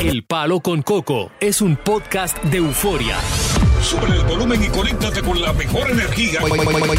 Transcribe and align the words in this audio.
El 0.00 0.24
Palo 0.24 0.60
con 0.60 0.82
Coco 0.82 1.30
es 1.40 1.60
un 1.60 1.76
podcast 1.76 2.36
de 2.44 2.58
euforia. 2.58 3.16
Sube 3.82 4.06
el 4.06 4.24
volumen 4.24 4.62
y 4.62 4.68
conéctate 4.68 5.22
con 5.22 5.40
la 5.40 5.52
mejor 5.52 5.90
energía. 5.90 6.40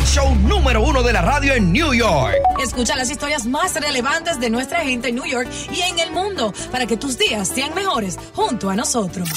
Show 0.06 0.36
número 0.36 0.82
uno 0.82 1.04
de 1.04 1.14
la 1.14 1.22
radio 1.22 1.54
en 1.54 1.72
New 1.72 1.94
York. 1.94 2.36
Escucha 2.62 2.96
las 2.96 3.10
historias 3.10 3.46
más 3.46 3.76
relevantes 3.76 4.40
de 4.40 4.50
nuestra 4.50 4.82
gente 4.82 5.10
en 5.10 5.16
New 5.16 5.26
York 5.26 5.50
y 5.72 5.82
en 5.82 6.00
el 6.00 6.12
mundo 6.12 6.54
para 6.72 6.88
que 6.88 6.98
tus 6.98 7.18
días 7.18 7.48
sean 7.48 7.74
mejores 7.76 8.18
junto 8.34 8.70
a 8.70 8.76
nosotros. 8.76 9.30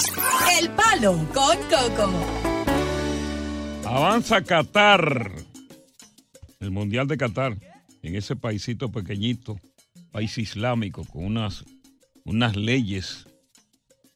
El 0.58 0.70
Palo 0.70 1.16
con 1.34 1.56
Coco. 1.68 2.12
Avanza 3.84 4.42
Qatar. 4.42 5.32
El 6.60 6.70
Mundial 6.70 7.06
de 7.06 7.16
Qatar. 7.16 7.56
En 8.02 8.14
ese 8.14 8.36
paisito 8.36 8.90
pequeñito, 8.90 9.58
país 10.12 10.38
islámico, 10.38 11.04
con 11.04 11.24
unas, 11.24 11.64
unas 12.24 12.56
leyes. 12.56 13.27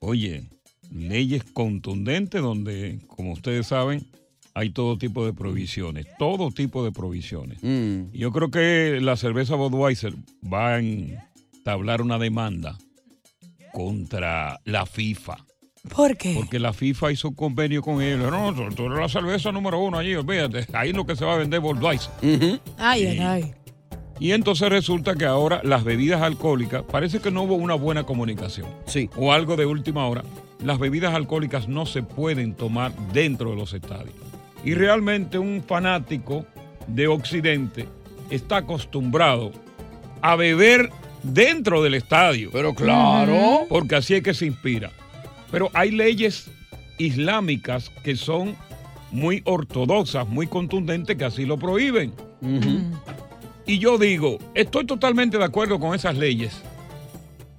Oye, 0.05 0.43
leyes 0.91 1.45
contundentes 1.45 2.43
donde, 2.43 2.99
como 3.07 3.33
ustedes 3.33 3.69
saben, 3.69 4.05
hay 4.53 4.71
todo 4.71 4.99
tipo 4.99 5.25
de 5.25 5.33
provisiones, 5.33 6.07
todo 6.19 6.51
tipo 6.51 6.85
de 6.85 6.91
provisiones. 6.91 7.63
Mm. 7.63 8.11
Yo 8.13 8.33
creo 8.33 8.51
que 8.51 8.99
la 9.01 9.17
cerveza 9.17 9.55
Budweiser 9.55 10.13
va 10.53 10.75
a 10.75 10.79
entablar 10.81 12.03
una 12.03 12.19
demanda 12.19 12.77
contra 13.73 14.61
la 14.65 14.85
FIFA. 14.87 15.37
¿Por 15.89 16.17
qué? 16.17 16.35
Porque 16.37 16.59
la 16.59 16.73
FIFA 16.73 17.13
hizo 17.13 17.29
un 17.29 17.35
convenio 17.35 17.81
con 17.83 18.03
ellos. 18.03 18.31
No, 18.31 18.53
tú- 18.75 18.87
eres 18.87 18.99
la 18.99 19.09
cerveza 19.09 19.51
número 19.53 19.81
uno 19.81 19.99
allí, 19.99 20.15
olvídate. 20.15 20.67
Ahí 20.73 20.91
es 20.91 20.97
lo 20.97 21.07
que 21.07 21.17
se 21.17 21.25
va 21.25 21.35
a 21.35 21.39
vender 21.39 21.61
Budweiser. 21.61 22.11
Ay, 22.77 23.07
ay, 23.07 23.19
ay. 23.19 23.55
Y 24.23 24.31
entonces 24.31 24.69
resulta 24.69 25.17
que 25.17 25.25
ahora 25.25 25.61
las 25.65 25.83
bebidas 25.83 26.23
alcohólicas, 26.23 26.85
parece 26.85 27.19
que 27.19 27.33
no 27.33 27.43
hubo 27.43 27.57
una 27.57 27.75
buena 27.75 28.05
comunicación. 28.05 28.69
Sí. 28.87 29.11
O 29.17 29.33
algo 29.33 29.57
de 29.57 29.67
última 29.67 30.07
hora. 30.07 30.23
Las 30.65 30.79
bebidas 30.79 31.13
alcohólicas 31.13 31.67
no 31.67 31.87
se 31.87 32.05
pueden 32.05 32.55
tomar 32.55 32.93
dentro 33.13 33.51
de 33.51 33.57
los 33.57 33.73
estadios. 33.73 34.15
Y 34.65 34.75
realmente 34.75 35.39
un 35.39 35.65
fanático 35.67 36.47
de 36.87 37.09
Occidente 37.09 37.89
está 38.31 38.59
acostumbrado 38.59 39.51
a 40.21 40.37
beber 40.37 40.91
dentro 41.25 41.83
del 41.83 41.95
estadio. 41.95 42.51
Pero 42.53 42.75
claro. 42.75 43.63
Porque 43.69 43.97
así 43.97 44.15
es 44.15 44.23
que 44.23 44.35
se 44.35 44.47
inspira. 44.47 44.93
Pero 45.51 45.69
hay 45.75 45.91
leyes 45.91 46.49
islámicas 46.97 47.91
que 48.05 48.15
son 48.15 48.55
muy 49.11 49.43
ortodoxas, 49.47 50.29
muy 50.29 50.47
contundentes, 50.47 51.17
que 51.17 51.25
así 51.25 51.45
lo 51.45 51.59
prohíben. 51.59 52.13
Y 53.67 53.79
yo 53.79 53.99
digo, 53.99 54.39
estoy 54.55 54.87
totalmente 54.87 55.39
de 55.39 55.45
acuerdo 55.45 55.79
con 55.79 55.95
esas 55.95 56.17
leyes. 56.17 56.61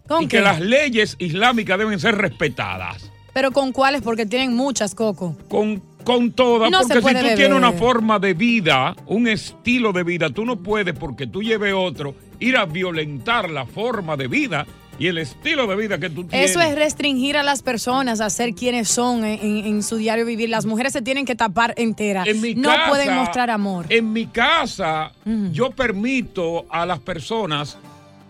¿Con 0.07 0.23
y 0.23 0.27
qué? 0.27 0.37
que 0.37 0.43
las 0.43 0.59
leyes 0.59 1.15
islámicas 1.19 1.77
deben 1.77 1.99
ser 1.99 2.15
respetadas. 2.15 3.09
Pero 3.33 3.51
con 3.51 3.71
cuáles, 3.71 4.01
porque 4.01 4.25
tienen 4.25 4.55
muchas, 4.55 4.93
Coco. 4.93 5.35
Con, 5.49 5.81
con 6.03 6.31
todas, 6.33 6.69
No 6.69 6.83
se 6.83 6.95
porque 7.01 7.09
si 7.09 7.15
tú 7.15 7.21
beber. 7.23 7.35
tienes 7.37 7.57
una 7.57 7.71
forma 7.71 8.19
de 8.19 8.33
vida, 8.33 8.95
un 9.07 9.27
estilo 9.27 9.91
de 9.91 10.03
vida, 10.03 10.29
tú 10.29 10.45
no 10.45 10.57
puedes, 10.57 10.93
porque 10.93 11.25
tú 11.25 11.41
lleves 11.41 11.73
otro, 11.75 12.13
ir 12.39 12.57
a 12.57 12.65
violentar 12.65 13.49
la 13.49 13.65
forma 13.65 14.17
de 14.17 14.27
vida 14.27 14.67
y 14.99 15.07
el 15.07 15.17
estilo 15.17 15.65
de 15.67 15.75
vida 15.75 15.97
que 15.97 16.09
tú 16.09 16.23
tienes. 16.23 16.51
Eso 16.51 16.61
es 16.61 16.75
restringir 16.75 17.35
a 17.37 17.43
las 17.43 17.63
personas 17.63 18.21
a 18.21 18.29
ser 18.29 18.53
quienes 18.53 18.87
son 18.89 19.25
en, 19.25 19.39
en- 19.41 19.65
en 19.65 19.83
su 19.83 19.97
diario 19.97 20.25
vivir. 20.25 20.49
Las 20.49 20.65
mujeres 20.65 20.93
se 20.93 21.01
tienen 21.01 21.25
que 21.25 21.35
tapar 21.35 21.73
enteras. 21.77 22.27
En 22.27 22.39
mi 22.41 22.53
no 22.55 22.69
casa- 22.69 22.89
pueden 22.89 23.15
mostrar 23.15 23.49
amor. 23.49 23.85
En 23.89 24.13
mi 24.13 24.27
casa, 24.27 25.11
yo 25.51 25.71
permito 25.71 26.65
a 26.69 26.85
las 26.85 26.99
personas 26.99 27.77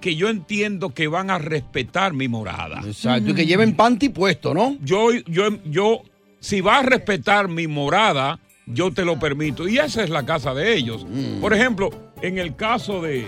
que 0.02 0.16
yo 0.16 0.28
entiendo 0.29 0.90
que 0.94 1.07
van 1.07 1.29
a 1.29 1.38
respetar 1.38 2.13
mi 2.13 2.28
morada. 2.28 2.81
Exacto. 2.85 3.31
Y 3.31 3.34
que 3.34 3.46
lleven 3.46 3.75
panty 3.75 4.09
puesto, 4.09 4.53
¿no? 4.53 4.75
Yo, 4.84 5.12
yo, 5.28 5.50
yo, 5.66 6.02
si 6.41 6.59
vas 6.62 6.84
a 6.84 6.90
respetar 6.90 7.47
mi 7.47 7.68
morada, 7.68 8.40
yo 8.66 8.91
te 8.91 9.06
lo 9.06 9.18
permito. 9.19 9.68
Y 9.68 9.78
esa 9.79 10.03
es 10.03 10.09
la 10.09 10.25
casa 10.25 10.53
de 10.53 10.75
ellos. 10.75 11.06
Mm. 11.09 11.40
Por 11.40 11.53
ejemplo, 11.53 11.90
en 12.22 12.38
el 12.38 12.56
caso 12.56 13.02
de, 13.02 13.28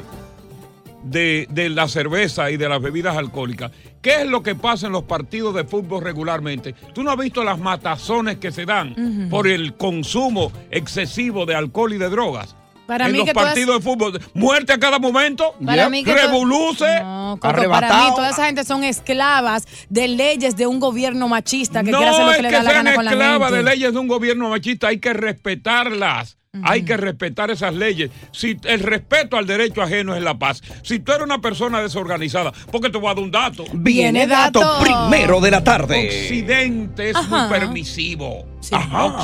de, 1.05 1.47
de 1.51 1.69
la 1.69 1.87
cerveza 1.87 2.51
y 2.51 2.57
de 2.57 2.67
las 2.67 2.81
bebidas 2.81 3.15
alcohólicas, 3.15 3.71
¿qué 4.01 4.21
es 4.21 4.27
lo 4.27 4.43
que 4.43 4.55
pasa 4.55 4.87
en 4.87 4.93
los 4.93 5.03
partidos 5.03 5.55
de 5.55 5.63
fútbol 5.63 6.03
regularmente? 6.03 6.73
¿Tú 6.93 7.03
no 7.03 7.11
has 7.11 7.17
visto 7.17 7.43
las 7.43 7.59
matazones 7.59 8.37
que 8.37 8.51
se 8.51 8.65
dan 8.65 9.27
por 9.29 9.47
el 9.47 9.75
consumo 9.75 10.51
excesivo 10.71 11.45
de 11.45 11.55
alcohol 11.55 11.93
y 11.93 11.97
de 11.97 12.09
drogas? 12.09 12.55
Para 12.85 13.07
en 13.07 13.13
mí 13.13 13.17
los 13.19 13.27
que 13.27 13.33
partidos 13.33 13.77
de 13.77 13.81
fútbol, 13.81 14.21
muerte 14.33 14.73
a 14.73 14.79
cada 14.79 14.99
momento, 14.99 15.55
Para 15.63 15.89
mí 15.89 16.03
que 16.03 16.13
revoluce. 16.13 16.99
No, 17.01 17.37
Coco, 17.41 17.69
para 17.69 18.03
mí 18.03 18.15
toda 18.15 18.29
esa 18.29 18.45
gente 18.45 18.63
son 18.63 18.83
esclavas 18.83 19.65
de 19.89 20.07
leyes 20.07 20.55
de 20.55 20.67
un 20.67 20.79
gobierno 20.79 21.27
machista 21.27 21.83
que 21.83 21.91
no 21.91 21.97
quiere 21.97 22.11
hacer 22.11 22.25
lo 22.25 22.31
es 22.31 22.37
que 22.37 22.43
le 22.43 22.49
que 22.49 22.55
da 22.55 22.63
la 22.63 22.69
sean 22.69 22.85
gana 22.85 22.95
con 22.95 23.05
la 23.05 23.11
esclavas 23.11 23.51
de 23.51 23.63
leyes 23.63 23.93
de 23.93 23.99
un 23.99 24.07
gobierno 24.07 24.49
machista, 24.49 24.87
hay 24.87 24.99
que 24.99 25.13
respetarlas. 25.13 26.37
Hay 26.63 26.83
que 26.83 26.97
respetar 26.97 27.51
esas 27.51 27.73
leyes. 27.73 28.09
Si 28.31 28.57
el 28.63 28.79
respeto 28.81 29.37
al 29.37 29.45
derecho 29.47 29.81
ajeno 29.81 30.15
es 30.15 30.23
la 30.23 30.37
paz. 30.37 30.61
Si 30.83 30.99
tú 30.99 31.11
eres 31.11 31.23
una 31.25 31.39
persona 31.41 31.81
desorganizada, 31.81 32.51
porque 32.71 32.89
te 32.89 32.97
voy 32.97 33.09
a 33.11 33.13
dar 33.15 33.23
un 33.23 33.31
dato. 33.31 33.65
Viene 33.73 34.27
dato 34.27 34.61
primero 34.81 35.39
de 35.41 35.51
la 35.51 35.63
tarde. 35.63 36.07
Occidente 36.07 37.09
es 37.11 37.15
Ajá. 37.15 37.47
muy 37.47 37.59
permisivo. 37.59 38.45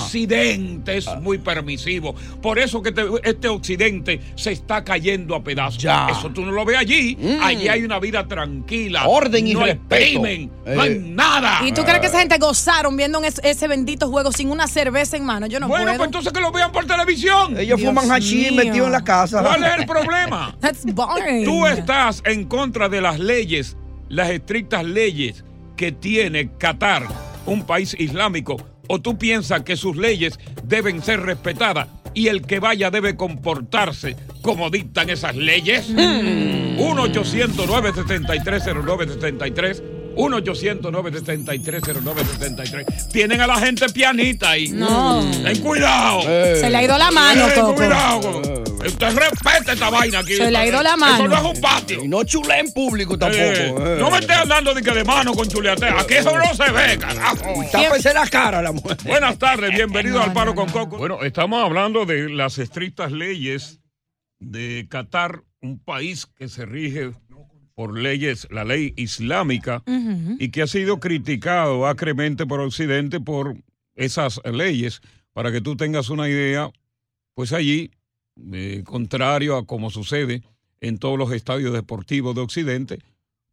Occidente 0.01 0.97
es 0.97 1.07
muy 1.21 1.37
permisivo. 1.39 2.13
Por 2.41 2.59
eso 2.59 2.81
que 2.81 2.91
te- 2.91 3.05
este 3.23 3.47
Occidente 3.47 4.19
se 4.35 4.51
está 4.51 4.83
cayendo 4.83 5.35
a 5.35 5.43
pedazos. 5.43 5.81
Ya. 5.81 6.09
Eso 6.09 6.29
tú 6.29 6.45
no 6.45 6.51
lo 6.51 6.63
ves 6.65 6.77
allí. 6.77 7.17
Mm. 7.19 7.41
Allí 7.43 7.67
hay 7.67 7.83
una 7.83 7.99
vida 7.99 8.27
tranquila. 8.27 9.07
Orden 9.07 9.47
y 9.47 9.53
no 9.53 9.61
respeto. 9.65 9.95
hay 9.95 10.11
crimen, 10.11 10.51
no 10.65 10.81
hay 10.81 10.91
Eh. 10.93 11.01
nada. 11.03 11.59
¿Y 11.65 11.71
tú 11.71 11.83
crees 11.83 11.99
que 11.99 12.07
esa 12.07 12.19
gente 12.19 12.37
gozaron 12.37 12.95
viendo 12.95 13.19
ese 13.23 13.67
bendito 13.67 14.09
juego 14.09 14.31
sin 14.31 14.49
una 14.51 14.67
cerveza 14.67 15.17
en 15.17 15.25
mano? 15.25 15.47
Yo 15.47 15.59
no 15.59 15.67
bueno, 15.67 15.85
puedo. 15.85 15.97
pues 15.97 16.07
entonces 16.07 16.33
que 16.33 16.39
lo 16.41 16.51
vean 16.51 16.71
por 16.71 16.85
televisión. 16.85 17.20
Ellos 17.23 17.77
Dios 17.77 17.81
fuman 17.81 18.11
hachís 18.11 18.51
metidos 18.51 18.87
en 18.87 18.91
la 18.91 19.03
casa. 19.03 19.41
¿Cuál 19.41 19.63
es 19.63 19.79
el 19.79 19.85
problema? 19.87 20.55
That's 20.59 20.85
boring. 20.85 21.45
Tú 21.45 21.65
estás 21.67 22.21
en 22.25 22.45
contra 22.45 22.89
de 22.89 23.01
las 23.01 23.19
leyes, 23.19 23.77
las 24.09 24.29
estrictas 24.29 24.83
leyes 24.83 25.43
que 25.75 25.91
tiene 25.91 26.51
Qatar, 26.57 27.07
un 27.45 27.63
país 27.63 27.95
islámico, 27.97 28.57
o 28.87 28.99
tú 28.99 29.17
piensas 29.17 29.61
que 29.63 29.77
sus 29.77 29.95
leyes 29.95 30.39
deben 30.63 31.01
ser 31.01 31.21
respetadas 31.21 31.87
y 32.13 32.27
el 32.27 32.41
que 32.41 32.59
vaya 32.59 32.91
debe 32.91 33.15
comportarse 33.15 34.15
como 34.41 34.69
dictan 34.69 35.09
esas 35.09 35.35
leyes. 35.35 35.87
1-800-973-0973. 40.15 41.81
1-800-973-0973. 41.81 43.11
Tienen 43.11 43.41
a 43.41 43.47
la 43.47 43.57
gente 43.57 43.87
pianita 43.89 44.51
ahí. 44.51 44.69
No. 44.69 45.23
Ten 45.43 45.59
cuidado. 45.61 46.21
Se 46.21 46.69
le 46.69 46.77
ha 46.77 46.83
ido 46.83 46.97
la 46.97 47.11
mano, 47.11 47.47
Ten 47.47 47.61
Coco. 47.61 47.75
cuidado. 47.75 48.41
Usted 48.85 49.15
respete 49.15 49.73
esta 49.73 49.89
vaina 49.91 50.19
aquí. 50.19 50.35
Se 50.35 50.49
le 50.49 50.57
ha 50.57 50.65
ido 50.65 50.81
la 50.81 50.97
mano. 50.97 51.25
Eso 51.25 51.27
no 51.27 51.35
es 51.37 51.55
un 51.55 51.61
patio. 51.61 52.03
Y 52.03 52.07
no 52.07 52.23
chulé 52.23 52.59
en 52.59 52.71
público 52.73 53.17
tampoco. 53.17 53.41
Eh, 53.43 53.75
eh. 53.77 53.97
no 53.99 54.09
me 54.09 54.17
estés 54.19 54.37
andando 54.37 54.73
de 54.73 54.81
que 54.81 54.91
de 54.91 55.03
mano 55.03 55.33
con 55.33 55.47
chuleatea. 55.47 55.99
Aquí 56.01 56.15
eso 56.15 56.35
no 56.35 56.53
se 56.55 56.71
ve, 56.71 56.97
carajo. 56.97 57.53
Tápese 57.71 58.13
la 58.13 58.27
cara 58.27 58.61
la 58.61 58.71
mujer. 58.71 58.97
Buenas 59.05 59.37
tardes, 59.37 59.71
bienvenido 59.75 60.17
No, 60.17 60.23
al 60.23 60.33
Paro 60.33 60.51
no, 60.51 60.55
con 60.55 60.67
no. 60.67 60.73
Coco. 60.73 60.97
Bueno, 60.97 61.21
estamos 61.23 61.63
hablando 61.63 62.05
de 62.05 62.29
las 62.29 62.57
estrictas 62.57 63.11
leyes 63.11 63.81
de 64.39 64.87
Qatar, 64.89 65.43
un 65.61 65.77
país 65.77 66.25
que 66.25 66.47
se 66.47 66.65
rige 66.65 67.11
por 67.75 67.97
leyes, 67.97 68.47
la 68.51 68.63
ley 68.63 68.93
islámica, 68.95 69.83
y 70.39 70.49
que 70.49 70.61
ha 70.61 70.67
sido 70.67 70.99
criticado 70.99 71.87
acremente 71.87 72.45
por 72.45 72.59
Occidente 72.59 73.19
por 73.19 73.55
esas 73.95 74.41
leyes. 74.45 75.01
Para 75.33 75.51
que 75.51 75.61
tú 75.61 75.77
tengas 75.77 76.09
una 76.09 76.27
idea, 76.27 76.71
pues 77.33 77.53
allí, 77.53 77.91
eh, 78.51 78.83
contrario 78.85 79.55
a 79.55 79.65
como 79.65 79.89
sucede 79.89 80.43
en 80.81 80.97
todos 80.97 81.17
los 81.17 81.31
estadios 81.31 81.73
deportivos 81.73 82.35
de 82.35 82.41
Occidente, 82.41 82.99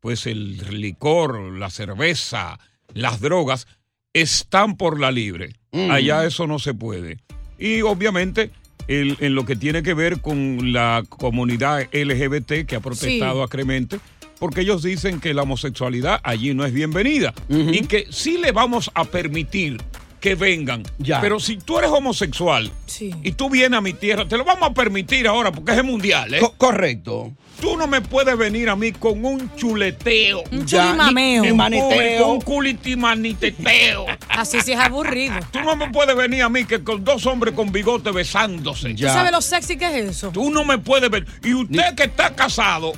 pues 0.00 0.26
el 0.26 0.59
licor, 0.81 1.53
la 1.53 1.70
cerveza, 1.70 2.59
las 2.94 3.20
drogas 3.20 3.67
están 4.12 4.76
por 4.76 4.99
la 4.99 5.11
libre. 5.11 5.55
Mm. 5.73 5.91
Allá 5.91 6.25
eso 6.25 6.47
no 6.47 6.59
se 6.59 6.75
puede. 6.75 7.19
Y 7.59 7.82
obviamente 7.82 8.50
el- 8.88 9.17
en 9.20 9.35
lo 9.35 9.44
que 9.44 9.55
tiene 9.56 9.82
que 9.82 9.94
ver 9.94 10.20
con 10.20 10.73
la 10.73 11.05
comunidad 11.08 11.82
LGBT 11.93 12.64
que 12.67 12.76
ha 12.76 12.81
protestado 12.81 13.37
Sí. 13.38 13.43
acremente, 13.44 14.00
porque 14.38 14.62
ellos 14.62 14.82
dicen 14.82 15.20
que 15.20 15.35
la 15.35 15.43
homosexualidad 15.43 16.20
allí 16.23 16.55
no 16.55 16.64
es 16.64 16.73
bienvenida 16.73 17.32
y 17.49 17.82
que 17.87 18.06
sí 18.11 18.38
le 18.38 18.52
vamos 18.52 18.90
a 18.94 19.05
permitir 19.05 19.81
que 20.20 20.35
vengan. 20.35 20.82
Ya. 20.99 21.20
Pero 21.20 21.38
si 21.38 21.58
tú 21.58 21.79
eres 21.79 21.90
homosexual 21.90 22.73
Sí. 22.87 23.12
y 23.23 23.32
tú 23.32 23.49
vienes 23.50 23.79
a 23.79 23.81
mi 23.81 23.93
tierra, 23.93 24.26
te 24.26 24.37
lo 24.37 24.44
vamos 24.44 24.70
a 24.70 24.75
permitir 24.75 25.29
ahora 25.29 25.52
porque 25.52 25.73
es 25.73 25.79
el 25.79 25.84
mundial, 25.84 26.34
¿eh? 26.34 26.41
Co- 26.41 26.55
correcto. 26.56 27.32
Tú 27.60 27.76
no 27.76 27.87
me 27.88 28.00
puedes 28.00 28.37
venir 28.38 28.69
a 28.69 28.76
mí 28.76 28.93
con 28.93 29.25
un 29.25 29.55
chuleteo. 29.56 30.44
Un 30.52 30.64
chulimameo. 30.64 31.43
ni- 31.43 31.50
ni 31.50 31.56
maneteo. 31.56 32.28
Un 32.28 32.40
culitimaniteo. 32.40 34.06
Así 34.28 34.60
sí 34.60 34.72
es 34.72 34.78
aburrido. 34.78 35.34
Tú 35.50 35.60
no 35.62 35.75
me 35.76 35.90
puedes 35.90 36.14
venir 36.16 36.43
a 36.43 36.49
mí 36.49 36.64
que 36.64 36.82
con 36.84 37.02
dos 37.05 37.26
hombres 37.26 37.55
con 37.55 37.72
bigote 37.72 38.10
besándose. 38.12 38.90
¿Tú 38.90 38.94
Ya. 38.96 39.12
sabes 39.12 39.32
lo 39.32 39.40
sexy 39.43 39.76
que 39.76 39.87
es 39.87 40.10
eso? 40.10 40.31
Tú 40.31 40.50
no 40.50 40.64
me 40.64 40.78
puedes 40.78 41.10
ver. 41.10 41.26
Y 41.43 41.55
usted 41.55 41.94
que 41.96 42.05
está 42.05 42.34
casado, 42.34 42.93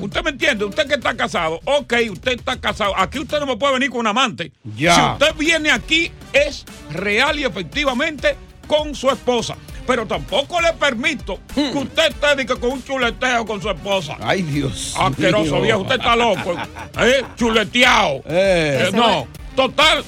usted 0.00 0.22
me 0.22 0.30
entiende, 0.30 0.64
usted 0.64 0.86
que 0.86 0.94
está 0.94 1.14
casado, 1.16 1.60
ok, 1.64 1.94
usted 2.10 2.32
está 2.32 2.58
casado. 2.60 2.94
Aquí 2.96 3.18
usted 3.18 3.38
no 3.40 3.46
me 3.46 3.56
puede 3.56 3.74
venir 3.74 3.90
con 3.90 4.00
un 4.00 4.06
amante. 4.06 4.52
Ya. 4.76 4.94
Si 4.94 5.00
usted 5.24 5.34
viene 5.38 5.70
aquí, 5.70 6.10
es 6.32 6.64
real 6.90 7.38
y 7.38 7.44
efectivamente 7.44 8.36
con 8.66 8.94
su 8.94 9.10
esposa. 9.10 9.56
Pero 9.86 10.06
tampoco 10.06 10.60
le 10.60 10.72
permito 10.72 11.38
que 11.54 11.72
usted 11.72 12.08
esté 12.08 12.46
con 12.58 12.72
un 12.72 12.84
chuleteo 12.84 13.46
con 13.46 13.60
su 13.62 13.70
esposa. 13.70 14.16
Ay, 14.20 14.42
Dios. 14.42 14.94
Asqueroso 14.98 15.54
mío. 15.54 15.62
viejo, 15.62 15.80
usted 15.80 15.96
está 15.96 16.16
loco. 16.16 16.54
¿Eh? 16.98 17.22
Chuleteado. 17.36 18.22
Eh. 18.26 18.88
Eh, 18.88 18.90
no, 18.92 19.26
total. 19.54 20.04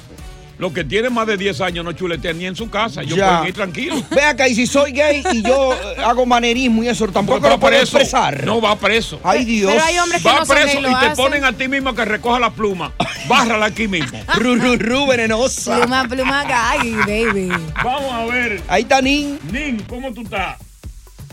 Los 0.58 0.72
que 0.72 0.82
tienen 0.82 1.12
más 1.14 1.26
de 1.26 1.36
10 1.36 1.60
años 1.60 1.84
no 1.84 1.92
chuletean 1.92 2.36
ni 2.36 2.46
en 2.46 2.56
su 2.56 2.68
casa. 2.68 3.02
Ya. 3.04 3.14
pueden 3.14 3.46
ir 3.48 3.54
tranquilos. 3.54 4.02
Ve 4.10 4.22
acá, 4.22 4.48
y 4.48 4.54
si 4.56 4.66
soy 4.66 4.90
gay 4.92 5.22
y 5.32 5.42
yo 5.42 5.72
eh, 5.72 5.96
hago 6.04 6.26
manerismo 6.26 6.82
y 6.82 6.88
eso, 6.88 7.06
tampoco 7.08 7.40
Va 7.40 7.50
lo 7.50 7.60
puedo 7.60 7.76
preso. 7.76 7.96
expresar. 7.98 8.44
No 8.44 8.60
va 8.60 8.74
preso. 8.76 9.20
Ay, 9.22 9.44
Dios. 9.44 9.70
Pero 9.72 9.84
hay 9.84 9.98
hombres 9.98 10.20
que 10.22 10.28
Va 10.28 10.40
no 10.40 10.46
preso 10.46 10.78
y 10.80 10.82
te 10.82 10.88
hacen. 10.88 11.16
ponen 11.16 11.44
a 11.44 11.52
ti 11.52 11.68
mismo 11.68 11.94
que 11.94 12.04
recoja 12.04 12.40
la 12.40 12.50
pluma. 12.50 12.92
Bárrala 13.28 13.66
aquí 13.66 13.86
mismo. 13.86 14.18
Ru, 14.34 14.56
ru, 14.56 14.76
ru, 14.76 15.06
venenosa. 15.06 15.78
Pluma, 15.78 16.08
pluma, 16.08 16.44
gay, 16.44 16.92
baby. 17.06 17.48
Vamos 17.84 18.12
a 18.12 18.24
ver. 18.26 18.60
Ahí 18.66 18.82
está 18.82 19.00
Nin. 19.00 19.38
Nin, 19.52 19.80
¿cómo 19.88 20.12
tú 20.12 20.22
estás? 20.22 20.56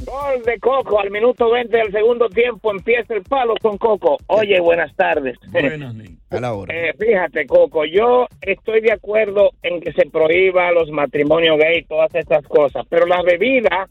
Gol 0.06 0.44
de 0.44 0.60
Coco 0.60 1.00
al 1.00 1.10
minuto 1.10 1.50
20 1.52 1.76
del 1.76 1.92
segundo 1.92 2.30
tiempo. 2.30 2.72
Empieza 2.72 3.14
el 3.16 3.24
palo 3.24 3.56
con 3.62 3.78
Coco. 3.78 4.18
Oye, 4.28 4.60
buenas 4.60 4.96
tardes. 4.96 5.38
Buenas. 5.52 5.96
A 6.30 6.40
la 6.40 6.54
hora. 6.54 6.76
Eh, 6.76 6.94
fíjate, 6.98 7.46
Coco, 7.46 7.86
yo 7.86 8.28
estoy 8.42 8.82
de 8.82 8.92
acuerdo 8.92 9.52
en 9.64 9.80
que 9.80 9.94
se 9.94 10.06
prohíba 10.10 10.72
los 10.72 10.90
matrimonios 10.92 11.58
gay 11.58 11.80
y 11.80 11.84
todas 11.86 12.14
estas 12.14 12.46
cosas, 12.48 12.86
pero 12.90 13.06
las 13.06 13.24
bebidas, 13.24 13.90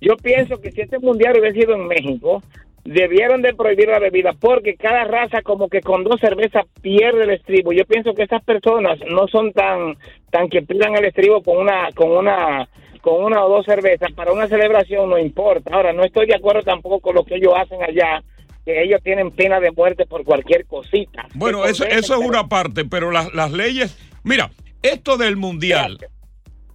yo 0.00 0.16
pienso 0.16 0.60
que 0.60 0.72
si 0.72 0.82
este 0.82 0.98
mundial 0.98 1.38
hubiera 1.38 1.54
sido 1.54 1.74
en 1.74 1.86
México, 1.86 2.42
debieron 2.84 3.42
de 3.42 3.54
prohibir 3.54 3.88
la 3.88 3.98
bebida 3.98 4.32
porque 4.38 4.76
cada 4.76 5.04
raza 5.04 5.42
como 5.42 5.68
que 5.68 5.80
con 5.80 6.04
dos 6.04 6.20
cervezas 6.20 6.64
pierde 6.82 7.24
el 7.24 7.30
estribo. 7.30 7.72
Yo 7.72 7.84
pienso 7.84 8.14
que 8.14 8.24
esas 8.24 8.42
personas 8.44 8.98
no 9.08 9.26
son 9.28 9.52
tan 9.52 9.96
tan 10.30 10.48
que 10.48 10.62
pidan 10.62 10.96
el 10.96 11.06
estribo 11.06 11.42
con 11.42 11.58
una 11.58 11.88
con 11.94 12.10
una 12.10 12.68
con 13.06 13.22
una 13.22 13.44
o 13.44 13.48
dos 13.48 13.64
cervezas 13.64 14.10
para 14.16 14.32
una 14.32 14.48
celebración 14.48 15.08
no 15.08 15.16
importa. 15.16 15.70
Ahora 15.72 15.92
no 15.92 16.02
estoy 16.02 16.26
de 16.26 16.34
acuerdo 16.34 16.62
tampoco 16.62 16.98
con 16.98 17.14
lo 17.14 17.24
que 17.24 17.36
ellos 17.36 17.52
hacen 17.56 17.80
allá, 17.80 18.20
que 18.64 18.82
ellos 18.82 19.00
tienen 19.04 19.30
pena 19.30 19.60
de 19.60 19.70
muerte 19.70 20.06
por 20.06 20.24
cualquier 20.24 20.66
cosita. 20.66 21.28
Bueno, 21.34 21.64
eso, 21.66 21.84
eso 21.84 22.14
es 22.20 22.26
una 22.26 22.48
parte, 22.48 22.84
pero 22.84 23.12
las, 23.12 23.32
las 23.32 23.52
leyes. 23.52 23.96
Mira, 24.24 24.50
esto 24.82 25.16
del 25.16 25.36
mundial. 25.36 25.98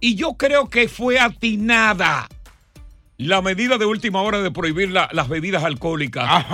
Y 0.00 0.14
yo 0.14 0.32
creo 0.38 0.70
que 0.70 0.88
fue 0.88 1.18
atinada 1.20 2.28
la 3.18 3.42
medida 3.42 3.76
de 3.76 3.84
última 3.84 4.22
hora 4.22 4.40
de 4.40 4.50
prohibir 4.50 4.90
la- 4.90 5.10
las 5.12 5.28
bebidas 5.28 5.62
alcohólicas 5.64 6.46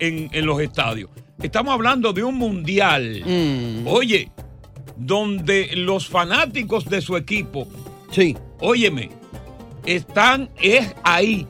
en- 0.00 0.28
en 0.32 0.44
los 0.44 0.60
estadios. 0.60 1.08
Estamos 1.40 1.72
hablando 1.72 2.12
de 2.12 2.24
un 2.24 2.34
mundial. 2.34 3.22
Mm, 3.24 3.86
Oye, 3.86 4.28
donde 4.96 5.70
los 5.76 6.08
fanáticos 6.08 6.90
de 6.90 7.00
su 7.00 7.16
equipo, 7.16 7.68
sí. 8.10 8.36
óyeme, 8.58 9.08
están 9.86 10.50
es 10.60 10.94
ahí. 11.02 11.46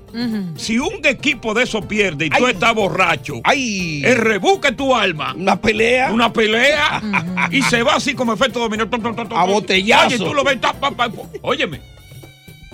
Si 0.57 0.79
un 0.79 1.05
equipo 1.05 1.55
de 1.55 1.65
eso 1.65 1.83
pierde 1.83 2.27
y 2.27 2.31
tú 2.31 2.47
estás 2.47 2.75
borracho, 2.75 3.41
Ay. 3.45 4.03
es 4.05 4.17
rebuque 4.17 4.73
tu 4.73 4.95
alma. 4.95 5.35
Una 5.37 5.61
pelea. 5.61 6.13
Una 6.13 6.33
pelea 6.33 7.03
y 7.51 7.63
se 7.63 7.83
va 7.83 7.95
así 7.95 8.15
como 8.15 8.33
efecto 8.33 8.59
dominó. 8.61 8.89
A 9.31 9.45
botellazo. 9.45 10.07
Oye, 10.07 10.19
tú 10.19 10.35
lo 10.35 10.45
ves. 10.45 10.61
ta, 10.61 10.73
pa. 10.73 11.11
Óyeme. 11.43 11.81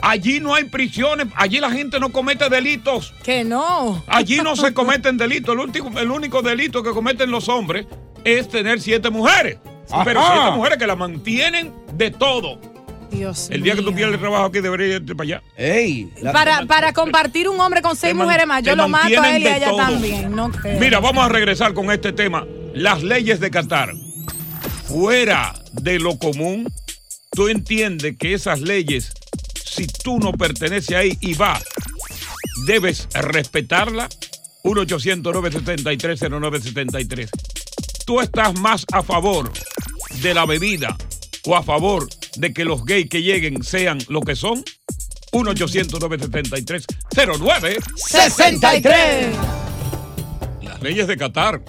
Allí 0.03 0.41
no 0.41 0.55
hay 0.55 0.65
prisiones, 0.65 1.29
allí 1.37 1.59
la 1.59 1.71
gente 1.71 1.99
no 1.99 2.13
comete 2.13 2.51
delitos. 2.51 3.15
Que 3.23 3.45
no. 3.45 4.05
Allí 4.07 4.37
no 4.43 4.55
se 4.55 4.75
cometen 4.75 5.17
delitos. 5.17 5.55
El 5.55 5.61
único, 5.61 5.99
el 5.99 6.11
único 6.11 6.43
delito 6.43 6.83
que 6.83 6.91
cometen 6.91 7.31
los 7.31 7.49
hombres 7.49 7.87
es 8.25 8.49
tener 8.49 8.81
siete 8.81 9.09
mujeres. 9.11 9.59
Pero 10.05 10.21
siete 10.21 10.51
mujeres 10.57 10.79
que 10.79 10.87
la 10.87 10.97
mantienen 10.97 11.73
de 11.95 12.11
todo. 12.11 12.61
Dios 13.11 13.49
El 13.51 13.63
día 13.63 13.75
que 13.75 13.83
tú 13.83 13.89
mío. 13.89 13.97
pierdes 13.97 14.15
el 14.15 14.21
trabajo 14.21 14.45
aquí 14.47 14.61
deberías 14.61 15.01
irte 15.01 15.15
para 15.15 15.25
allá. 15.39 15.43
Ey. 15.57 16.11
Para, 16.33 16.65
para 16.67 16.93
compartir 16.93 17.49
un 17.49 17.61
hombre 17.61 17.83
con 17.83 17.97
seis 17.97 18.15
mujeres 18.15 18.47
más, 18.47 18.63
yo 18.63 18.77
lo 18.77 18.89
mato 18.89 19.21
a 19.21 19.37
él 19.37 19.43
y 19.43 19.47
a 19.47 19.51
de 19.51 19.57
ella 19.57 19.69
todo. 19.69 19.77
también. 19.79 20.35
No 20.35 20.51
creo. 20.51 20.81
Mira, 20.81 21.01
vamos 21.01 21.25
a 21.25 21.29
regresar 21.29 21.75
con 21.75 21.91
este 21.91 22.13
tema. 22.13 22.47
Las 22.75 23.03
leyes 23.03 23.41
de 23.41 23.51
Qatar. 23.51 23.93
Fuera 24.87 25.55
de 25.73 25.99
lo 25.99 26.19
común, 26.19 26.71
tú 27.33 27.49
entiendes 27.49 28.17
que 28.19 28.35
esas 28.35 28.61
leyes, 28.61 29.13
si 29.65 29.87
tú 29.87 30.19
no 30.19 30.33
perteneces 30.33 30.97
ahí 30.97 31.17
y 31.21 31.35
vas, 31.35 31.65
debes 32.67 33.09
respetarla. 33.15 34.09
1-800-973-0973. 34.65 37.29
Tú 38.07 38.21
estás 38.21 38.59
más 38.59 38.85
a 38.93 39.03
favor 39.03 39.53
de 40.23 40.35
la 40.35 40.45
bebida 40.47 40.97
o 41.45 41.57
a 41.57 41.63
favor 41.63 42.09
de 42.39 42.53
que 42.53 42.65
los 42.65 42.85
gays 42.85 43.09
que 43.09 43.23
lleguen 43.23 43.63
sean 43.63 43.99
lo 44.09 44.21
que 44.21 44.37
son. 44.37 44.63
1-800-973-09. 45.33 47.79
63. 47.97 49.37
Las 50.63 50.83
leyes 50.83 51.07
de 51.07 51.17
Qatar. 51.17 51.63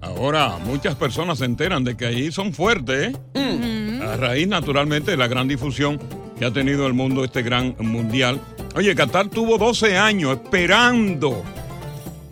Ahora, 0.00 0.58
muchas 0.58 0.96
personas 0.96 1.38
se 1.38 1.44
enteran 1.44 1.84
de 1.84 1.96
que 1.96 2.06
ahí 2.06 2.32
son 2.32 2.52
fuertes, 2.52 3.14
¿eh? 3.34 4.00
A 4.04 4.16
raíz, 4.16 4.48
naturalmente, 4.48 5.12
de 5.12 5.16
la 5.16 5.28
gran 5.28 5.46
difusión 5.46 6.00
que 6.38 6.44
ha 6.44 6.52
tenido 6.52 6.86
el 6.86 6.92
mundo 6.92 7.24
este 7.24 7.42
gran 7.42 7.76
mundial. 7.78 8.40
Oye, 8.74 8.94
Qatar 8.94 9.28
tuvo 9.28 9.58
12 9.58 9.96
años 9.96 10.38
esperando 10.42 11.42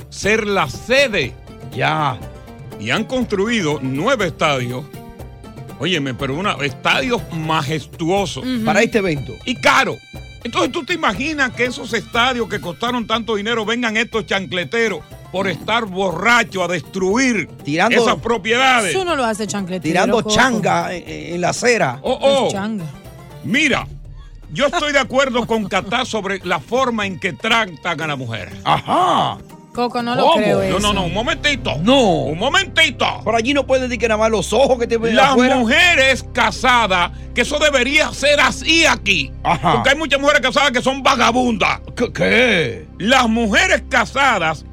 ser 0.08 0.46
la 0.46 0.68
sede. 0.68 1.34
Ya. 1.72 2.18
Y 2.80 2.90
han 2.90 3.04
construido 3.04 3.78
nueve 3.80 4.26
estadios. 4.26 4.84
Óyeme, 5.80 6.12
pero 6.14 6.38
una, 6.38 6.52
estadios 6.62 7.22
majestuosos. 7.32 8.44
Para 8.64 8.82
este 8.82 8.98
evento. 8.98 9.34
Y 9.46 9.54
caro. 9.56 9.96
Entonces 10.44 10.70
tú 10.72 10.84
te 10.84 10.94
imaginas 10.94 11.52
que 11.52 11.64
esos 11.64 11.92
estadios 11.94 12.48
que 12.48 12.60
costaron 12.60 13.06
tanto 13.06 13.34
dinero 13.34 13.64
vengan 13.64 13.96
estos 13.96 14.26
chancleteros 14.26 15.00
por 15.32 15.48
estar 15.48 15.86
borrachos 15.86 16.62
a 16.62 16.68
destruir 16.68 17.48
Tirando- 17.64 17.96
esas 17.96 18.16
propiedades. 18.16 18.90
Eso 18.94 19.04
no 19.04 19.16
lo 19.16 19.24
hace 19.24 19.46
chancletero. 19.46 19.82
Tirando 19.90 20.22
changa 20.22 20.94
en, 20.94 21.34
en 21.34 21.40
la 21.40 21.50
acera. 21.50 21.98
Oh, 22.02 22.18
oh. 22.20 22.46
Es 22.46 22.52
changa. 22.52 22.84
Mira, 23.44 23.86
yo 24.52 24.66
estoy 24.66 24.92
de 24.92 24.98
acuerdo 24.98 25.46
con 25.46 25.66
Qatar 25.68 26.04
sobre 26.04 26.40
la 26.44 26.58
forma 26.60 27.06
en 27.06 27.18
que 27.18 27.32
tratan 27.32 28.00
a 28.00 28.06
la 28.06 28.16
mujer. 28.16 28.50
Ajá. 28.64 29.38
Coco, 29.80 30.02
no 30.02 30.14
lo 30.14 30.32
creo 30.32 30.58
No, 30.58 30.62
eso. 30.62 30.78
no, 30.80 30.92
no, 30.92 31.04
un 31.04 31.14
momentito. 31.14 31.76
No. 31.82 32.00
Un 32.24 32.38
momentito. 32.38 33.06
Por 33.24 33.34
allí 33.34 33.54
no 33.54 33.66
puedes 33.66 33.84
decir 33.84 33.98
que 33.98 34.08
nada 34.08 34.18
más 34.18 34.30
los 34.30 34.52
ojos 34.52 34.78
que 34.78 34.86
te 34.86 34.98
ven 34.98 35.16
Las 35.16 35.30
afuera. 35.30 35.56
mujeres 35.56 36.24
casadas, 36.32 37.10
que 37.34 37.40
eso 37.42 37.58
debería 37.58 38.12
ser 38.12 38.40
así 38.40 38.84
aquí. 38.84 39.32
Ajá. 39.42 39.72
Porque 39.74 39.90
hay 39.90 39.96
muchas 39.96 40.20
mujeres 40.20 40.42
casadas 40.42 40.70
que 40.72 40.82
son 40.82 41.02
vagabundas. 41.02 41.80
¿Qué? 41.96 42.12
qué? 42.12 42.86
Las 42.98 43.28
mujeres 43.28 43.82
casadas 43.88 44.64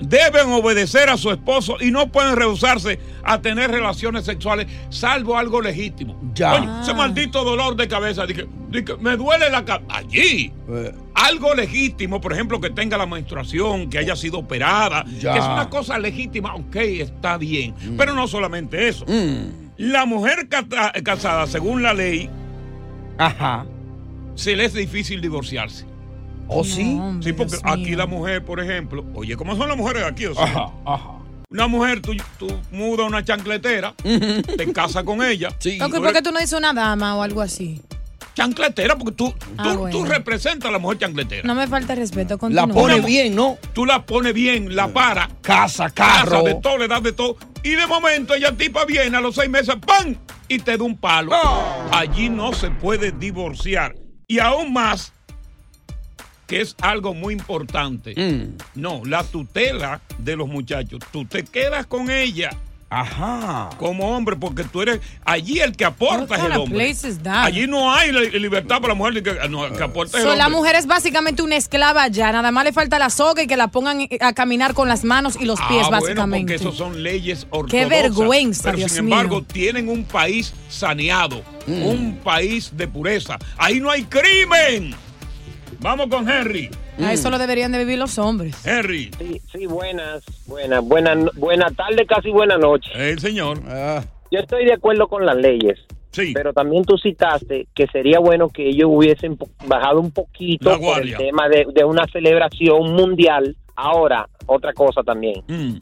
deben 0.00 0.50
obedecer 0.52 1.08
a 1.08 1.16
su 1.16 1.30
esposo 1.30 1.76
y 1.80 1.90
no 1.90 2.08
pueden 2.10 2.36
rehusarse 2.36 2.98
a 3.22 3.40
tener 3.40 3.70
relaciones 3.70 4.24
sexuales, 4.24 4.66
salvo 4.90 5.38
algo 5.38 5.62
legítimo. 5.62 6.20
Ya. 6.34 6.54
Oye, 6.54 6.68
ese 6.82 6.94
maldito 6.94 7.44
dolor 7.44 7.76
de 7.76 7.86
cabeza, 7.88 8.26
dije, 8.26 8.46
dije, 8.70 8.96
me 9.00 9.16
duele 9.16 9.50
la 9.50 9.64
cabeza. 9.64 9.86
Allí. 9.94 10.52
Eh, 10.68 10.92
Algo 11.14 11.54
legítimo, 11.54 12.20
por 12.20 12.32
ejemplo, 12.32 12.60
que 12.60 12.70
tenga 12.70 12.98
la 12.98 13.06
menstruación, 13.06 13.88
que 13.88 13.98
haya 13.98 14.16
sido 14.16 14.38
operada, 14.40 15.04
Ya. 15.20 15.32
que 15.32 15.38
es 15.38 15.44
una 15.44 15.70
cosa 15.70 15.96
legítima, 15.98 16.54
ok, 16.56 16.74
está 16.76 17.38
bien. 17.38 17.72
Pero 17.96 18.14
no 18.14 18.26
solamente 18.26 18.88
eso. 18.88 19.04
mm, 19.06 19.64
La 19.78 20.04
mujer 20.06 20.48
casada, 21.04 21.46
según 21.46 21.82
la 21.82 21.94
ley, 21.94 22.28
Ajá. 23.16 23.64
se 24.34 24.56
le 24.56 24.64
es 24.64 24.74
difícil 24.74 25.20
divorciarse. 25.20 25.86
¿O 26.48 26.62
sí? 26.64 26.94
No, 26.94 27.06
hombre, 27.08 27.24
Sí, 27.26 27.32
porque 27.32 27.52
Dios 27.52 27.62
aquí 27.64 27.84
mío. 27.86 27.96
la 27.98 28.06
mujer, 28.06 28.44
por 28.44 28.60
ejemplo, 28.60 29.04
oye, 29.14 29.36
¿cómo 29.36 29.56
son 29.56 29.68
las 29.68 29.76
mujeres 29.76 30.04
aquí? 30.04 30.26
O 30.26 30.34
sea, 30.34 30.44
Ajá, 30.44 30.70
ajá. 30.84 31.10
Una 31.50 31.66
mujer, 31.68 32.00
tú, 32.02 32.12
tú 32.38 32.48
mudas 32.72 33.06
una 33.06 33.24
chancletera, 33.24 33.94
te 34.02 34.72
casas 34.72 35.04
con 35.04 35.22
ella. 35.22 35.50
Sí. 35.60 35.78
Coco, 35.78 35.98
¿y 35.98 36.00
¿por 36.00 36.12
qué 36.12 36.20
tú 36.22 36.32
no 36.32 36.40
dices 36.40 36.58
una 36.58 36.72
dama 36.72 37.16
o 37.16 37.22
algo 37.22 37.40
así? 37.42 37.80
Chancletera, 38.34 38.96
porque 38.98 39.12
tú, 39.12 39.32
Ah, 39.56 39.70
tú, 39.72 39.78
bueno. 39.78 39.96
tú 39.96 40.04
representas 40.04 40.68
a 40.68 40.72
la 40.72 40.78
mujer 40.80 40.98
chancletera. 40.98 41.42
No 41.46 41.54
me 41.54 41.68
falta 41.68 41.94
respeto. 41.94 42.34
La 42.34 42.38
Continúa. 42.62 42.74
pone 42.74 43.00
bien, 43.00 43.34
¿no? 43.36 43.56
Tú 43.72 43.86
la 43.86 44.04
pones 44.04 44.34
bien, 44.34 44.74
la 44.74 44.88
para, 44.88 45.28
Casa, 45.40 45.88
casa 45.90 46.24
carro. 46.24 46.42
de 46.42 46.54
todo, 46.56 46.78
le 46.78 46.88
das 46.88 47.02
de 47.04 47.12
todo. 47.12 47.36
Y 47.62 47.70
de 47.76 47.86
momento 47.86 48.34
ella 48.34 48.50
tipa 48.56 48.84
viene 48.84 49.16
a 49.16 49.20
los 49.20 49.36
seis 49.36 49.48
meses, 49.48 49.76
¡pam! 49.86 50.16
Y 50.48 50.58
te 50.58 50.76
da 50.76 50.82
un 50.82 50.96
palo. 50.96 51.30
Ah. 51.32 51.86
Allí 51.92 52.28
no 52.28 52.52
se 52.52 52.70
puede 52.70 53.12
divorciar. 53.12 53.94
Y 54.26 54.40
aún 54.40 54.72
más, 54.72 55.12
que 56.54 56.60
es 56.60 56.76
algo 56.80 57.14
muy 57.14 57.34
importante. 57.34 58.14
Mm, 58.16 58.80
No, 58.80 59.02
la 59.04 59.24
tutela 59.24 60.00
de 60.18 60.36
los 60.36 60.46
muchachos. 60.48 61.00
Tú 61.10 61.24
te 61.24 61.42
quedas 61.44 61.84
con 61.86 62.08
ella 62.10 62.50
Ajá. 62.90 63.70
como 63.76 64.14
hombre 64.16 64.36
porque 64.36 64.62
tú 64.62 64.82
eres 64.82 65.00
allí 65.24 65.58
el 65.58 65.74
que 65.74 65.84
aporta 65.84 66.36
es 66.36 66.44
el 66.44 66.52
hombre. 66.52 66.94
Allí 67.32 67.66
no 67.66 67.92
hay 67.92 68.12
libertad 68.38 68.76
para 68.76 68.88
la 68.88 68.94
mujer, 68.94 69.20
que, 69.20 69.48
no, 69.48 69.68
que 69.72 69.82
aporta 69.82 70.16
es 70.18 70.22
el 70.22 70.30
So, 70.30 70.36
la 70.36 70.46
hombre. 70.46 70.60
mujer 70.60 70.76
es 70.76 70.86
básicamente 70.86 71.42
una 71.42 71.56
esclava 71.56 72.06
ya, 72.06 72.30
nada 72.30 72.52
más 72.52 72.62
le 72.64 72.72
falta 72.72 73.00
la 73.00 73.10
soga 73.10 73.42
y 73.42 73.48
que 73.48 73.56
la 73.56 73.66
pongan 73.68 74.06
a 74.20 74.32
caminar 74.32 74.74
con 74.74 74.86
las 74.88 75.02
manos 75.02 75.36
y 75.40 75.44
los 75.46 75.58
pies, 75.62 75.82
ah, 75.86 75.88
bueno, 75.88 75.90
básicamente. 76.02 76.52
porque 76.54 76.68
esos 76.68 76.76
son 76.76 77.02
leyes 77.02 77.48
ortodoxas. 77.50 77.80
Qué 77.80 77.86
vergüenza, 77.86 78.62
Pero 78.66 78.76
Dios 78.76 78.92
sin 78.92 79.00
embargo, 79.00 79.38
mío. 79.38 79.46
tienen 79.52 79.88
un 79.88 80.04
país 80.04 80.54
saneado, 80.68 81.42
Mm. 81.66 81.82
un 81.82 82.16
país 82.22 82.70
de 82.76 82.86
pureza. 82.86 83.38
Ahí 83.56 83.80
no 83.80 83.90
hay 83.90 84.04
crimen. 84.04 84.94
Vamos 85.84 86.06
con 86.06 86.26
Henry. 86.26 86.70
A 86.98 87.12
eso 87.12 87.28
lo 87.28 87.36
deberían 87.36 87.70
de 87.70 87.76
vivir 87.76 87.98
los 87.98 88.16
hombres. 88.18 88.56
Henry, 88.66 89.10
Sí, 89.18 89.38
sí, 89.52 89.66
buenas, 89.66 90.24
buenas, 90.46 90.82
buenas, 90.82 91.18
buena 91.34 91.66
tarde, 91.76 92.06
casi 92.06 92.30
buena 92.30 92.56
noche. 92.56 92.90
el 92.96 93.18
señor. 93.18 93.60
Ah, 93.68 94.02
Yo 94.30 94.40
estoy 94.40 94.64
de 94.64 94.72
acuerdo 94.72 95.08
con 95.08 95.26
las 95.26 95.36
leyes, 95.36 95.78
Sí. 96.10 96.32
pero 96.32 96.54
también 96.54 96.84
tú 96.86 96.96
citaste 96.96 97.68
que 97.74 97.86
sería 97.88 98.18
bueno 98.18 98.48
que 98.48 98.66
ellos 98.70 98.88
hubiesen 98.90 99.36
bajado 99.66 100.00
un 100.00 100.10
poquito 100.10 100.80
por 100.80 101.02
el 101.02 101.14
tema 101.18 101.50
de, 101.50 101.66
de 101.74 101.84
una 101.84 102.06
celebración 102.10 102.94
mundial. 102.94 103.54
Ahora, 103.76 104.26
otra 104.46 104.72
cosa 104.72 105.02
también. 105.02 105.42
Mm. 105.48 105.74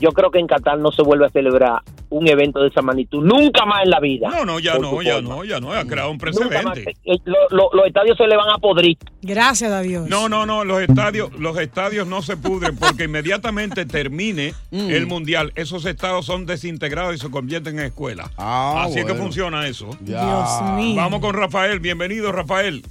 Yo 0.00 0.10
creo 0.12 0.30
que 0.30 0.38
en 0.38 0.46
Qatar 0.46 0.78
no 0.78 0.92
se 0.92 1.02
vuelve 1.02 1.26
a 1.26 1.28
celebrar 1.30 1.82
un 2.10 2.26
evento 2.28 2.60
de 2.62 2.68
esa 2.68 2.82
magnitud 2.82 3.22
nunca 3.22 3.66
más 3.66 3.82
en 3.84 3.90
la 3.90 3.98
vida. 4.00 4.28
No, 4.30 4.44
no, 4.44 4.60
ya 4.60 4.78
no, 4.78 5.02
ya 5.02 5.20
no, 5.20 5.44
ya 5.44 5.58
no. 5.60 5.72
Ha 5.72 5.84
creado 5.84 6.10
un 6.10 6.18
Nunca 6.18 6.62
más. 6.62 6.74
precedente. 6.74 6.96
Eh, 7.04 7.18
lo- 7.24 7.48
lo- 7.50 7.70
los 7.72 7.86
estadios 7.86 8.16
se 8.16 8.26
le 8.28 8.36
van 8.36 8.48
a 8.48 8.58
podrir. 8.58 8.96
Gracias 9.22 9.72
a 9.72 9.80
Dios. 9.80 10.08
No, 10.08 10.28
no, 10.28 10.46
no, 10.46 10.64
los 10.64 10.80
estadios, 10.82 11.32
los 11.38 11.58
estadios 11.58 12.06
no 12.06 12.22
se 12.22 12.36
pudren 12.36 12.76
porque 12.76 13.04
inmediatamente 13.04 13.84
termine 13.86 14.54
Mm. 14.70 14.88
el 14.90 15.06
mundial, 15.06 15.52
esos 15.56 15.84
estados 15.84 16.24
son 16.26 16.46
desintegrados 16.46 17.16
y 17.16 17.18
se 17.18 17.28
convierten 17.30 17.78
en 17.80 17.86
escuelas. 17.86 18.30
Ah, 18.38 18.84
Así 18.86 19.00
es 19.00 19.04
que 19.04 19.14
funciona 19.14 19.66
eso. 19.66 19.90
ya. 20.04 20.24
Dios 20.24 20.76
mío. 20.76 20.94
Vamos 20.96 21.20
con 21.20 21.34
Rafael, 21.34 21.80
bienvenido 21.80 22.30
Rafael. 22.30 22.82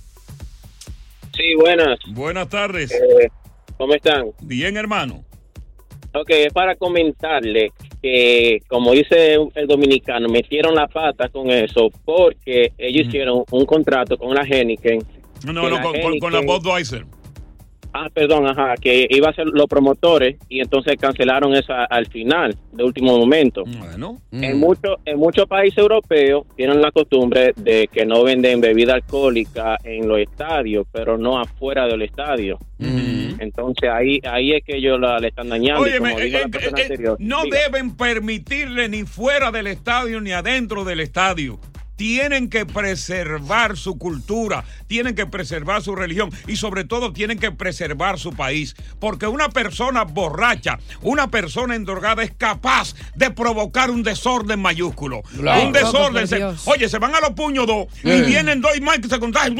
Sí, 1.35 1.55
buenas. 1.59 1.99
Buenas 2.09 2.49
tardes. 2.49 2.91
Eh, 2.91 3.29
¿Cómo 3.77 3.93
están? 3.93 4.25
Bien, 4.41 4.75
hermano. 4.75 5.23
Ok, 6.21 6.29
es 6.31 6.53
para 6.53 6.75
comentarle 6.75 7.71
que, 8.01 8.59
como 8.67 8.91
dice 8.93 9.37
el 9.55 9.67
dominicano, 9.67 10.27
metieron 10.29 10.75
la 10.75 10.87
pata 10.87 11.29
con 11.29 11.49
eso 11.49 11.89
porque 12.05 12.71
ellos 12.77 13.07
hicieron 13.07 13.43
un 13.51 13.65
contrato 13.65 14.17
con 14.17 14.33
la 14.35 14.43
Heineken. 14.43 14.99
No, 15.45 15.53
no, 15.53 15.69
la 15.69 15.81
con, 15.81 15.99
con- 16.01 16.19
con 16.19 16.33
la 16.33 16.41
Budweiser. 16.41 17.05
Ah, 17.93 18.09
perdón, 18.13 18.45
ajá, 18.45 18.75
que 18.79 19.07
iba 19.09 19.29
a 19.29 19.33
ser 19.33 19.47
los 19.47 19.65
promotores 19.65 20.35
y 20.49 20.59
entonces 20.59 20.97
cancelaron 20.99 21.55
esa 21.55 21.85
al 21.85 22.05
final, 22.07 22.55
de 22.73 22.83
último 22.83 23.17
momento. 23.17 23.63
Bueno. 23.65 24.17
En 24.31 24.59
muchos 24.59 24.97
en 25.05 25.17
muchos 25.17 25.47
países 25.47 25.79
europeos 25.79 26.45
tienen 26.55 26.79
la 26.81 26.91
costumbre 26.91 27.53
de 27.55 27.87
que 27.91 28.05
no 28.05 28.23
venden 28.23 28.61
bebida 28.61 28.93
alcohólica 28.93 29.77
en 29.83 30.07
los 30.07 30.19
estadios, 30.19 30.85
pero 30.91 31.17
no 31.17 31.39
afuera 31.39 31.87
del 31.87 32.03
estadio. 32.03 32.59
Entonces 33.39 33.89
ahí 33.89 34.19
ahí 34.23 34.53
es 34.53 34.63
que 34.63 34.77
ellos 34.77 34.99
la, 34.99 35.19
le 35.19 35.29
están 35.29 35.49
dañando. 35.49 35.81
Óyeme, 35.81 36.11
como 36.11 36.19
dijo 36.19 36.37
eh, 36.37 36.49
la 36.51 36.57
eh, 36.57 36.73
eh, 36.77 36.81
anterior, 36.83 37.17
no 37.19 37.43
diga. 37.43 37.57
deben 37.63 37.95
permitirle 37.95 38.89
ni 38.89 39.03
fuera 39.03 39.51
del 39.51 39.67
estadio 39.67 40.21
ni 40.21 40.31
adentro 40.31 40.83
del 40.83 40.99
estadio. 40.99 41.59
Tienen 41.97 42.49
que 42.49 42.65
preservar 42.65 43.75
su 43.75 43.97
cultura, 43.97 44.63
tienen 44.87 45.15
que 45.15 45.25
preservar 45.25 45.81
su 45.81 45.95
religión 45.95 46.29
y 46.47 46.55
sobre 46.55 46.85
todo 46.85 47.11
tienen 47.11 47.39
que 47.39 47.51
preservar 47.51 48.17
su 48.19 48.31
país. 48.33 48.75
Porque 48.99 49.27
una 49.27 49.49
persona 49.49 50.03
borracha, 50.03 50.79
una 51.01 51.29
persona 51.29 51.75
endrogada 51.75 52.23
es 52.23 52.31
capaz 52.37 52.93
de 53.15 53.31
provocar 53.31 53.89
un 53.91 54.03
desorden 54.03 54.61
mayúsculo. 54.61 55.23
Claro. 55.37 55.63
Un 55.67 55.73
desorden. 55.73 56.27
Se- 56.27 56.43
oye, 56.65 56.87
se 56.87 56.99
van 56.99 57.15
a 57.15 57.19
los 57.19 57.31
puños 57.31 57.67
dos 57.67 57.87
y 58.03 58.21
vienen 58.21 58.61
dos 58.61 58.77
y 58.77 58.81
más 58.81 58.99
que 58.99 59.09
se 59.09 59.19
contagian. 59.19 59.57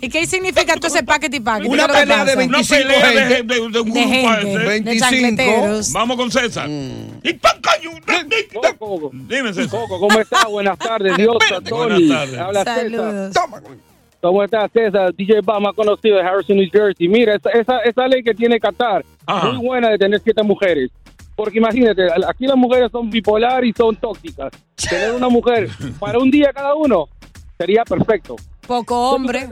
¿Y 0.00 0.08
qué 0.08 0.26
significa 0.26 0.74
todo 0.76 0.86
ese 0.86 1.02
paquete 1.02 1.36
y 1.36 1.40
paquete? 1.40 1.68
Una 1.68 1.86
¿Qué 1.86 1.92
es 1.92 1.94
lo 1.94 1.94
que 1.94 2.00
pelea 2.00 2.24
de 2.24 2.24
pasa? 2.24 2.36
20 2.38 2.48
Una 2.48 2.58
25 2.58 2.88
pelea 2.88 3.08
de, 3.10 3.34
gente. 3.36 3.42
de- 3.42 3.54
de 3.54 3.60
un 3.60 3.72
De 3.72 3.80
grupo 3.82 4.00
gente, 4.00 4.40
ese. 4.50 4.58
de 4.58 4.64
25. 4.66 4.98
chancleteros. 5.10 5.92
Vamos 5.92 6.16
con 6.16 6.30
César. 6.32 6.68
Mm. 6.68 7.19
Coco, 8.78 9.10
Dime, 9.12 9.52
César. 9.52 9.80
Coco, 9.80 10.00
¿cómo 10.00 10.18
estás? 10.20 10.44
Buenas 10.46 10.78
tardes, 10.78 11.16
Dios, 11.16 11.36
Tony. 11.48 11.70
Buenas 11.70 12.08
tardes. 12.08 12.38
Habla 12.38 12.60
César. 12.64 12.76
Saludos. 12.82 13.32
Toma, 13.34 13.60
güey. 13.60 13.78
¿Cómo 14.20 14.44
estás, 14.44 14.70
César? 14.72 15.14
DJ 15.14 15.40
Bama 15.42 15.72
conocido 15.72 16.16
de 16.18 16.22
Harrison, 16.22 16.56
New 16.56 16.68
Jersey. 16.70 17.08
Mira, 17.08 17.36
esa, 17.36 17.50
esa, 17.50 17.78
esa 17.80 18.06
ley 18.06 18.22
que 18.22 18.34
tiene 18.34 18.60
Qatar, 18.60 19.04
Ajá. 19.24 19.52
muy 19.52 19.66
buena 19.66 19.88
de 19.90 19.98
tener 19.98 20.20
siete 20.22 20.42
mujeres. 20.42 20.90
Porque 21.34 21.56
imagínate, 21.58 22.06
aquí 22.28 22.46
las 22.46 22.56
mujeres 22.56 22.90
son 22.92 23.08
bipolar 23.08 23.64
y 23.64 23.72
son 23.72 23.96
tóxicas. 23.96 24.52
Tener 24.76 25.12
una 25.12 25.28
mujer 25.30 25.70
para 25.98 26.18
un 26.18 26.30
día 26.30 26.52
cada 26.52 26.74
uno 26.74 27.08
sería 27.56 27.82
perfecto. 27.84 28.36
Poco 28.66 29.12
hombre. 29.12 29.48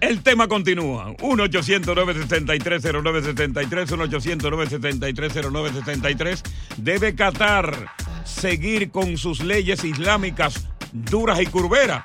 El 0.00 0.22
tema 0.22 0.46
continúa. 0.48 1.12
1-800-973-0973, 1.16 3.88
1-800-973-0973. 3.88 6.42
Debe 6.76 7.14
Qatar 7.14 7.88
seguir 8.24 8.90
con 8.90 9.16
sus 9.16 9.40
leyes 9.42 9.84
islámicas 9.84 10.68
duras 10.92 11.40
y 11.40 11.46
curveras. 11.46 12.04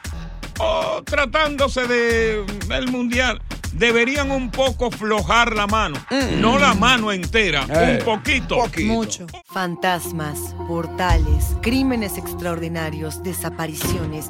O 0.60 1.02
tratándose 1.04 1.88
de 1.88 2.46
el 2.70 2.88
mundial. 2.92 3.42
deberían 3.74 4.32
un 4.32 4.52
poco 4.52 4.92
flojar 4.92 5.56
la 5.56 5.66
mano. 5.66 5.96
No 6.40 6.60
la 6.60 6.74
mano 6.74 7.10
entera, 7.12 7.66
Eh, 7.70 7.98
un 8.00 8.06
poquito. 8.06 8.58
Mucho. 8.84 9.26
Fantasmas, 9.46 10.38
portales, 10.68 11.56
crímenes 11.62 12.18
extraordinarios, 12.18 13.24
desapariciones, 13.24 14.30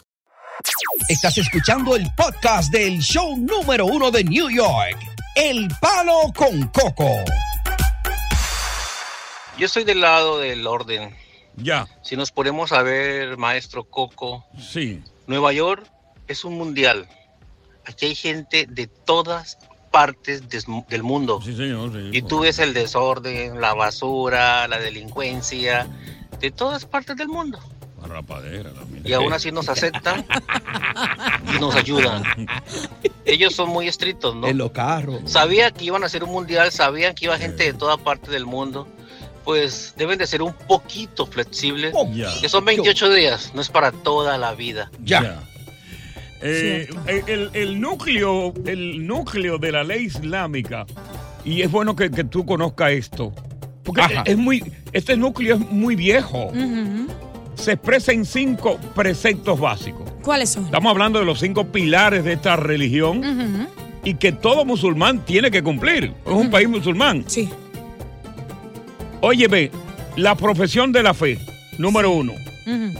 Estás 1.09 1.37
escuchando 1.37 1.95
el 1.95 2.07
podcast 2.15 2.71
del 2.71 2.99
show 2.99 3.35
número 3.37 3.85
uno 3.85 4.11
de 4.11 4.23
New 4.23 4.49
York, 4.49 4.97
El 5.35 5.67
Palo 5.81 6.31
con 6.35 6.67
Coco. 6.67 7.09
Yo 9.57 9.65
estoy 9.65 9.83
del 9.83 10.01
lado 10.01 10.39
del 10.39 10.65
orden. 10.67 11.15
Ya. 11.57 11.87
Si 12.03 12.15
nos 12.15 12.31
ponemos 12.31 12.71
a 12.71 12.81
ver, 12.81 13.37
maestro 13.37 13.83
Coco, 13.85 14.45
Sí. 14.57 15.01
Nueva 15.27 15.51
York 15.53 15.85
es 16.27 16.43
un 16.45 16.57
mundial. 16.57 17.07
Aquí 17.85 18.05
hay 18.07 18.15
gente 18.15 18.65
de 18.69 18.87
todas 18.87 19.57
partes 19.91 20.47
des- 20.47 20.65
del 20.89 21.03
mundo. 21.03 21.41
Sí, 21.43 21.55
señor. 21.55 21.91
sí. 21.91 22.09
Y 22.17 22.21
tú 22.21 22.39
ves 22.41 22.59
el 22.59 22.73
desorden, 22.73 23.59
la 23.59 23.73
basura, 23.73 24.67
la 24.67 24.79
delincuencia, 24.79 25.87
de 26.39 26.51
todas 26.51 26.85
partes 26.85 27.15
del 27.17 27.27
mundo. 27.27 27.59
La 28.11 28.17
rapadera 28.17 28.71
también. 28.71 29.03
Y 29.05 29.13
aún 29.13 29.31
así 29.33 29.51
nos 29.51 29.69
aceptan 29.69 30.25
y 31.55 31.59
nos 31.59 31.75
ayudan. 31.75 32.23
Ellos 33.25 33.55
son 33.55 33.69
muy 33.69 33.87
estrictos, 33.87 34.35
¿no? 34.35 34.47
En 34.47 34.57
los 34.57 34.71
carros. 34.71 35.21
Sabía 35.25 35.71
que 35.71 35.85
iban 35.85 36.03
a 36.03 36.07
hacer 36.07 36.23
un 36.23 36.31
mundial, 36.31 36.71
sabían 36.71 37.15
que 37.15 37.25
iba 37.25 37.37
gente 37.37 37.63
de 37.63 37.73
toda 37.73 37.97
parte 37.97 38.31
del 38.31 38.45
mundo. 38.45 38.87
Pues 39.43 39.95
deben 39.97 40.19
de 40.19 40.27
ser 40.27 40.41
un 40.41 40.53
poquito 40.53 41.25
flexibles. 41.25 41.95
Ya. 42.13 42.29
Que 42.39 42.47
son 42.49 42.63
28 42.65 43.13
días, 43.13 43.51
no 43.55 43.61
es 43.61 43.69
para 43.69 43.91
toda 43.91 44.37
la 44.37 44.53
vida. 44.53 44.91
Ya. 45.03 45.41
Eh, 46.43 46.89
el, 47.07 47.49
el 47.53 47.79
núcleo, 47.79 48.53
el 48.65 49.05
núcleo 49.05 49.57
de 49.57 49.71
la 49.71 49.83
ley 49.83 50.05
islámica, 50.05 50.85
y 51.45 51.61
es 51.61 51.71
bueno 51.71 51.95
que, 51.95 52.09
que 52.09 52.23
tú 52.23 52.45
conozcas 52.45 52.91
esto, 52.91 53.31
porque 53.83 54.01
Ajá. 54.01 54.23
es 54.25 54.37
muy, 54.37 54.63
este 54.91 55.15
núcleo 55.15 55.55
es 55.55 55.59
muy 55.59 55.95
viejo. 55.95 56.51
Se 57.61 57.73
expresa 57.73 58.11
en 58.11 58.25
cinco 58.25 58.79
preceptos 58.95 59.59
básicos. 59.59 60.09
¿Cuáles 60.23 60.49
son? 60.49 60.65
Estamos 60.65 60.89
hablando 60.89 61.19
de 61.19 61.25
los 61.25 61.39
cinco 61.39 61.67
pilares 61.67 62.23
de 62.23 62.33
esta 62.33 62.55
religión 62.55 63.67
y 64.03 64.15
que 64.15 64.31
todo 64.31 64.65
musulmán 64.65 65.23
tiene 65.25 65.51
que 65.51 65.61
cumplir. 65.61 66.11
Es 66.25 66.31
un 66.31 66.49
país 66.49 66.67
musulmán. 66.67 67.23
Sí. 67.27 67.49
Oye, 69.21 69.47
ve, 69.47 69.71
la 70.15 70.33
profesión 70.33 70.91
de 70.91 71.03
la 71.03 71.13
fe, 71.13 71.37
número 71.77 72.09
uno. 72.09 72.33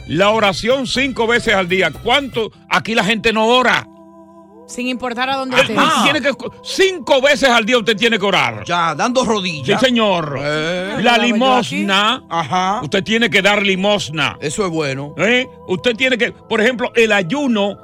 La 0.08 0.30
oración 0.30 0.86
cinco 0.86 1.26
veces 1.26 1.56
al 1.56 1.67
día. 1.67 1.89
¿Cuánto? 1.89 2.52
Aquí 2.69 2.93
la 2.93 3.04
gente 3.04 3.34
no 3.34 3.47
ora. 3.47 3.88
Sin 4.67 4.88
importar 4.88 5.30
a 5.30 5.36
dónde 5.36 5.58
Ah, 5.58 5.62
estés. 5.62 6.04
tiene 6.04 6.21
que, 6.21 6.34
cinco 6.63 7.21
veces 7.21 7.50
al 7.50 7.65
día 7.65 7.78
usted 7.78 7.97
tiene 7.97 8.17
que 8.17 8.26
orar. 8.26 8.63
Ya, 8.63 8.95
dando 8.95 9.26
rodillas. 9.26 9.80
Sí, 9.80 9.86
señor. 9.88 10.39
Eh. 10.41 10.97
La 11.02 11.17
limosna. 11.17 12.24
Ajá. 12.30 12.80
Usted 12.84 13.04
tiene 13.04 13.30
que 13.30 13.41
dar 13.41 13.62
limosna. 13.62 14.38
Eso 14.39 14.65
es 14.65 14.71
bueno. 14.71 15.13
¿Eh? 15.17 15.47
Usted 15.67 15.95
tiene 15.95 16.17
que, 16.17 16.32
por 16.32 16.62
ejemplo, 16.62 16.91
el 16.95 17.12
ayuno. 17.12 17.78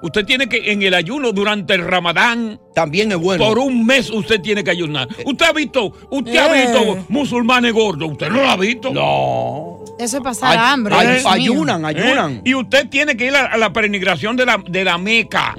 Usted 0.00 0.24
tiene 0.24 0.48
que, 0.48 0.70
en 0.72 0.82
el 0.82 0.94
ayuno 0.94 1.32
durante 1.32 1.74
el 1.74 1.84
ramadán. 1.84 2.60
También 2.74 3.10
es 3.10 3.18
bueno. 3.18 3.44
Por 3.48 3.58
un 3.58 3.84
mes 3.84 4.10
usted 4.10 4.40
tiene 4.40 4.62
que 4.62 4.70
ayunar. 4.70 5.08
Usted 5.26 5.46
ha 5.46 5.52
visto, 5.52 5.92
usted 6.10 6.36
ha 6.36 6.56
Eh. 6.56 6.62
visto 6.66 7.04
musulmanes 7.08 7.72
gordos. 7.72 8.12
Usted 8.12 8.28
no 8.30 8.42
lo 8.42 8.48
ha 8.48 8.56
visto. 8.56 8.92
No. 8.92 9.84
Eso 9.98 10.18
es 10.18 10.22
pasar 10.22 10.52
Ay- 10.56 10.58
hambre. 10.72 10.94
ay- 10.96 11.22
ayunan, 11.26 11.84
ayunan. 11.84 12.34
¿Eh? 12.36 12.42
Y 12.44 12.54
usted 12.54 12.88
tiene 12.88 13.16
que 13.16 13.26
ir 13.26 13.34
a, 13.34 13.46
a 13.46 13.56
la 13.56 13.72
peregrinación 13.72 14.36
de 14.36 14.46
la, 14.46 14.62
de 14.68 14.84
la 14.84 14.96
Meca. 14.98 15.56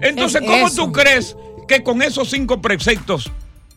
Entonces, 0.00 0.40
Es 0.42 0.48
¿cómo 0.48 0.66
eso. 0.66 0.86
tú 0.86 0.92
crees 0.92 1.36
que 1.68 1.82
con 1.82 2.00
esos 2.00 2.30
cinco 2.30 2.62
preceptos 2.62 3.30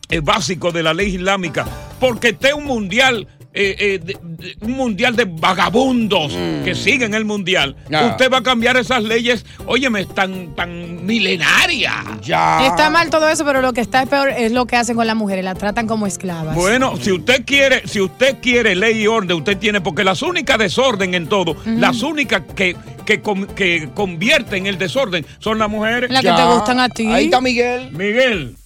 eh, 0.08 0.20
básicos 0.20 0.72
de 0.72 0.82
la 0.82 0.94
ley 0.94 1.14
islámica, 1.16 1.66
porque 2.00 2.28
esté 2.30 2.54
un 2.54 2.64
mundial, 2.64 3.28
eh, 3.52 3.74
eh, 3.78 4.00
de- 4.02 4.16
de- 4.22 4.56
un 4.60 4.72
mundial 4.72 5.16
de 5.16 5.24
vagabundos 5.24 6.32
que 6.64 6.74
siguen 6.74 7.14
el 7.14 7.24
mundial, 7.24 7.74
usted 8.06 8.30
va 8.30 8.38
a 8.38 8.42
cambiar 8.42 8.76
esas 8.76 9.02
leyes, 9.02 9.44
óyeme, 9.66 10.04
tan, 10.06 10.54
tan 10.54 11.04
milenarias? 11.04 11.94
Ya. 12.22 12.66
Está 12.66 12.90
mal 12.90 13.10
todo 13.10 13.28
eso, 13.28 13.44
pero 13.44 13.60
lo 13.60 13.72
que 13.72 13.80
está 13.80 14.06
peor 14.06 14.28
es 14.30 14.52
lo 14.52 14.66
que 14.66 14.76
hacen 14.76 14.96
con 14.96 15.06
las 15.06 15.16
mujeres. 15.16 15.44
Las 15.44 15.58
tratan 15.58 15.86
como 15.86 16.06
esclavas. 16.06 16.54
Bueno, 16.54 16.94
si 17.00 17.12
usted 17.12 17.44
quiere, 17.44 17.86
si 17.88 18.00
usted 18.00 18.36
quiere 18.40 18.74
ley 18.74 19.02
y 19.02 19.06
orden, 19.06 19.36
usted 19.38 19.56
tiene, 19.58 19.80
porque 19.80 20.04
las 20.04 20.22
únicas 20.22 20.58
desorden 20.58 21.14
en 21.14 21.26
todo, 21.28 21.56
las 21.64 22.02
únicas 22.02 22.42
que, 22.54 22.76
que, 23.04 23.20
que 23.56 23.88
convierten 23.94 24.66
el 24.66 24.78
desorden 24.78 25.26
son 25.40 25.58
las 25.58 25.68
mujeres. 25.68 26.10
Las 26.10 26.22
que 26.22 26.30
te 26.32 26.44
gustan 26.44 26.78
a 26.80 26.88
ti. 26.88 27.06
Ahí 27.06 27.24
está 27.24 27.40
Miguel. 27.40 27.90
Miguel, 27.92 28.56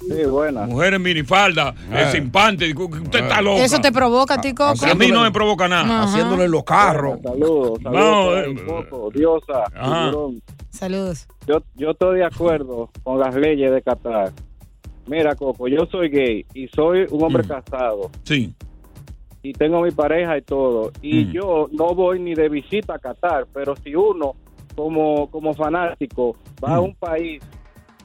Sí, 0.00 0.24
buena. 0.24 0.66
mujer 0.66 0.94
en 0.94 1.02
minifalda, 1.02 1.74
Eh. 1.92 2.02
eh, 2.02 2.12
simpante, 2.12 2.72
usted 2.74 3.20
está 3.20 3.42
loca. 3.42 3.62
Eso 3.64 3.80
te 3.80 3.92
provoca 3.92 4.34
a 4.34 4.40
ti, 4.40 4.54
Coco. 4.54 4.86
A 4.86 4.94
mí 4.94 5.08
no 5.08 5.22
me 5.22 5.30
provoca 5.30 5.68
nada. 5.68 5.82
Ajá. 5.84 6.02
Haciéndole 6.04 6.44
en 6.44 6.50
los 6.50 6.64
carros. 6.64 7.20
Saludos, 7.22 7.78
saludos. 7.82 8.46
eh, 8.46 8.54
Coco, 8.66 9.10
Diosa. 9.10 9.64
Saludos. 10.70 11.26
Yo, 11.46 11.62
yo 11.76 11.90
estoy 11.90 12.18
de 12.18 12.24
acuerdo 12.24 12.90
con 13.02 13.18
las 13.18 13.34
leyes 13.34 13.70
de 13.72 13.82
Qatar. 13.82 14.32
Mira, 15.06 15.34
Coco, 15.34 15.66
yo 15.68 15.86
soy 15.90 16.08
gay 16.08 16.46
y 16.54 16.68
soy 16.68 17.06
un 17.10 17.22
hombre 17.24 17.42
Mm. 17.42 17.48
casado 17.48 18.10
Sí. 18.22 18.54
y 19.42 19.52
tengo 19.52 19.82
mi 19.82 19.90
pareja 19.90 20.38
y 20.38 20.42
todo. 20.42 20.92
Y 21.02 21.24
Mm. 21.26 21.32
yo 21.32 21.68
no 21.72 21.94
voy 21.94 22.20
ni 22.20 22.34
de 22.34 22.48
visita 22.48 22.94
a 22.94 22.98
Qatar, 22.98 23.46
pero 23.52 23.74
si 23.76 23.94
uno 23.94 24.34
como, 24.76 25.28
como 25.30 25.52
fanático 25.54 26.36
va 26.64 26.76
a 26.76 26.80
Mm. 26.80 26.84
un 26.84 26.94
país 26.94 27.42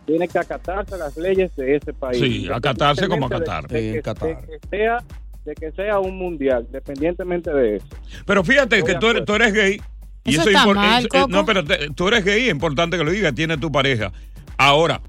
tiene 0.05 0.27
que 0.27 0.37
acatarse 0.39 0.95
a 0.95 0.97
las 0.97 1.17
leyes 1.17 1.55
de 1.55 1.75
ese 1.75 1.93
país. 1.93 2.19
Sí, 2.19 2.47
acatarse 2.53 3.07
como 3.07 3.25
acatar. 3.25 3.67
de- 3.67 3.93
que- 3.93 3.99
acatar. 3.99 4.41
de 4.45 4.59
que 4.59 4.67
sea, 4.69 4.97
de 5.45 5.55
que 5.55 5.71
sea 5.71 5.99
un 5.99 6.17
mundial, 6.17 6.63
independientemente 6.67 7.51
de 7.53 7.77
eso. 7.77 7.87
Pero 8.25 8.43
fíjate 8.43 8.83
que 8.83 8.95
tú 8.95 9.07
eres, 9.09 9.25
tú 9.25 9.33
eres 9.35 9.53
gay. 9.53 9.81
Y 10.23 10.31
Eso 10.31 10.41
eso, 10.41 10.49
está 10.49 10.63
impor- 10.65 10.75
mal, 10.75 11.01
es- 11.03 11.07
Coco. 11.07 11.27
No, 11.27 11.45
pero 11.45 11.63
te- 11.63 11.89
tú 11.91 12.07
eres 12.07 12.25
gay, 12.25 12.45
es 12.45 12.51
importante 12.51 12.97
que 12.97 13.03
lo 13.03 13.11
digas, 13.11 13.35
tiene 13.35 13.57
tu 13.57 13.71
pareja. 13.71 14.11
Ahora, 14.57 15.01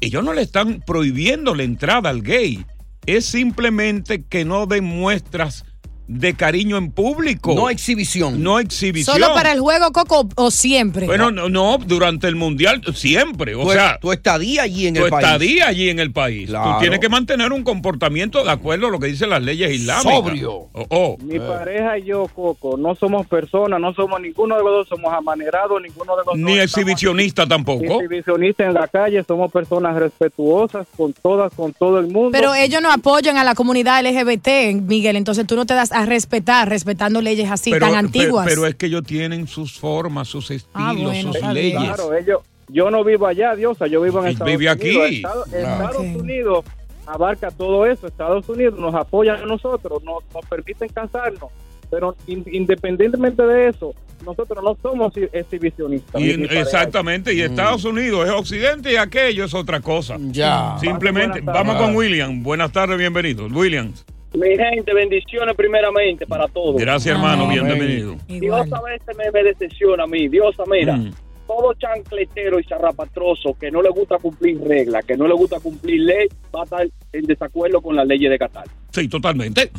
ellos 0.00 0.24
no 0.24 0.32
le 0.32 0.42
están 0.42 0.80
prohibiendo 0.86 1.54
la 1.54 1.62
entrada 1.62 2.10
al 2.10 2.22
gay. 2.22 2.64
Es 3.06 3.24
simplemente 3.26 4.24
que 4.24 4.44
no 4.44 4.66
demuestras 4.66 5.64
de 6.08 6.34
cariño 6.34 6.78
en 6.78 6.90
público. 6.90 7.54
No 7.54 7.68
exhibición. 7.68 8.42
No 8.42 8.58
exhibición. 8.58 9.14
¿Solo 9.18 9.34
para 9.34 9.52
el 9.52 9.60
juego, 9.60 9.92
Coco, 9.92 10.26
o 10.36 10.50
siempre? 10.50 11.04
Bueno, 11.06 11.30
no, 11.30 11.48
no, 11.50 11.78
durante 11.78 12.26
el 12.28 12.34
mundial 12.34 12.80
siempre. 12.94 13.54
O 13.54 13.64
Tu- 13.64 13.72
sea, 13.72 13.98
tu 14.00 14.10
estadía 14.12 14.62
allí 14.62 14.86
en 14.86 14.94
tu 14.94 15.04
el 15.04 15.10
país. 15.10 15.24
estadía 15.26 15.66
allí 15.68 15.90
en 15.90 15.98
el 15.98 16.10
país. 16.12 16.48
Claro. 16.48 16.72
Tú 16.74 16.80
tienes 16.80 16.98
que 17.00 17.08
mantener 17.10 17.52
un 17.52 17.62
comportamiento 17.62 18.42
de 18.42 18.50
acuerdo 18.50 18.86
a 18.86 18.90
lo 18.90 18.98
que 18.98 19.08
dicen 19.08 19.28
las 19.30 19.42
leyes 19.42 19.70
islámicas. 19.70 20.12
Sobrio. 20.14 20.50
Oh, 20.72 20.86
oh. 20.88 21.16
Mi 21.22 21.38
pareja 21.38 21.98
y 21.98 22.04
yo, 22.04 22.26
Coco, 22.34 22.76
no 22.78 22.94
somos 22.94 23.26
personas, 23.26 23.78
no 23.78 23.92
somos 23.92 24.18
ninguno 24.20 24.56
de 24.56 24.62
los 24.62 24.72
dos, 24.72 24.88
somos 24.88 25.12
amanerados, 25.12 25.80
ninguno 25.82 26.12
de 26.12 26.18
los 26.18 26.26
dos. 26.26 26.38
Ni 26.38 26.58
exhibicionista 26.58 27.46
tampoco. 27.46 27.84
exhibicionistas 27.84 28.68
en 28.68 28.74
la 28.74 28.88
calle, 28.88 29.22
somos 29.28 29.52
personas 29.52 29.94
respetuosas 29.96 30.86
con 30.96 31.12
todas, 31.12 31.52
con 31.54 31.72
todo 31.74 31.98
el 31.98 32.06
mundo. 32.06 32.30
Pero 32.32 32.54
ellos 32.54 32.80
no 32.80 32.90
apoyan 32.90 33.36
a 33.36 33.44
la 33.44 33.54
comunidad 33.54 34.02
LGBT, 34.06 34.80
Miguel, 34.82 35.16
entonces 35.16 35.46
tú 35.46 35.54
no 35.54 35.66
te 35.66 35.74
das 35.74 35.92
a 36.02 36.06
respetar, 36.06 36.68
respetando 36.68 37.20
leyes 37.20 37.50
así 37.50 37.70
tan 37.78 37.94
antiguas. 37.94 38.46
Pero, 38.48 38.66
es 38.66 38.74
que 38.74 38.86
ellos 38.86 39.02
tienen 39.04 39.46
sus 39.46 39.78
formas, 39.78 40.28
sus 40.28 40.50
estilos, 40.50 40.72
Ah, 40.74 40.94
bueno, 40.96 41.32
sus 41.32 41.42
leyes. 41.52 41.74
Claro, 41.82 42.14
ellos, 42.14 42.40
yo 42.68 42.90
no 42.90 43.02
vivo 43.04 43.26
allá, 43.26 43.54
Diosa, 43.56 43.86
yo 43.86 44.00
vivo 44.02 44.20
en 44.20 44.28
Estados 44.28 44.56
vive 44.56 44.70
Unidos. 44.72 45.04
aquí. 45.06 45.16
Estado-. 45.16 45.44
Estados. 45.46 45.96
Unidos 45.98 46.64
abarca 47.06 47.50
todo 47.50 47.86
eso. 47.86 48.06
Estados 48.06 48.48
Unidos 48.48 48.78
nos 48.78 48.94
apoya 48.94 49.34
a 49.34 49.46
nosotros, 49.46 50.02
nos, 50.04 50.22
nos 50.34 50.44
permiten 50.46 50.88
casarnos. 50.90 51.50
Pero 51.90 52.14
in- 52.26 52.44
independientemente 52.52 53.42
de 53.42 53.68
eso, 53.68 53.94
nosotros 54.22 54.62
no 54.62 54.76
somos 54.82 55.12
exhibicionistas. 55.32 56.20
Y- 56.20 56.32
exactamente, 56.32 57.32
y 57.32 57.40
Estados 57.40 57.84
Unidos 57.86 58.26
es 58.26 58.32
Occidente 58.34 58.92
y 58.92 58.96
aquello 58.96 59.44
es 59.46 59.54
otra 59.54 59.80
cosa. 59.80 60.16
Ya. 60.20 60.76
Simplemente, 60.78 61.40
vamos 61.40 61.76
con 61.76 61.96
William. 61.96 62.42
Buenas 62.42 62.72
tardes, 62.72 62.98
bienvenido. 62.98 63.46
William. 63.46 63.90
Mi 64.34 64.56
gente, 64.56 64.92
bendiciones 64.94 65.54
primeramente 65.56 66.26
para 66.26 66.46
todos. 66.48 66.76
Gracias, 66.76 67.14
hermano, 67.14 67.44
Amén. 67.44 67.64
bienvenido. 67.64 68.16
Dios 68.28 68.72
a 68.72 68.82
veces 68.82 69.16
me, 69.16 69.30
me 69.32 69.42
decepciona 69.42 70.04
a 70.04 70.06
mí. 70.06 70.28
Dios, 70.28 70.54
mira, 70.70 70.96
Mm. 70.96 71.12
todo 71.46 71.72
chancletero 71.74 72.60
y 72.60 72.64
zarrapatroso 72.64 73.56
que 73.58 73.70
no 73.70 73.80
le 73.80 73.88
gusta 73.88 74.18
cumplir 74.18 74.60
reglas, 74.60 75.02
que 75.06 75.16
no 75.16 75.26
le 75.26 75.34
gusta 75.34 75.58
cumplir 75.60 76.02
ley, 76.02 76.28
va 76.54 76.60
a 76.60 76.64
estar 76.64 76.86
en 77.12 77.24
desacuerdo 77.24 77.80
con 77.80 77.96
las 77.96 78.06
leyes 78.06 78.30
de 78.30 78.38
Qatar. 78.38 78.64
Sí, 78.90 79.08
totalmente. 79.08 79.70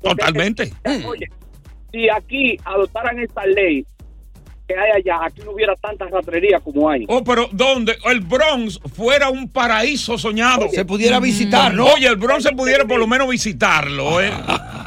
Totalmente. 0.00 0.72
Oye, 1.06 1.26
si 1.92 2.08
aquí 2.08 2.56
adoptaran 2.64 3.18
esta 3.18 3.44
ley 3.46 3.84
que 4.74 4.80
hay 4.80 4.90
allá, 5.00 5.26
aquí 5.26 5.42
no 5.44 5.52
hubiera 5.52 5.74
tanta 5.76 6.06
ratrería 6.06 6.60
como 6.60 6.88
hay. 6.90 7.04
Oh, 7.08 7.22
pero 7.24 7.48
¿dónde? 7.52 7.96
El 8.10 8.20
Bronx 8.20 8.78
fuera 8.94 9.28
un 9.30 9.48
paraíso 9.48 10.16
soñado. 10.18 10.68
Se 10.72 10.84
pudiera 10.84 11.20
visitar, 11.20 11.72
¿no? 11.74 11.86
Oye, 11.86 12.06
el 12.06 12.16
Bronx 12.16 12.42
se 12.44 12.52
pudiera 12.52 12.84
por 12.84 12.98
lo 12.98 13.06
menos 13.06 13.28
visitarlo, 13.28 14.20
¿eh? 14.20 14.32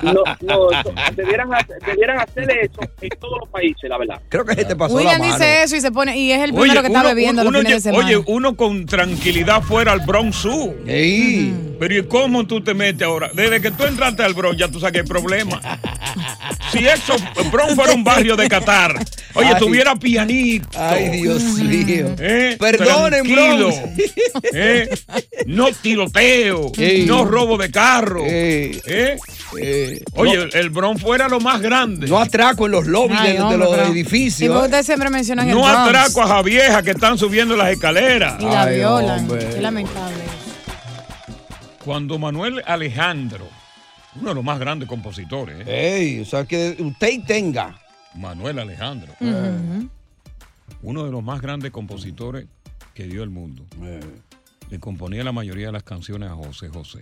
No, 0.01 0.13
no, 0.41 0.67
debieran, 1.15 1.53
hacer- 1.53 1.79
debieran 1.85 2.19
hacer 2.19 2.49
eso 2.61 2.79
en 3.01 3.09
todos 3.19 3.39
los 3.39 3.49
países, 3.49 3.89
la 3.89 3.97
verdad. 3.97 4.21
Creo 4.29 4.45
que 4.45 4.53
se 4.55 4.65
te 4.65 4.75
pasó 4.75 4.93
William 4.95 5.13
la 5.13 5.19
mano. 5.19 5.33
dice 5.33 5.63
eso 5.63 5.75
y 5.75 5.81
se 5.81 5.91
pone 5.91 6.17
y 6.17 6.31
es 6.31 6.41
el 6.41 6.53
primero 6.53 6.81
que 6.81 6.87
está 6.87 6.99
uno- 6.99 7.09
bebiendo 7.09 7.41
uno 7.41 7.51
los 7.51 7.61
fines 7.61 7.83
de 7.83 7.89
lle- 7.91 7.93
semana. 7.93 8.05
oye, 8.17 8.23
uno 8.27 8.55
con 8.55 8.85
tranquilidad 8.85 9.61
fuera 9.61 9.91
al 9.93 10.01
Bronx 10.01 10.35
Zoo. 10.37 10.75
Pero 10.85 11.97
¿y 11.97 12.03
cómo 12.07 12.45
tú 12.45 12.61
te 12.61 12.73
metes 12.73 13.01
ahora? 13.07 13.31
Desde 13.33 13.61
que 13.61 13.71
tú 13.71 13.83
entraste 13.85 14.23
al 14.23 14.33
Bronx 14.33 14.57
ya 14.57 14.67
tú 14.69 14.79
sabes 14.79 14.93
que 14.93 14.99
hay 14.99 15.05
problema. 15.07 15.59
Si 16.71 16.85
eso, 16.85 17.15
Bronx 17.51 17.75
fuera 17.75 17.93
un 17.93 18.03
barrio 18.03 18.35
de 18.35 18.47
Qatar, 18.49 18.95
oye, 19.33 19.47
Ay. 19.53 19.59
Tuviera 19.75 19.95
pianito. 19.95 20.67
Ay, 20.79 21.21
Dios 21.21 21.43
mío. 21.43 22.15
Eh, 22.19 22.55
Perdonen, 22.59 23.23
Bronx. 23.23 23.75
eh, 24.53 24.89
no 25.47 25.67
tiroteo, 25.73 26.71
Ey. 26.77 27.05
no 27.05 27.25
robo 27.25 27.57
de 27.57 27.69
carro. 27.71 28.23
Eh. 28.25 29.17
Oye, 30.15 30.33
el, 30.33 30.49
el 30.55 30.69
Bronx 30.69 31.01
fuera 31.01 31.27
lo 31.27 31.39
más 31.39 31.61
grande. 31.61 32.07
No 32.07 32.19
atraco 32.19 32.65
en 32.65 32.71
los 32.73 32.85
lobbies 32.87 33.19
Ay, 33.19 33.33
de, 33.37 33.43
de 33.43 33.57
los 33.57 33.77
Y 33.77 33.91
edificios. 33.91 34.49
porque 34.51 34.63
¿eh? 34.63 34.67
ustedes 34.67 34.85
siempre 34.85 35.09
mencionan 35.09 35.47
el 35.49 35.55
No 35.55 35.61
Bronx 35.61 35.77
atraco 35.79 36.21
a 36.23 36.27
Javieja 36.27 36.83
que 36.83 36.91
están 36.91 37.17
subiendo 37.17 37.55
las 37.55 37.71
escaleras. 37.71 38.35
y 38.41 38.45
la 38.45 38.63
Ay, 38.63 38.75
violan. 38.77 39.19
hombre. 39.19 39.47
Qué 39.53 39.61
lamentable. 39.61 40.23
Cuando 41.83 42.17
Manuel 42.17 42.61
Alejandro, 42.65 43.47
uno 44.19 44.29
de 44.29 44.35
los 44.35 44.43
más 44.43 44.59
grandes 44.59 44.87
compositores, 44.89 45.57
¿eh? 45.67 45.97
Ey, 45.97 46.19
o 46.21 46.25
sea, 46.25 46.45
que 46.45 46.75
usted 46.79 47.19
tenga. 47.27 47.75
Manuel 48.15 48.59
Alejandro, 48.59 49.13
uno 50.81 51.05
de 51.05 51.11
los 51.11 51.23
más 51.23 51.41
grandes 51.41 51.71
compositores 51.71 52.47
que 52.93 53.05
dio 53.07 53.23
el 53.23 53.29
mundo, 53.29 53.65
le 54.69 54.79
componía 54.79 55.23
la 55.23 55.31
mayoría 55.31 55.67
de 55.67 55.71
las 55.73 55.83
canciones 55.83 56.29
a 56.29 56.35
José 56.35 56.69
José. 56.69 57.01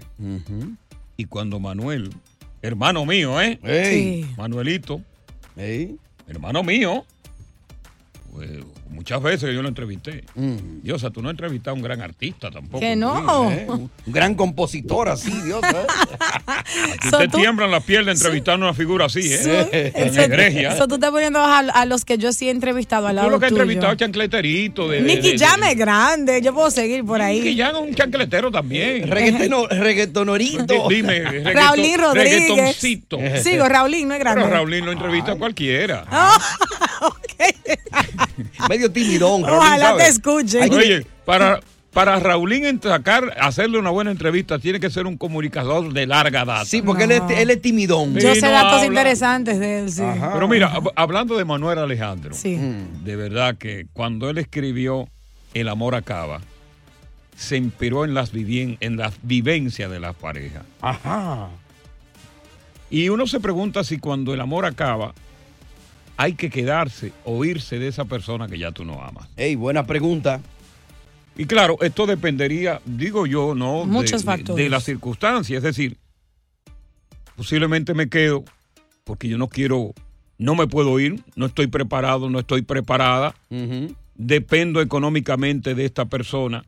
Y 1.17 1.25
cuando 1.25 1.59
Manuel, 1.59 2.09
hermano 2.61 3.05
mío, 3.05 3.39
¿eh? 3.41 3.59
Sí. 3.85 4.25
Manuelito, 4.37 5.01
Ey. 5.55 5.97
hermano 6.27 6.63
mío, 6.63 7.05
pues, 8.33 8.49
muchas 8.89 9.21
veces 9.21 9.49
que 9.49 9.53
yo 9.55 9.61
lo 9.61 9.67
entrevisté. 9.69 10.23
Mm. 10.35 10.81
Dios, 10.83 10.95
o 10.97 10.99
sea, 10.99 11.09
tú 11.11 11.21
no 11.21 11.29
has 11.29 11.33
entrevistado 11.33 11.71
a 11.71 11.73
un 11.75 11.81
gran 11.83 12.01
artista 12.01 12.49
tampoco. 12.51 12.79
Que 12.79 12.95
no. 12.95 13.51
¿eh? 13.51 13.67
Un 13.69 13.89
gran 14.07 14.35
compositor 14.35 15.07
así, 15.09 15.31
Dios. 15.43 15.61
¿eh? 15.63 15.87
Aquí 16.47 17.09
So, 17.09 17.17
te 17.19 17.27
tú- 17.27 17.37
tiemblan 17.37 17.69
las 17.71 17.83
piernas 17.83 18.17
entrevistando 18.17 18.65
a 18.65 18.69
una 18.69 18.75
figura 18.77 19.05
así, 19.05 19.21
¿eh? 19.31 19.91
En 19.95 20.07
Eso, 20.09 20.21
egregia. 20.21 20.73
eso 20.73 20.87
tú 20.87 20.95
estás 20.95 21.11
poniendo 21.11 21.39
a, 21.39 21.59
a 21.59 21.85
los 21.85 22.03
que 22.05 22.17
yo 22.17 22.33
sí 22.33 22.47
he 22.47 22.51
entrevistado 22.51 23.07
al 23.07 23.13
Tú 23.13 23.17
lado 23.17 23.29
lo 23.29 23.39
que 23.39 23.47
tuyo. 23.49 23.61
entrevistado 23.61 23.93
es 23.93 23.99
chancleterito. 23.99 24.89
De, 24.89 25.01
Nicky 25.01 25.37
de- 25.37 25.37
Jam 25.45 25.63
es 25.63 25.77
grande, 25.77 26.41
yo 26.41 26.53
puedo 26.53 26.69
seguir 26.71 27.05
por 27.05 27.21
ahí. 27.21 27.39
Nicky 27.39 27.57
Jam 27.57 27.75
es 27.75 27.81
un 27.81 27.95
chancletero 27.95 28.51
también. 28.51 29.09
Reggaeteno- 29.09 29.67
reggaetonorito. 29.69 30.87
Di- 30.89 30.95
Dime, 30.95 31.23
reggaeton- 31.43 31.53
Raulín 31.53 31.99
Rodríguez. 31.99 32.49
reggaetoncito. 32.49 33.19
Sigo, 33.43 33.69
Raulín, 33.69 34.07
no 34.07 34.13
es 34.15 34.19
grande. 34.19 34.41
Pero 34.43 34.53
Raulín 34.55 34.85
lo 34.85 34.91
entrevista 34.91 35.33
a 35.33 35.35
cualquiera. 35.35 36.05
Medio 38.69 38.91
timidón. 38.91 39.43
Ojalá 39.43 39.97
te 39.97 40.07
escuchen. 40.07 40.71
Oye, 40.73 41.05
para, 41.25 41.59
para 41.91 42.19
Raulín 42.19 42.79
sacar, 42.81 43.35
hacerle 43.39 43.77
una 43.79 43.89
buena 43.89 44.11
entrevista, 44.11 44.57
tiene 44.59 44.79
que 44.79 44.89
ser 44.89 45.05
un 45.05 45.17
comunicador 45.17 45.93
de 45.93 46.05
larga 46.07 46.45
data. 46.45 46.65
Sí, 46.65 46.81
porque 46.81 47.03
él, 47.03 47.11
es, 47.11 47.21
él 47.29 47.49
es 47.49 47.61
timidón. 47.61 48.15
Yo 48.15 48.33
sé 48.35 48.41
no 48.41 48.51
datos 48.51 48.73
habla. 48.73 48.85
interesantes 48.87 49.59
de 49.59 49.79
él, 49.79 49.91
sí. 49.91 50.03
Pero 50.33 50.47
mira, 50.47 50.71
hab- 50.73 50.91
hablando 50.95 51.37
de 51.37 51.45
Manuel 51.45 51.79
Alejandro, 51.79 52.33
Sí. 52.33 52.57
de 53.03 53.15
verdad 53.15 53.57
que 53.57 53.85
cuando 53.93 54.29
él 54.29 54.37
escribió 54.37 55.07
El 55.53 55.69
amor 55.69 55.93
acaba, 55.95 56.41
se 57.37 57.57
inspiró 57.57 58.05
en 58.05 58.13
las, 58.15 58.31
vivien- 58.33 58.77
en 58.79 58.97
las 58.97 59.13
vivencias 59.21 59.89
de 59.91 59.99
las 59.99 60.15
parejas. 60.15 60.63
Ajá. 60.81 61.49
Y 62.89 63.09
uno 63.09 63.25
se 63.27 63.39
pregunta 63.39 63.83
si 63.83 63.97
cuando 63.97 64.33
el 64.33 64.41
amor 64.41 64.65
acaba, 64.65 65.13
hay 66.17 66.33
que 66.33 66.49
quedarse 66.49 67.11
o 67.25 67.43
irse 67.45 67.79
de 67.79 67.87
esa 67.87 68.05
persona 68.05 68.47
que 68.47 68.57
ya 68.59 68.71
tú 68.71 68.85
no 68.85 69.01
amas. 69.03 69.27
Ey, 69.35 69.55
buena 69.55 69.85
pregunta. 69.85 70.41
Y 71.35 71.45
claro, 71.45 71.77
esto 71.81 72.05
dependería, 72.05 72.79
digo 72.85 73.25
yo, 73.25 73.55
¿no? 73.55 73.79
de- 73.81 73.85
Muchos 73.87 74.21
de, 74.21 74.25
factores. 74.25 74.63
de 74.63 74.69
las 74.69 74.83
circunstancias. 74.83 75.57
Es 75.57 75.63
decir, 75.63 75.97
posiblemente 77.35 77.93
me 77.93 78.07
quedo 78.09 78.43
porque 79.03 79.27
yo 79.27 79.37
no 79.37 79.47
quiero, 79.49 79.93
no 80.37 80.53
me 80.55 80.67
puedo 80.67 80.99
ir, 80.99 81.23
no 81.35 81.47
estoy 81.47 81.67
preparado, 81.67 82.29
no 82.29 82.39
estoy 82.39 82.61
preparada. 82.61 83.33
Dependo 84.15 84.79
económicamente 84.81 85.73
de 85.73 85.85
esta 85.85 86.05
persona 86.05 86.63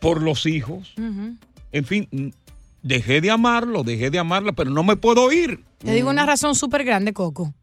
por 0.00 0.22
los 0.22 0.44
hijos. 0.46 0.92
En 1.72 1.84
fin, 1.84 2.34
dejé 2.88 3.20
de 3.20 3.30
amarlo, 3.30 3.84
dejé 3.84 4.10
de 4.10 4.18
amarla, 4.18 4.52
pero 4.52 4.70
no 4.70 4.82
me 4.82 4.96
puedo 4.96 5.30
ir. 5.30 5.62
Te 5.78 5.92
digo 5.92 6.08
una 6.08 6.24
razón 6.24 6.54
súper 6.54 6.84
grande, 6.84 7.12
Coco. 7.12 7.54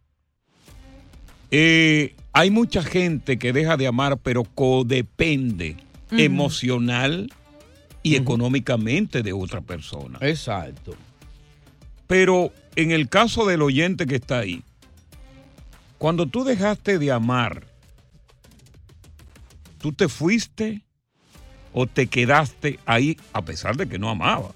Eh, 1.49 2.15
hay 2.31 2.51
mucha 2.51 2.83
gente 2.83 3.37
que 3.39 3.51
deja 3.51 3.75
de 3.75 3.87
amar, 3.87 4.17
pero 4.17 4.43
codepende 4.43 5.77
emocional 6.11 7.33
y 8.03 8.15
económicamente 8.15 9.23
de 9.23 9.33
otra 9.33 9.61
persona. 9.61 10.19
Exacto. 10.21 10.93
Pero 12.07 12.51
en 12.75 12.91
el 12.91 13.09
caso 13.09 13.45
del 13.45 13.63
oyente 13.63 14.05
que 14.05 14.15
está 14.15 14.39
ahí, 14.39 14.63
cuando 15.97 16.27
tú 16.27 16.43
dejaste 16.43 16.99
de 16.99 17.11
amar, 17.11 17.63
tú 19.79 19.91
te 19.91 20.07
fuiste 20.07 20.83
o 21.73 21.87
te 21.87 22.07
quedaste 22.07 22.79
ahí 22.85 23.17
a 23.33 23.41
pesar 23.43 23.75
de 23.75 23.87
que 23.87 23.97
no 23.97 24.09
amaba. 24.09 24.51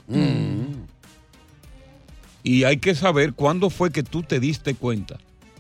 Y 2.43 2.63
hay 2.63 2.78
que 2.78 2.95
saber 2.95 3.34
cuándo 3.34 3.69
fue 3.69 3.91
que 3.91 4.04
tú 4.04 4.23
te 4.23 4.39
diste 4.39 4.73
cuenta. 4.75 5.17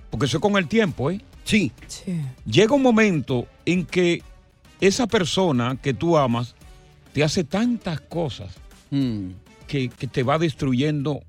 Porque 0.09 0.25
eso 0.25 0.37
es 0.37 0.41
con 0.41 0.55
el 0.57 0.67
tiempo, 0.67 1.11
¿eh? 1.11 1.21
Sí. 1.43 1.71
Sí. 1.87 2.19
Llega 2.45 2.73
un 2.73 2.81
momento 2.81 3.47
en 3.65 3.85
que 3.85 4.23
esa 4.81 5.07
persona 5.07 5.77
que 5.81 5.93
tú 5.93 6.17
amas 6.17 6.55
te 7.13 7.23
hace 7.23 7.43
tantas 7.43 7.99
cosas 8.01 8.55
Hmm. 8.91 9.31
que, 9.67 9.89
que 9.89 10.07
te 10.07 10.23
va 10.23 10.39
destruyendo 10.39 11.21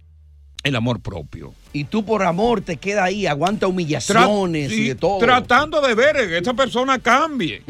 el 0.63 0.77
amor 0.77 1.01
propio. 1.01 1.53
Y 1.75 1.85
tú 1.85 2.05
por 2.07 2.23
amor 2.23 2.63
te 2.63 2.77
quedas 2.79 3.05
ahí, 3.05 3.27
aguanta 3.27 3.67
Tra- 3.67 3.71
humillaciones 3.71 4.73
y 4.73 4.75
sí, 4.77 4.89
de 4.89 4.95
todo. 4.95 5.19
Tratando 5.19 5.81
de 5.83 5.95
ver 5.95 6.17
que 6.29 6.39
esa 6.39 6.55
persona 6.55 6.99
cambie. 6.99 7.63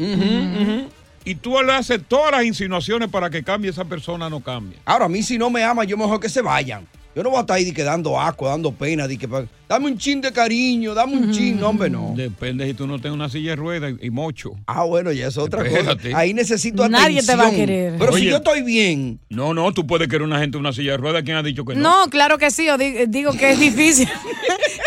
Y 1.25 1.35
tú 1.35 1.55
le 1.61 1.73
haces 1.73 2.01
todas 2.07 2.31
las 2.31 2.45
insinuaciones 2.45 3.09
para 3.09 3.29
que 3.29 3.43
cambie, 3.43 3.69
esa 3.69 3.85
persona 3.85 4.29
no 4.29 4.39
cambie. 4.39 4.77
Ahora, 4.85 5.05
a 5.05 5.09
mí 5.09 5.21
si 5.23 5.37
no 5.37 5.49
me 5.49 5.63
ama, 5.63 5.83
yo 5.83 5.97
mejor 5.97 6.19
que 6.19 6.29
se 6.29 6.41
vayan. 6.41 6.87
Yo 7.13 7.23
no 7.23 7.29
voy 7.29 7.39
a 7.39 7.41
estar 7.41 7.57
ahí 7.57 7.65
di 7.65 7.73
que 7.73 7.83
dando 7.83 8.19
asco, 8.19 8.47
dando 8.47 8.71
pena, 8.71 9.05
di 9.05 9.17
que 9.17 9.27
dame 9.67 9.87
un 9.87 9.97
chin 9.97 10.21
de 10.21 10.31
cariño, 10.31 10.93
dame 10.93 11.17
un 11.17 11.31
chin, 11.31 11.59
no, 11.59 11.67
hombre, 11.69 11.89
no. 11.89 12.13
Depende 12.15 12.65
si 12.65 12.73
tú 12.73 12.87
no 12.87 12.99
tienes 12.99 13.13
una 13.15 13.27
silla 13.29 13.49
de 13.51 13.55
ruedas 13.57 13.93
y, 14.01 14.07
y 14.07 14.09
mocho. 14.09 14.51
Ah, 14.65 14.83
bueno, 14.85 15.11
ya 15.11 15.27
es 15.27 15.37
otra 15.37 15.65
Espérate. 15.67 16.09
cosa. 16.11 16.17
Ahí 16.17 16.33
necesito 16.33 16.83
atención. 16.83 17.01
Nadie 17.13 17.21
te 17.23 17.35
va 17.35 17.47
a 17.47 17.51
querer. 17.51 17.95
Pero 17.99 18.13
si 18.13 18.25
yo 18.25 18.37
estoy 18.37 18.61
bien. 18.61 19.19
No, 19.29 19.53
no, 19.53 19.73
tú 19.73 19.85
puedes 19.85 20.07
querer 20.07 20.21
una 20.23 20.39
gente 20.39 20.57
en 20.57 20.61
una 20.61 20.71
silla 20.71 20.91
de 20.91 20.97
ruedas. 20.97 21.23
¿Quién 21.23 21.35
ha 21.35 21.43
dicho 21.43 21.65
que 21.65 21.75
no? 21.75 21.81
No, 22.05 22.09
claro 22.09 22.37
que 22.37 22.49
sí, 22.49 22.65
yo 22.65 22.77
di- 22.77 23.05
digo 23.07 23.33
que 23.33 23.51
es 23.51 23.59
difícil. 23.59 24.07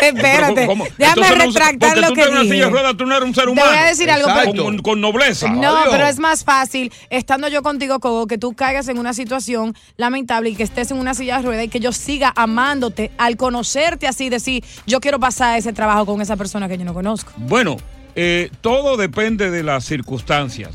Espérate, 0.09 0.65
¿Cómo? 0.67 0.85
déjame 0.97 1.21
Entonces 1.27 1.37
no- 1.37 1.45
retractar 1.45 1.89
porque 1.89 2.01
lo 2.01 2.07
tú 2.07 2.13
que 2.13 2.21
tienes 2.21 2.31
una 2.31 2.41
dije. 2.41 2.53
silla 2.53 2.65
de 2.65 2.71
ruedas, 2.71 2.97
tú 2.97 3.05
no 3.05 3.15
eres 3.15 3.27
un 3.29 3.35
ser 3.35 3.43
Te 3.45 3.49
humano. 3.49 3.67
voy 3.69 3.77
a 3.77 3.83
decir 3.85 4.11
algo, 4.11 4.27
pero- 4.43 4.63
Con, 4.63 4.77
con 4.79 5.01
nobleza. 5.01 5.49
No, 5.49 5.75
pero 5.91 6.05
es 6.07 6.19
más 6.19 6.43
fácil 6.43 6.91
estando 7.09 7.47
yo 7.47 7.61
contigo, 7.63 7.99
Cogo, 7.99 8.27
que 8.27 8.37
tú 8.37 8.53
caigas 8.53 8.87
en 8.87 8.97
una 8.99 9.13
situación 9.13 9.75
lamentable 9.97 10.49
y 10.49 10.55
que 10.55 10.63
estés 10.63 10.91
en 10.91 10.97
una 10.97 11.13
silla 11.13 11.37
de 11.37 11.43
ruedas 11.43 11.65
y 11.65 11.69
que 11.69 11.79
yo 11.79 11.91
siga 11.91 12.33
amándote 12.35 13.11
al 13.17 13.37
conocerte 13.37 14.07
así, 14.07 14.29
decir, 14.29 14.63
yo 14.85 14.99
quiero 14.99 15.19
pasar 15.19 15.57
ese 15.57 15.73
trabajo 15.73 16.05
con 16.05 16.21
esa 16.21 16.35
persona 16.35 16.67
que 16.67 16.77
yo 16.77 16.85
no 16.85 16.93
conozco. 16.93 17.31
Bueno, 17.37 17.77
eh, 18.15 18.49
todo 18.61 18.97
depende 18.97 19.51
de 19.51 19.63
las 19.63 19.85
circunstancias. 19.85 20.71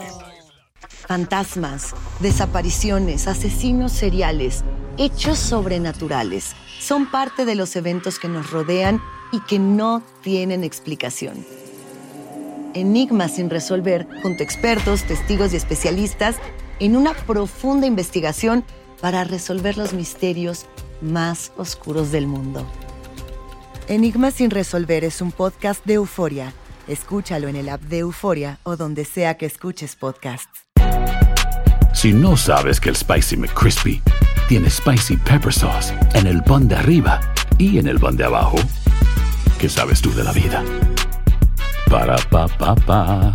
Fantasmas, 1.06 1.94
desapariciones, 2.20 3.28
asesinos 3.28 3.92
seriales, 3.92 4.64
hechos 4.96 5.38
sobrenaturales 5.38 6.54
son 6.80 7.10
parte 7.10 7.44
de 7.44 7.54
los 7.54 7.76
eventos 7.76 8.18
que 8.18 8.28
nos 8.28 8.50
rodean 8.50 9.02
y 9.32 9.40
que 9.40 9.58
no 9.58 10.02
tienen 10.22 10.64
explicación. 10.64 11.44
Enigmas 12.74 13.36
sin 13.36 13.50
resolver 13.50 14.06
junto 14.22 14.42
a 14.42 14.46
expertos, 14.46 15.04
testigos 15.04 15.52
y 15.52 15.56
especialistas 15.56 16.36
en 16.80 16.96
una 16.96 17.14
profunda 17.14 17.86
investigación 17.86 18.64
para 19.00 19.24
resolver 19.24 19.76
los 19.76 19.92
misterios 19.92 20.66
más 21.00 21.52
oscuros 21.56 22.10
del 22.10 22.26
mundo. 22.26 22.66
Enigmas 23.86 24.34
sin 24.34 24.50
resolver 24.50 25.04
es 25.04 25.20
un 25.20 25.30
podcast 25.30 25.84
de 25.84 25.94
Euforia. 25.94 26.54
Escúchalo 26.88 27.48
en 27.48 27.56
el 27.56 27.68
app 27.68 27.82
de 27.82 27.98
Euforia 27.98 28.58
o 28.62 28.76
donde 28.76 29.04
sea 29.04 29.36
que 29.36 29.44
escuches 29.44 29.94
podcasts. 29.94 30.64
Si 31.92 32.12
no 32.12 32.36
sabes 32.38 32.80
que 32.80 32.88
el 32.88 32.96
Spicy 32.96 33.36
McCrispy 33.36 34.02
tiene 34.48 34.70
Spicy 34.70 35.18
Pepper 35.18 35.52
Sauce 35.52 35.92
en 36.14 36.26
el 36.26 36.42
pan 36.42 36.66
de 36.66 36.76
arriba 36.76 37.20
y 37.58 37.78
en 37.78 37.86
el 37.86 38.00
pan 38.00 38.16
de 38.16 38.24
abajo, 38.24 38.56
¿qué 39.58 39.68
sabes 39.68 40.00
tú 40.00 40.14
de 40.14 40.24
la 40.24 40.32
vida? 40.32 40.64
Para, 41.90 42.16
pa, 42.30 42.48
pa, 42.48 42.74
pa. 42.74 43.34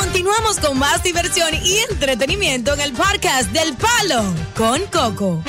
Continuamos 0.00 0.60
con 0.60 0.78
más 0.78 1.02
diversión 1.02 1.48
y 1.64 1.78
entretenimiento 1.90 2.72
en 2.72 2.80
el 2.80 2.92
podcast 2.92 3.50
del 3.52 3.74
Palo 3.74 4.22
con 4.56 4.80
Coco. 4.92 5.42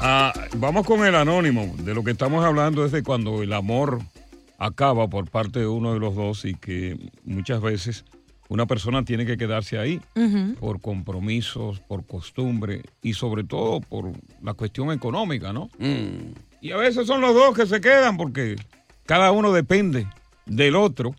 Ah, 0.00 0.32
vamos 0.56 0.86
con 0.86 1.04
el 1.04 1.16
anónimo. 1.16 1.74
De 1.78 1.94
lo 1.94 2.04
que 2.04 2.12
estamos 2.12 2.44
hablando 2.44 2.84
es 2.84 2.92
de 2.92 3.02
cuando 3.02 3.42
el 3.42 3.52
amor 3.52 3.98
acaba 4.56 5.08
por 5.08 5.28
parte 5.28 5.58
de 5.58 5.66
uno 5.66 5.94
de 5.94 5.98
los 5.98 6.14
dos 6.14 6.44
y 6.44 6.54
que 6.54 6.96
muchas 7.24 7.60
veces 7.60 8.04
una 8.48 8.66
persona 8.66 9.04
tiene 9.04 9.26
que 9.26 9.36
quedarse 9.36 9.78
ahí 9.78 10.00
por 10.60 10.80
compromisos, 10.80 11.80
por 11.80 12.06
costumbre 12.06 12.82
y 13.02 13.14
sobre 13.14 13.42
todo 13.42 13.80
por 13.80 14.12
la 14.42 14.54
cuestión 14.54 14.92
económica, 14.92 15.52
¿no? 15.52 15.70
Y 16.60 16.70
a 16.70 16.76
veces 16.76 17.08
son 17.08 17.20
los 17.20 17.34
dos 17.34 17.52
que 17.56 17.66
se 17.66 17.80
quedan 17.80 18.16
porque 18.16 18.54
cada 19.06 19.32
uno 19.32 19.52
depende 19.52 20.06
del 20.46 20.76
otro, 20.76 21.16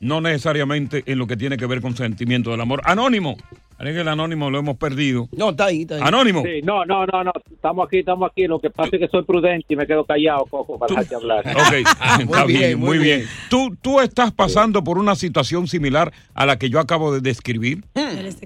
no 0.00 0.20
necesariamente 0.20 1.02
en 1.06 1.18
lo 1.18 1.26
que 1.26 1.36
tiene 1.36 1.56
que 1.56 1.66
ver 1.66 1.80
con 1.80 1.94
sentimiento 1.94 2.50
del 2.50 2.60
amor. 2.60 2.80
Anónimo. 2.84 3.36
El 3.78 4.08
anónimo 4.08 4.50
lo 4.50 4.58
hemos 4.58 4.76
perdido. 4.76 5.26
No, 5.32 5.50
está 5.50 5.66
ahí, 5.66 5.82
está 5.82 5.94
ahí. 5.94 6.02
Anónimo. 6.04 6.42
Sí, 6.42 6.60
no, 6.62 6.84
no, 6.84 7.06
no, 7.06 7.24
no. 7.24 7.32
Estamos 7.50 7.86
aquí, 7.86 8.00
estamos 8.00 8.30
aquí. 8.30 8.46
Lo 8.46 8.58
que 8.58 8.68
pasa 8.68 8.90
es 8.92 9.00
que 9.00 9.08
soy 9.08 9.24
prudente 9.24 9.64
y 9.70 9.76
me 9.76 9.86
quedo 9.86 10.04
callado, 10.04 10.44
Coco, 10.50 10.78
para 10.78 10.90
dejarte 10.90 11.14
hablar. 11.14 11.46
Ok, 11.46 11.72
está 12.20 12.44
bien, 12.44 12.78
muy 12.78 12.98
bien. 12.98 13.24
¿Tú, 13.48 13.74
¿Tú 13.80 14.00
estás 14.00 14.32
pasando 14.32 14.84
por 14.84 14.98
una 14.98 15.14
situación 15.14 15.66
similar 15.66 16.12
a 16.34 16.44
la 16.44 16.58
que 16.58 16.68
yo 16.68 16.78
acabo 16.78 17.10
de 17.12 17.20
describir? 17.22 17.84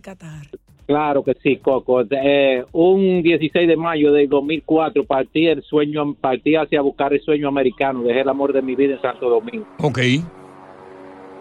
Qatar. 0.00 0.46
Claro 0.86 1.24
que 1.24 1.34
sí, 1.42 1.56
Coco. 1.56 2.02
Eh, 2.10 2.64
un 2.72 3.22
16 3.22 3.66
de 3.66 3.76
mayo 3.76 4.12
del 4.12 4.28
2004 4.28 5.04
partí 5.04 5.46
el 5.46 5.62
sueño, 5.62 6.14
partí 6.14 6.54
hacia 6.54 6.80
buscar 6.80 7.12
el 7.12 7.20
sueño 7.22 7.48
americano. 7.48 8.02
Dejé 8.02 8.20
el 8.20 8.28
amor 8.28 8.52
de 8.52 8.62
mi 8.62 8.76
vida 8.76 8.94
en 8.94 9.02
Santo 9.02 9.28
Domingo. 9.28 9.66
Ok. 9.78 9.98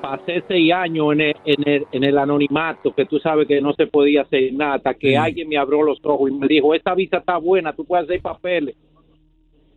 Pasé 0.04 0.44
seis 0.50 0.70
años 0.74 1.14
en 1.14 1.22
el, 1.22 1.36
en 1.46 1.66
el, 1.66 1.88
en 1.94 2.04
el 2.04 2.18
anonimato, 2.18 2.94
que 2.94 3.06
tú 3.06 3.20
sabes 3.20 3.48
que 3.48 3.62
no 3.62 3.72
se 3.74 3.88
podía 3.88 4.24
hacer 4.24 4.52
nada, 4.52 4.74
hasta 4.74 4.94
que 4.96 5.12
Sí. 5.12 5.16
alguien 5.16 5.48
me 5.48 5.56
abrió 5.58 5.82
los 5.82 5.98
ojos 6.04 6.30
y 6.30 6.34
me 6.34 6.46
dijo, 6.46 6.76
esta 6.76 6.94
visa 6.94 7.20
está 7.20 7.38
buena, 7.38 7.72
tú 7.72 7.86
puedes 7.86 8.04
hacer 8.04 8.22
papeles. 8.22 8.76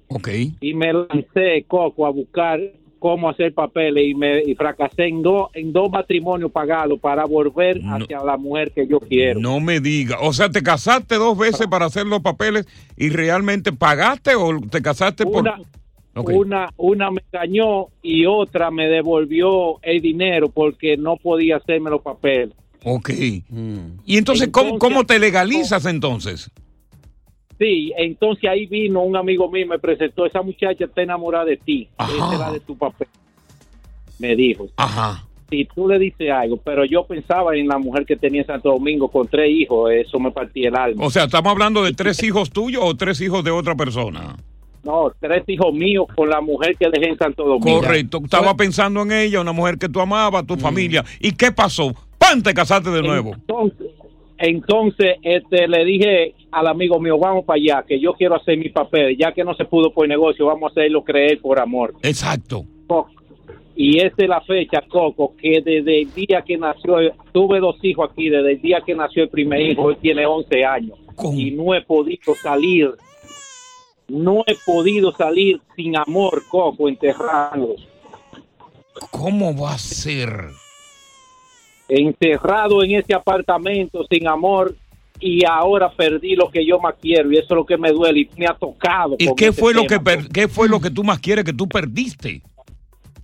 Ok. 0.08 0.28
Y 0.60 0.74
me 0.74 0.92
lancé, 0.92 1.64
Coco, 1.68 2.06
a 2.06 2.10
buscar 2.10 2.58
cómo 2.98 3.28
hacer 3.28 3.54
papeles 3.54 4.04
y 4.04 4.14
me 4.16 4.42
y 4.42 4.56
fracasé 4.56 5.04
en 5.04 5.22
dos 5.22 5.48
en 5.54 5.72
dos 5.72 5.90
matrimonios 5.92 6.50
pagados 6.50 6.98
para 6.98 7.24
volver 7.24 7.80
hacia 7.86 8.18
la 8.24 8.36
mujer 8.36 8.72
que 8.72 8.84
yo 8.88 8.98
quiero. 8.98 9.38
No 9.38 9.60
me 9.60 9.78
diga. 9.78 10.16
O 10.22 10.32
sea, 10.32 10.48
¿te 10.50 10.60
casaste 10.60 11.14
dos 11.14 11.38
veces 11.38 11.68
para 11.68 11.84
hacer 11.86 12.04
los 12.04 12.20
papeles 12.20 12.66
y 12.96 13.10
realmente 13.10 13.72
pagaste 13.72 14.34
o 14.34 14.58
te 14.70 14.82
casaste 14.82 15.24
por...? 15.24 15.44
Una, 16.16 16.32
una, 16.36 16.70
una 16.76 17.10
me 17.10 17.22
engañó 17.30 17.88
y 18.02 18.26
otra 18.26 18.70
me 18.70 18.88
devolvió 18.88 19.78
el 19.82 20.00
dinero 20.00 20.48
porque 20.48 20.96
no 20.96 21.16
podía 21.16 21.56
hacerme 21.56 21.90
los 21.90 22.02
papeles. 22.02 22.54
Ok. 22.84 23.10
Y 23.10 24.16
entonces, 24.16 24.48
¿cómo, 24.48 24.78
cómo 24.78 25.04
te 25.04 25.18
legalizas 25.18 25.86
entonces? 25.86 26.50
Sí, 27.58 27.92
entonces 27.96 28.50
ahí 28.50 28.66
vino 28.66 29.02
un 29.02 29.16
amigo 29.16 29.50
mío 29.50 29.64
y 29.64 29.68
me 29.68 29.78
presentó, 29.78 30.26
esa 30.26 30.42
muchacha 30.42 30.84
está 30.84 31.02
enamorada 31.02 31.46
de 31.46 31.56
ti, 31.56 31.88
esa 31.98 32.32
es 32.32 32.38
la 32.38 32.52
de 32.52 32.60
tu 32.60 32.76
papel. 32.76 33.08
Me 34.18 34.36
dijo. 34.36 34.68
Ajá. 34.76 35.26
Si 35.48 35.64
tú 35.64 35.88
le 35.88 35.98
dices 35.98 36.30
algo, 36.30 36.56
pero 36.58 36.84
yo 36.84 37.04
pensaba 37.06 37.56
en 37.56 37.68
la 37.68 37.78
mujer 37.78 38.04
que 38.04 38.16
tenía 38.16 38.40
en 38.42 38.46
Santo 38.46 38.70
Domingo 38.70 39.08
con 39.08 39.28
tres 39.28 39.50
hijos, 39.50 39.90
eso 39.92 40.18
me 40.18 40.32
partía 40.32 40.68
el 40.68 40.76
alma. 40.76 41.04
O 41.04 41.10
sea, 41.10 41.24
¿estamos 41.24 41.52
hablando 41.52 41.82
de 41.84 41.92
tres 41.92 42.22
hijos 42.22 42.50
tuyos 42.50 42.82
o 42.84 42.96
tres 42.96 43.20
hijos 43.20 43.44
de 43.44 43.52
otra 43.52 43.74
persona? 43.74 44.36
No, 44.86 45.12
tres 45.20 45.42
hijos 45.48 45.74
míos 45.74 46.06
con 46.14 46.30
la 46.30 46.40
mujer 46.40 46.76
que 46.78 46.88
dejé 46.88 47.08
en 47.08 47.18
Santo 47.18 47.44
Domingo. 47.44 47.80
Correcto. 47.80 48.20
Estaba 48.22 48.54
pensando 48.54 49.02
en 49.02 49.10
ella, 49.10 49.40
una 49.40 49.52
mujer 49.52 49.78
que 49.78 49.88
tú 49.88 50.00
amabas, 50.00 50.46
tu 50.46 50.56
familia. 50.56 51.04
¿Y 51.18 51.32
qué 51.32 51.50
pasó? 51.50 51.92
¡Pam! 52.18 52.40
Te 52.40 52.54
casaste 52.54 52.90
de 52.90 53.02
nuevo. 53.02 53.34
Entonces, 53.34 53.88
entonces 54.38 55.16
este, 55.22 55.66
le 55.66 55.84
dije 55.84 56.34
al 56.52 56.68
amigo 56.68 57.00
mío, 57.00 57.18
vamos 57.18 57.44
para 57.44 57.56
allá, 57.56 57.84
que 57.86 57.98
yo 57.98 58.12
quiero 58.14 58.36
hacer 58.36 58.56
mi 58.56 58.68
papel, 58.68 59.16
ya 59.18 59.32
que 59.32 59.42
no 59.42 59.54
se 59.54 59.64
pudo 59.64 59.92
por 59.92 60.06
negocio, 60.06 60.46
vamos 60.46 60.70
a 60.70 60.72
hacerlo 60.72 61.02
creer 61.02 61.40
por 61.40 61.58
amor. 61.58 61.94
Exacto. 62.02 62.64
Y 63.74 63.98
esa 63.98 64.14
es 64.18 64.28
la 64.28 64.40
fecha, 64.40 64.82
Coco, 64.88 65.34
que 65.36 65.60
desde 65.62 66.02
el 66.02 66.14
día 66.14 66.42
que 66.46 66.56
nació, 66.56 66.96
tuve 67.32 67.60
dos 67.60 67.76
hijos 67.82 68.08
aquí, 68.10 68.30
desde 68.30 68.52
el 68.52 68.62
día 68.62 68.80
que 68.86 68.94
nació 68.94 69.24
el 69.24 69.28
primer 69.28 69.60
hijo, 69.60 69.90
él 69.90 69.98
tiene 70.00 70.24
11 70.24 70.64
años. 70.64 70.98
Y 71.34 71.50
no 71.50 71.74
he 71.74 71.82
podido 71.82 72.34
salir, 72.34 72.90
no 74.08 74.42
he 74.46 74.54
podido 74.64 75.12
salir 75.16 75.60
sin 75.74 75.96
amor, 75.96 76.42
Coco, 76.48 76.88
enterrado. 76.88 77.74
¿Cómo 79.10 79.56
va 79.56 79.74
a 79.74 79.78
ser? 79.78 80.50
encerrado 81.88 82.82
en 82.82 82.96
ese 82.96 83.14
apartamento 83.14 84.04
sin 84.10 84.26
amor 84.26 84.74
y 85.20 85.44
ahora 85.46 85.88
perdí 85.90 86.34
lo 86.34 86.50
que 86.50 86.66
yo 86.66 86.80
más 86.80 86.94
quiero 87.00 87.30
y 87.30 87.36
eso 87.36 87.46
es 87.50 87.56
lo 87.56 87.64
que 87.64 87.76
me 87.78 87.92
duele 87.92 88.20
y 88.20 88.30
me 88.36 88.46
ha 88.46 88.54
tocado. 88.54 89.14
¿Y 89.18 89.32
qué 89.36 89.52
fue 89.52 89.72
lo 89.72 89.86
que 89.86 90.00
per- 90.00 90.28
qué 90.28 90.48
fue 90.48 90.68
lo 90.68 90.80
que 90.80 90.90
tú 90.90 91.04
más 91.04 91.20
quieres 91.20 91.44
que 91.44 91.52
tú 91.52 91.68
perdiste? 91.68 92.42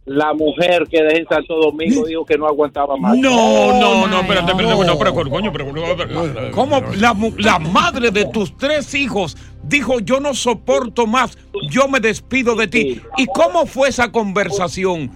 La 0.05 0.35
mujer 0.35 0.85
que 0.91 1.01
dejé 1.01 1.19
en 1.21 1.29
Santo 1.29 1.55
Domingo 1.55 2.05
dijo 2.05 2.25
que 2.25 2.37
no 2.37 2.47
aguantaba 2.49 2.97
más. 2.97 3.17
No, 3.17 3.79
no, 3.79 4.09
no, 4.09 4.21
espérate, 4.21 4.51
espérate, 4.51 4.85
no, 4.85 4.99
pero 4.99 5.15
coño, 5.31 5.53
pero 5.53 5.67
¿cómo 6.51 6.81
la, 6.97 7.15
mu- 7.15 7.33
la 7.38 7.61
madre 7.61 8.11
de 8.11 8.25
tus 8.27 8.57
tres 8.57 8.93
hijos 8.97 9.37
dijo 9.62 10.01
yo 10.01 10.19
no 10.19 10.35
soporto 10.35 11.07
más, 11.07 11.38
yo 11.71 11.87
me 11.87 12.01
despido 12.01 12.57
de 12.57 12.67
ti? 12.67 13.01
¿Y 13.17 13.27
cómo 13.27 13.65
fue 13.65 13.91
esa 13.91 14.11
conversación? 14.11 15.12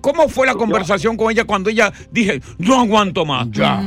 ¿Cómo 0.00 0.28
fue 0.30 0.46
la 0.46 0.54
conversación 0.54 1.18
con 1.18 1.30
ella 1.30 1.44
cuando 1.44 1.68
ella 1.68 1.92
dije 2.10 2.40
no 2.56 2.80
aguanto 2.80 3.26
más? 3.26 3.50
Ya. 3.50 3.82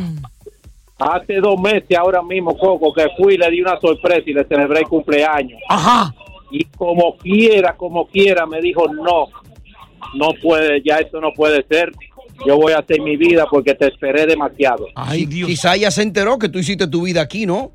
Hace 0.99 1.35
dos 1.41 1.59
meses 1.59 1.97
ahora 1.97 2.21
mismo, 2.21 2.55
Coco, 2.57 2.93
que 2.93 3.07
fui 3.17 3.33
y 3.33 3.37
le 3.37 3.49
di 3.49 3.61
una 3.61 3.79
sorpresa 3.79 4.21
y 4.25 4.33
le 4.33 4.45
celebré 4.45 4.81
el 4.81 4.87
cumpleaños. 4.87 5.59
Ajá. 5.67 6.13
Y 6.51 6.63
como 6.65 7.17
quiera, 7.17 7.75
como 7.75 8.05
quiera, 8.07 8.45
me 8.45 8.61
dijo 8.61 8.85
no, 8.87 9.27
no 10.15 10.29
puede, 10.41 10.81
ya 10.83 10.97
esto 10.97 11.19
no 11.21 11.31
puede 11.33 11.65
ser. 11.69 11.91
Yo 12.45 12.57
voy 12.57 12.73
a 12.73 12.79
hacer 12.79 13.01
mi 13.01 13.17
vida 13.17 13.45
porque 13.49 13.73
te 13.73 13.87
esperé 13.87 14.25
demasiado. 14.25 14.85
Ay, 14.95 15.25
Quizá 15.27 15.75
ella 15.75 15.89
se 15.89 16.03
enteró 16.03 16.37
que 16.37 16.49
tú 16.49 16.59
hiciste 16.59 16.87
tu 16.87 17.03
vida 17.03 17.21
aquí, 17.21 17.45
¿no? 17.45 17.71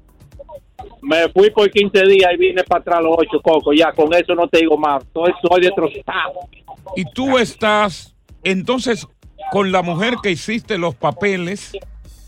Me 1.00 1.28
fui 1.30 1.50
por 1.50 1.68
15 1.68 2.06
días 2.06 2.30
y 2.35 2.37
vine 2.37 2.62
para 2.62 2.80
atrás 2.80 3.02
los 3.02 3.16
ocho, 3.18 3.40
Coco. 3.42 3.72
Ya, 3.72 3.92
con 3.92 4.14
eso 4.14 4.35
no 4.37 4.46
te 4.46 4.58
digo 4.58 4.76
más. 4.76 5.02
Soy, 5.12 5.32
soy 5.42 5.62
destrozado. 5.62 6.48
Y 6.96 7.04
tú 7.12 7.38
estás 7.38 8.14
entonces 8.44 9.06
con 9.50 9.72
la 9.72 9.82
mujer 9.82 10.14
que 10.22 10.30
hiciste 10.30 10.78
los 10.78 10.94
papeles, 10.94 11.72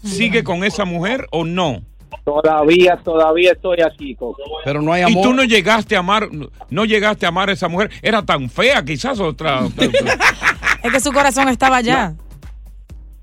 ¿sigue 0.03 0.45
con 0.45 0.65
esa 0.65 0.85
mujer 0.85 1.27
o 1.31 1.45
no? 1.45 1.83
Todavía, 2.25 2.99
todavía 3.03 3.53
estoy 3.53 3.79
aquí, 3.81 4.15
Coco. 4.15 4.43
Pero 4.65 4.81
no 4.83 4.93
hay 4.93 5.03
Y 5.03 5.05
amor. 5.05 5.23
tú 5.25 5.33
no 5.35 5.45
llegaste 5.45 5.97
a 5.97 6.01
amar, 6.01 6.29
no- 6.33 6.49
no 6.71 6.85
llegaste 6.85 7.27
a 7.27 7.31
amar 7.31 7.51
a 7.51 7.53
esa 7.53 7.69
mujer. 7.69 7.91
Era 8.03 8.23
tan 8.23 8.49
fea, 8.49 8.85
quizás 8.85 9.19
otra. 9.21 9.61
Es 10.83 10.93
que 10.93 11.01
su 11.01 11.13
corazón 11.13 11.49
estaba 11.49 11.77
allá. 11.79 12.15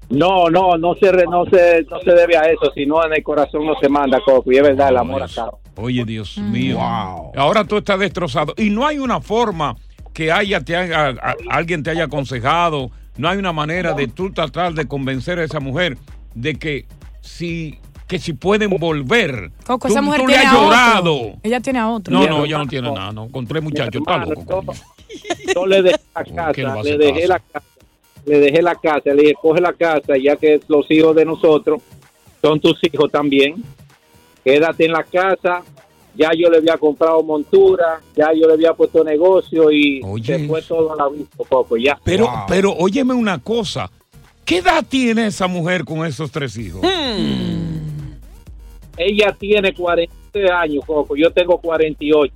No, 0.10 0.49
no, 0.49 0.77
no 0.77 0.93
se, 0.95 1.10
re- 1.12 1.25
no 1.30 1.45
se, 1.45 1.86
no 1.89 1.99
se 2.01 2.12
debe 2.12 2.36
a 2.38 2.41
eso, 2.41 2.69
sino 2.75 3.04
en 3.06 3.13
el 3.13 3.23
corazón 3.23 3.65
no 3.65 3.75
se 3.80 3.88
manda, 3.88 4.19
Coco. 4.25 4.51
Y 4.51 4.58
es 4.58 4.63
verdad, 4.63 4.89
el 4.89 4.97
amor 4.97 5.23
acaba. 5.23 5.54
Oye, 5.77 6.04
Dios 6.04 6.38
mío. 6.38 6.80
Ahora 6.82 7.63
tú 7.63 7.77
estás 7.77 7.97
destrozado. 7.97 8.54
Y 8.58 8.69
no 8.71 8.86
hay 8.86 8.99
una 8.99 9.21
forma 9.21 9.77
que 10.13 10.32
haya, 10.32 10.60
te 10.62 10.75
haya, 10.75 11.08
a- 11.10 11.36
alguien 11.49 11.82
te 11.82 11.91
haya 11.91 12.04
aconsejado, 12.06 12.91
no 13.17 13.30
hay 13.30 13.38
una 13.38 13.54
manera 13.54 13.93
de 13.93 14.08
tú 14.08 14.32
tratar 14.34 14.73
de 14.73 14.86
convencer 14.86 15.39
a 15.39 15.43
esa 15.45 15.62
mujer 15.62 15.97
de 16.36 16.56
que 16.56 16.86
si, 17.21 17.80
que 18.12 18.19
si 18.19 18.34
pueden 18.34 18.69
volver. 18.78 19.52
Coco, 19.65 19.88
Tú- 19.88 19.93
esa 19.93 20.02
mujer 20.02 20.19
tú 20.21 20.28
le 20.28 20.36
has 20.36 20.45
a 20.45 20.54
llorado. 20.54 21.15
otro. 21.15 21.39
Ella 21.43 21.60
tiene 21.62 21.80
a 21.80 21.89
otro. 21.89 22.13
No, 22.13 22.28
no, 22.28 22.43
ella 22.45 22.58
no 22.58 22.67
tiene 22.67 22.91
nada, 22.91 23.12
no. 23.13 23.30
Con 23.30 23.47
tres 23.47 23.63
muchachos, 23.63 24.02
está 24.06 24.17
loco. 24.26 24.45
coño. 24.45 24.80
Yo 25.56 25.65
le 25.65 25.82
dejé 25.82 26.00
la 26.13 26.24
¿Por 26.45 26.54
qué 26.56 26.63
no 26.63 26.69
casa, 26.76 26.84
le 26.84 26.97
dejé 26.97 27.13
caso? 27.21 27.28
la 27.30 27.39
casa, 27.39 27.65
le 28.26 28.39
dejé 28.39 28.62
la 28.62 28.76
casa, 28.76 29.02
le 29.13 29.21
dije, 29.21 29.34
coge 29.41 29.62
la 29.62 29.74
casa, 29.74 30.13
ya 30.21 30.36
que 30.36 30.60
los 30.67 30.86
hijos 30.91 31.15
de 31.15 31.24
nosotros 31.26 31.82
son 32.41 32.60
tus 32.60 32.78
hijos 32.84 33.10
también. 33.12 33.63
Quédate 34.43 34.86
en 34.86 34.91
la 34.91 35.04
casa. 35.04 35.63
Ya 36.13 36.32
yo 36.38 36.50
le 36.50 36.58
había 36.58 36.76
comprado 36.78 37.24
montura, 37.24 38.02
ya 38.13 38.34
yo 38.34 38.45
le 38.45 38.56
había 38.56 38.74
puesto 38.74 39.02
negocio 39.06 39.71
y 39.71 40.02
se 40.21 40.45
fue 40.45 40.62
todo 40.62 40.91
a 40.91 40.97
la 40.97 41.08
vista, 41.08 41.38
Coco, 41.47 41.78
ya. 41.78 41.97
Pero, 42.04 42.30
pero 42.50 42.74
óyeme 42.74 43.13
una 43.13 43.39
cosa. 43.39 43.89
¿Qué 44.43 44.58
edad 44.58 44.84
tiene 44.88 45.28
esa 45.28 45.47
mujer 45.47 45.86
con 45.86 46.06
esos 46.06 46.30
tres 46.30 46.58
hijos? 46.58 46.82
Ella 48.97 49.36
tiene 49.38 49.73
40 49.73 50.13
años, 50.54 50.84
Coco, 50.86 51.15
yo 51.15 51.32
tengo 51.32 51.58
48. 51.60 52.34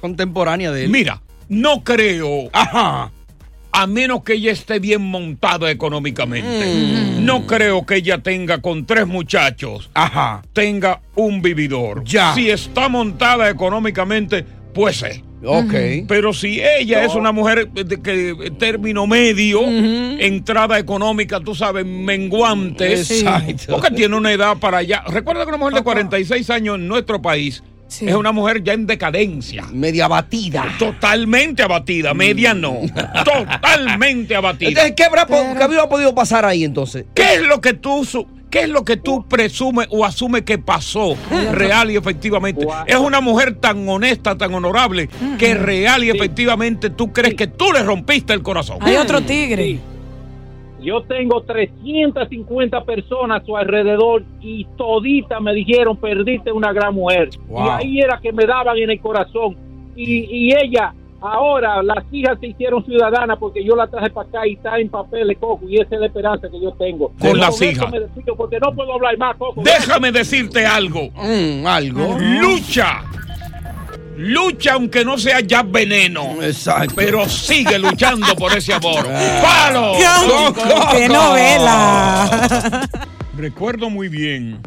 Contemporánea 0.00 0.70
de 0.70 0.84
él. 0.84 0.90
Mira, 0.90 1.22
no 1.48 1.82
creo. 1.82 2.48
Ajá. 2.52 3.10
A 3.72 3.86
menos 3.88 4.22
que 4.22 4.34
ella 4.34 4.52
esté 4.52 4.78
bien 4.78 5.02
montada 5.02 5.70
económicamente. 5.70 7.18
Mm. 7.18 7.24
No 7.24 7.46
creo 7.46 7.84
que 7.84 7.96
ella 7.96 8.18
tenga 8.18 8.60
con 8.60 8.86
tres 8.86 9.06
muchachos. 9.06 9.90
Ajá. 9.94 10.42
Tenga 10.52 11.00
un 11.16 11.42
vividor. 11.42 12.04
Ya. 12.04 12.34
Si 12.34 12.50
está 12.50 12.88
montada 12.88 13.50
económicamente, 13.50 14.44
pues 14.72 14.98
sí. 14.98 15.24
Ok. 15.44 15.74
Pero 16.08 16.32
si 16.32 16.60
ella 16.62 17.04
es 17.04 17.14
una 17.14 17.32
mujer 17.32 17.68
de 17.70 18.00
que 18.00 18.52
término 18.58 19.06
medio, 19.06 19.60
entrada 19.66 20.78
económica, 20.78 21.40
tú 21.40 21.54
sabes, 21.54 21.84
menguante, 21.86 22.94
Exacto. 22.94 23.64
porque 23.74 23.90
tiene 23.90 24.16
una 24.16 24.32
edad 24.32 24.56
para 24.58 24.78
allá. 24.78 25.02
Recuerda 25.08 25.42
que 25.42 25.48
una 25.48 25.58
mujer 25.58 25.74
de 25.74 25.82
46 25.82 26.50
años 26.50 26.76
en 26.76 26.88
nuestro 26.88 27.20
país 27.22 27.62
es 28.00 28.14
una 28.14 28.32
mujer 28.32 28.62
ya 28.64 28.72
en 28.72 28.86
decadencia. 28.86 29.64
Media 29.72 30.06
abatida. 30.06 30.66
Totalmente 30.78 31.62
abatida, 31.62 32.12
media 32.14 32.52
no. 32.54 32.80
Totalmente 33.24 34.34
abatida. 34.34 34.68
Entonces, 34.70 34.94
¿qué 34.96 35.04
habrá, 35.04 35.26
po- 35.26 35.54
qué 35.56 35.62
habría 35.62 35.88
podido 35.88 36.14
pasar 36.14 36.44
ahí 36.44 36.64
entonces? 36.64 37.04
¿Qué 37.14 37.34
es 37.34 37.42
lo 37.42 37.60
que 37.60 37.74
tú 37.74 38.04
¿Qué 38.54 38.60
es 38.60 38.68
lo 38.68 38.84
que 38.84 38.96
tú 38.96 39.26
presumes 39.26 39.88
o 39.90 40.04
asumes 40.04 40.42
que 40.42 40.58
pasó 40.58 41.16
real 41.50 41.90
y 41.90 41.96
efectivamente? 41.96 42.64
Es 42.86 42.94
una 42.94 43.20
mujer 43.20 43.56
tan 43.56 43.88
honesta, 43.88 44.38
tan 44.38 44.54
honorable, 44.54 45.08
que 45.40 45.56
real 45.56 46.04
y 46.04 46.10
efectivamente 46.10 46.88
tú 46.90 47.12
crees 47.12 47.34
que 47.34 47.48
tú 47.48 47.72
le 47.72 47.82
rompiste 47.82 48.32
el 48.32 48.44
corazón. 48.44 48.78
Hay 48.80 48.94
otro 48.94 49.20
tigre. 49.22 49.80
Yo 50.80 51.02
tengo 51.02 51.42
350 51.42 52.84
personas 52.84 53.42
a 53.42 53.44
su 53.44 53.56
alrededor 53.56 54.22
y 54.40 54.66
todita 54.76 55.40
me 55.40 55.52
dijeron, 55.52 55.96
perdiste 55.96 56.52
una 56.52 56.72
gran 56.72 56.94
mujer. 56.94 57.30
Wow. 57.48 57.64
Y 57.64 57.68
ahí 57.70 58.00
era 58.02 58.20
que 58.22 58.32
me 58.32 58.46
daban 58.46 58.76
en 58.76 58.90
el 58.90 59.00
corazón. 59.00 59.56
Y, 59.96 60.26
y 60.30 60.52
ella, 60.52 60.94
ahora 61.24 61.82
las 61.82 62.04
hijas 62.12 62.38
se 62.38 62.48
hicieron 62.48 62.84
ciudadanas 62.84 63.38
porque 63.38 63.64
yo 63.64 63.74
la 63.74 63.86
traje 63.86 64.10
para 64.10 64.28
acá 64.28 64.46
y 64.46 64.54
está 64.54 64.78
en 64.78 64.90
papel 64.90 65.28
de 65.28 65.36
coco 65.36 65.66
y 65.66 65.80
esa 65.80 65.94
es 65.94 66.00
la 66.00 66.06
esperanza 66.06 66.48
que 66.50 66.60
yo 66.60 66.72
tengo. 66.72 67.12
Con 67.18 67.38
las 67.38 67.60
hijas. 67.62 67.90
me 67.90 68.00
despido 68.00 68.36
porque 68.36 68.58
no 68.60 68.74
puedo 68.74 68.94
hablar 68.94 69.16
más, 69.16 69.36
Coco. 69.36 69.62
Déjame 69.62 70.12
decirte 70.12 70.66
algo. 70.66 71.10
Mm, 71.14 71.66
algo. 71.66 72.18
Lucha. 72.18 73.02
Lucha 74.16 74.74
aunque 74.74 75.04
no 75.04 75.18
sea 75.18 75.40
ya 75.40 75.62
veneno. 75.62 76.42
Exacto. 76.42 76.94
Pero 76.94 77.26
sigue 77.28 77.78
luchando 77.78 78.34
por 78.36 78.52
ese 78.56 78.74
amor. 78.74 79.04
¡Palo! 79.42 79.92
¡Qué 80.92 81.08
novela! 81.08 82.88
Recuerdo 83.36 83.90
muy 83.90 84.08
bien. 84.08 84.60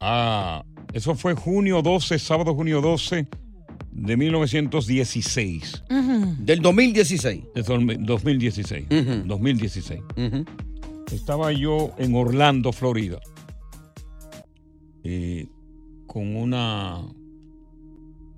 Ah, 0.00 0.62
eso 0.92 1.14
fue 1.14 1.34
junio 1.34 1.80
12, 1.80 2.18
sábado 2.18 2.54
junio 2.54 2.80
12 2.80 3.26
de 3.98 4.16
1916. 4.16 5.82
Del 6.38 6.60
2016. 6.60 7.42
De 7.54 7.62
dos- 7.62 7.84
2016. 8.06 8.86
2016. 9.26 10.00
Estaba 11.12 11.52
yo 11.52 11.92
en 11.98 12.14
Orlando, 12.14 12.72
Florida, 12.72 13.18
eh, 15.04 15.46
con 16.06 16.36
una 16.36 17.00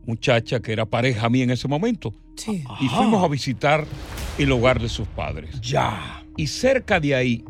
muchacha 0.07 0.61
que 0.61 0.73
era 0.73 0.87
pareja 0.87 1.29
mía 1.29 1.45
en 1.45 1.51
ese 1.51 1.69
momento. 1.69 2.15
Sí. 2.37 2.65
Y 2.81 2.89
fuimos 2.89 3.23
a 3.25 3.29
visitar 3.29 3.85
el 4.39 4.51
hogar 4.53 4.81
de 4.81 4.89
sus 4.89 5.07
padres. 5.09 5.61
Ya. 5.61 6.25
Y 6.37 6.47
cerca 6.47 7.01
de 7.01 7.15
ahí, 7.15 7.45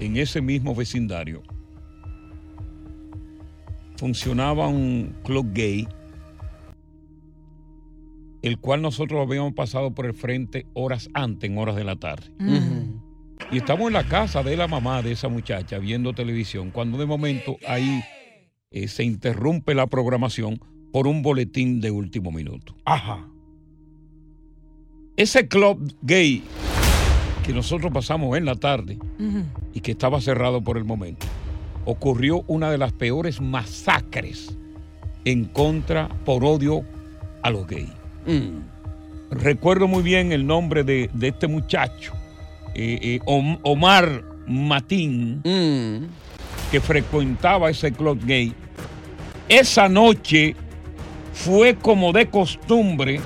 en 0.00 0.16
ese 0.16 0.40
mismo 0.40 0.74
vecindario, 0.74 1.42
funcionaba 3.96 4.66
un 4.68 5.14
club 5.24 5.52
gay, 5.52 5.86
el 8.42 8.58
cual 8.58 8.82
nosotros 8.82 9.20
habíamos 9.20 9.52
pasado 9.54 9.92
por 9.92 10.06
el 10.06 10.14
frente 10.14 10.66
horas 10.74 11.10
antes, 11.14 11.50
en 11.50 11.58
horas 11.58 11.76
de 11.76 11.84
la 11.84 11.96
tarde. 11.96 12.30
Y 13.50 13.58
estamos 13.58 13.88
en 13.88 13.94
la 13.94 14.04
casa 14.04 14.42
de 14.42 14.56
la 14.56 14.68
mamá 14.68 15.02
de 15.02 15.12
esa 15.12 15.28
muchacha 15.28 15.78
viendo 15.78 16.12
televisión, 16.12 16.70
cuando 16.70 16.98
de 16.98 17.06
momento 17.06 17.56
ahí 17.66 18.02
eh, 18.70 18.88
se 18.88 19.04
interrumpe 19.04 19.74
la 19.74 19.86
programación 19.86 20.60
por 20.92 21.06
un 21.06 21.22
boletín 21.22 21.80
de 21.80 21.90
último 21.90 22.30
minuto. 22.30 22.76
Ajá. 22.84 23.26
Ese 25.16 25.48
club 25.48 25.94
gay 26.02 26.42
que 27.44 27.52
nosotros 27.52 27.92
pasamos 27.92 28.36
en 28.36 28.44
la 28.44 28.54
tarde 28.54 28.98
y 29.72 29.80
que 29.80 29.92
estaba 29.92 30.20
cerrado 30.20 30.62
por 30.62 30.76
el 30.76 30.84
momento, 30.84 31.26
ocurrió 31.84 32.44
una 32.46 32.70
de 32.70 32.78
las 32.78 32.92
peores 32.92 33.40
masacres 33.40 34.56
en 35.24 35.46
contra 35.46 36.08
por 36.24 36.44
odio 36.44 36.84
a 37.42 37.50
los 37.50 37.66
gays. 37.66 37.99
Recuerdo 39.30 39.86
muy 39.86 40.02
bien 40.02 40.32
el 40.32 40.46
nombre 40.46 40.82
de, 40.84 41.08
de 41.14 41.28
este 41.28 41.46
muchacho, 41.46 42.12
eh, 42.74 42.98
eh, 43.02 43.20
Om- 43.26 43.58
Omar 43.62 44.24
Matín, 44.46 45.40
que 46.72 46.80
frecuentaba 46.80 47.70
ese 47.70 47.92
club 47.92 48.20
gay. 48.24 48.52
Esa 49.48 49.88
noche 49.88 50.54
fue 51.32 51.74
como 51.76 52.12
de 52.12 52.28
costumbre, 52.28 53.20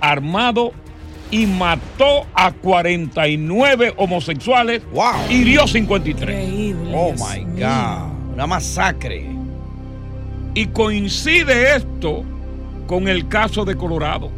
armado 0.00 0.72
y 1.30 1.46
mató 1.46 2.26
a 2.34 2.52
49 2.52 3.94
homosexuales, 3.98 4.82
hirió 5.30 5.66
53. 5.66 6.74
Oh 6.94 7.12
my 7.12 7.44
God. 7.60 8.32
Una 8.34 8.46
masacre. 8.46 9.26
Y 10.54 10.66
coincide 10.68 11.76
esto 11.76 12.24
con 12.86 13.08
el 13.08 13.28
caso 13.28 13.64
de 13.64 13.76
Colorado. 13.76 14.30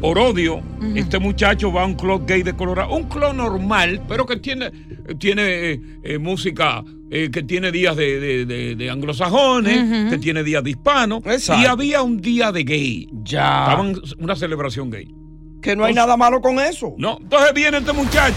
Por 0.00 0.18
odio, 0.18 0.60
este 0.94 1.18
muchacho 1.18 1.72
va 1.72 1.82
a 1.82 1.86
un 1.86 1.94
club 1.94 2.26
gay 2.26 2.42
de 2.42 2.54
Colorado, 2.54 2.94
un 2.94 3.04
club 3.04 3.32
normal, 3.32 4.02
pero 4.06 4.26
que 4.26 4.36
tiene, 4.36 4.70
tiene 5.18 5.42
eh, 5.72 5.80
eh, 6.02 6.18
música, 6.18 6.84
eh, 7.10 7.30
que 7.32 7.42
tiene 7.42 7.72
días 7.72 7.96
de, 7.96 8.20
de- 8.20 8.44
de- 8.44 8.74
de 8.76 8.90
anglosajones, 8.90 10.10
que 10.10 10.18
tiene 10.18 10.42
días 10.42 10.62
de 10.62 10.70
hispanos, 10.70 11.22
Exacto. 11.24 11.62
y 11.62 11.66
había 11.66 12.02
un 12.02 12.18
día 12.20 12.52
de 12.52 12.64
gay. 12.64 13.08
Ya. 13.22 13.62
Estaban 13.64 13.94
una 14.18 14.36
celebración 14.36 14.90
gay. 14.90 15.08
Que 15.62 15.74
no 15.74 15.84
hay 15.86 15.94
nada 15.94 16.18
malo 16.18 16.42
con 16.42 16.58
eso. 16.58 16.94
No, 16.98 17.16
entonces 17.22 17.54
viene 17.54 17.78
este 17.78 17.94
muchacho 17.94 18.34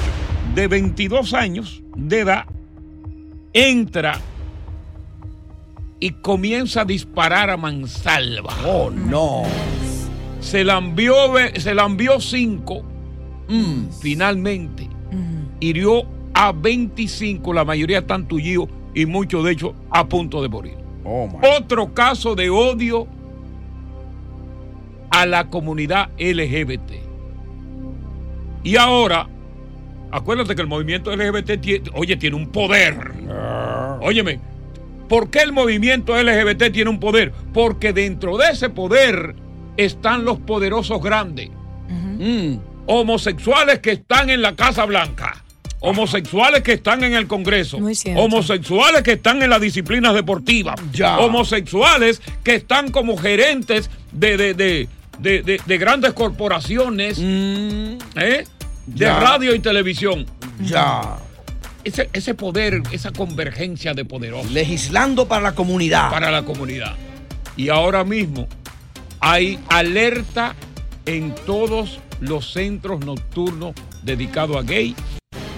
de 0.55 0.67
22 0.69 1.33
años 1.33 1.83
de 1.97 2.19
edad, 2.21 2.45
entra 3.51 4.21
y 5.99 6.11
comienza 6.11 6.81
a 6.81 6.85
disparar 6.85 7.49
a 7.49 7.57
mansalva. 7.57 8.53
Oh, 8.65 8.89
no. 8.89 9.43
Se 10.39 10.63
la 10.63 10.77
envió, 10.77 11.15
se 11.55 11.73
la 11.73 11.85
envió 11.85 12.19
cinco. 12.19 12.83
Mm, 13.47 13.89
finalmente. 14.01 14.89
Hirió 15.59 16.03
a 16.33 16.51
25, 16.51 17.51
la 17.53 17.65
mayoría 17.65 17.99
están 17.99 18.27
tullidos 18.27 18.69
y 18.93 19.05
muchos 19.05 19.43
de 19.43 19.51
ellos 19.51 19.73
a 19.89 20.07
punto 20.07 20.41
de 20.41 20.49
morir. 20.49 20.77
Oh. 21.03 21.29
Otro 21.57 21.93
caso 21.93 22.35
de 22.35 22.49
odio 22.49 23.07
a 25.09 25.25
la 25.25 25.49
comunidad 25.49 26.09
LGBT. 26.19 26.91
Y 28.63 28.75
ahora, 28.75 29.27
acuérdate 30.11 30.53
que 30.53 30.61
el 30.61 30.67
movimiento 30.67 31.15
LGBT 31.15 31.59
tiene, 31.59 31.89
oye, 31.93 32.17
tiene 32.17 32.35
un 32.35 32.51
poder. 32.51 33.13
Óyeme, 34.01 34.39
¿por 35.07 35.29
qué 35.29 35.39
el 35.39 35.51
movimiento 35.53 36.15
LGBT 36.21 36.71
tiene 36.71 36.89
un 36.89 36.99
poder? 36.99 37.31
Porque 37.53 37.93
dentro 37.93 38.37
de 38.37 38.51
ese 38.51 38.69
poder 38.69 39.35
están 39.77 40.25
los 40.25 40.39
poderosos 40.39 41.01
grandes. 41.01 41.49
Mm. 41.89 42.57
Homosexuales 42.87 43.79
que 43.79 43.91
están 43.91 44.29
en 44.29 44.41
la 44.41 44.55
Casa 44.55 44.85
Blanca. 44.85 45.43
Homosexuales 45.79 46.63
que 46.63 46.73
están 46.73 47.03
en 47.03 47.13
el 47.13 47.27
Congreso. 47.27 47.77
cierto. 47.93 48.19
Homosexuales 48.21 49.03
que 49.03 49.11
están 49.13 49.43
en 49.43 49.49
las 49.51 49.61
disciplinas 49.61 50.13
deportivas. 50.15 50.75
Ya. 50.91 51.19
Homosexuales 51.19 52.21
que 52.43 52.55
están 52.55 52.89
como 52.91 53.15
gerentes 53.17 53.89
de, 54.11 54.37
de, 54.37 54.53
de, 54.55 54.87
de- 55.19 55.43
de- 55.43 55.61
de 55.63 55.77
grandes 55.77 56.13
corporaciones. 56.13 57.19
¿eh? 57.19 58.43
De 58.87 59.05
Ya. 59.05 59.19
radio 59.19 59.53
y 59.53 59.59
televisión. 59.59 60.25
Ya. 60.61 61.17
Ese, 61.87 62.09
ese 62.11 62.33
poder, 62.33 62.83
esa 62.91 63.13
convergencia 63.13 63.93
de 63.93 64.03
poderosos. 64.03 64.51
Legislando 64.51 65.25
para 65.25 65.41
la 65.41 65.55
comunidad. 65.55 66.11
Para 66.11 66.29
la 66.31 66.43
comunidad. 66.43 66.95
Y 67.55 67.69
ahora 67.69 68.03
mismo 68.03 68.49
hay 69.21 69.57
alerta 69.69 70.53
en 71.05 71.33
todos 71.45 72.01
los 72.19 72.51
centros 72.51 73.05
nocturnos 73.05 73.73
dedicados 74.03 74.57
a 74.57 74.63
gay. 74.63 74.93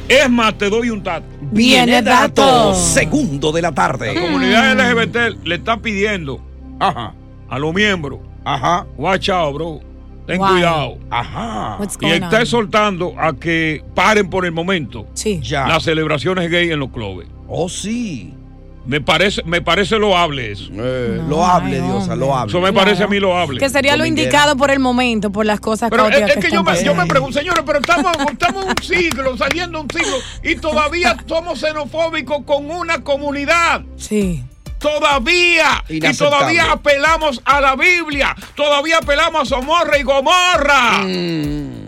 Es 0.07 0.29
más, 0.29 0.55
te 0.55 0.69
doy 0.69 0.91
un 0.91 1.01
dato. 1.01 1.25
Viene 1.51 2.03
dato. 2.03 2.75
Segundo 2.75 3.51
de 3.51 3.63
la 3.63 3.71
tarde. 3.71 4.13
La 4.13 4.21
comunidad 4.21 4.75
LGBT 4.75 5.45
le 5.47 5.55
está 5.55 5.77
pidiendo 5.77 6.45
a 6.79 7.57
los 7.57 7.73
miembros. 7.73 8.19
Ajá. 8.45 8.85
Watch 8.97 9.29
out, 9.29 9.55
bro. 9.55 9.88
Ten 10.29 10.37
Wow. 10.37 10.47
cuidado. 10.49 10.97
Ajá. 11.09 11.77
Y 12.01 12.05
está 12.11 12.35
on? 12.35 12.41
exhortando 12.41 13.13
a 13.17 13.33
que 13.33 13.83
paren 13.95 14.29
por 14.29 14.45
el 14.45 14.51
momento 14.51 15.07
Sí. 15.15 15.39
Ya. 15.41 15.67
las 15.67 15.83
celebraciones 15.83 16.49
gay 16.51 16.69
en 16.71 16.79
los 16.79 16.89
clubes. 16.91 17.27
Oh, 17.47 17.67
sí. 17.67 18.33
Me 18.85 19.01
parece, 19.01 19.43
me 19.43 19.61
parece 19.61 19.97
loable 19.99 20.51
eso. 20.51 20.69
Eh, 20.73 21.21
lo 21.27 21.43
hable, 21.45 21.81
Diosa, 21.81 22.15
lo 22.15 22.35
hable. 22.35 22.49
Eso 22.51 22.61
me 22.61 22.71
parece 22.73 23.03
a 23.03 23.07
mí 23.07 23.19
loable. 23.19 23.59
Que 23.59 23.69
sería 23.69 23.97
lo 23.97 24.05
indicado 24.05 24.55
por 24.55 24.71
el 24.71 24.79
momento, 24.79 25.31
por 25.31 25.45
las 25.45 25.59
cosas 25.59 25.89
Pero 25.91 26.07
es, 26.07 26.17
es 26.17 26.33
que 26.35 26.39
que 26.41 26.51
yo 26.51 26.63
me, 26.63 26.83
yo 26.83 26.95
me 26.95 27.05
pregunto, 27.05 27.37
señores, 27.37 27.63
pero 27.65 27.79
estamos, 27.79 28.15
estamos 28.31 28.63
en 28.65 28.69
un 28.69 28.83
siglo, 28.83 29.37
saliendo 29.37 29.81
un 29.81 29.89
siglo, 29.89 30.15
y 30.43 30.55
todavía 30.55 31.17
somos 31.27 31.59
xenofóbicos 31.59 32.43
con 32.45 32.69
una 32.71 33.03
comunidad. 33.03 33.81
Sí. 33.95 34.43
Todavía. 34.79 35.83
Y 35.89 35.99
todavía 35.99 36.71
apelamos 36.71 37.41
a 37.45 37.61
la 37.61 37.75
Biblia. 37.75 38.35
Todavía 38.55 38.97
apelamos 38.97 39.41
a 39.41 39.45
Somorra 39.45 39.97
y 39.97 40.03
Gomorra. 40.03 40.99
Mm. 41.03 41.87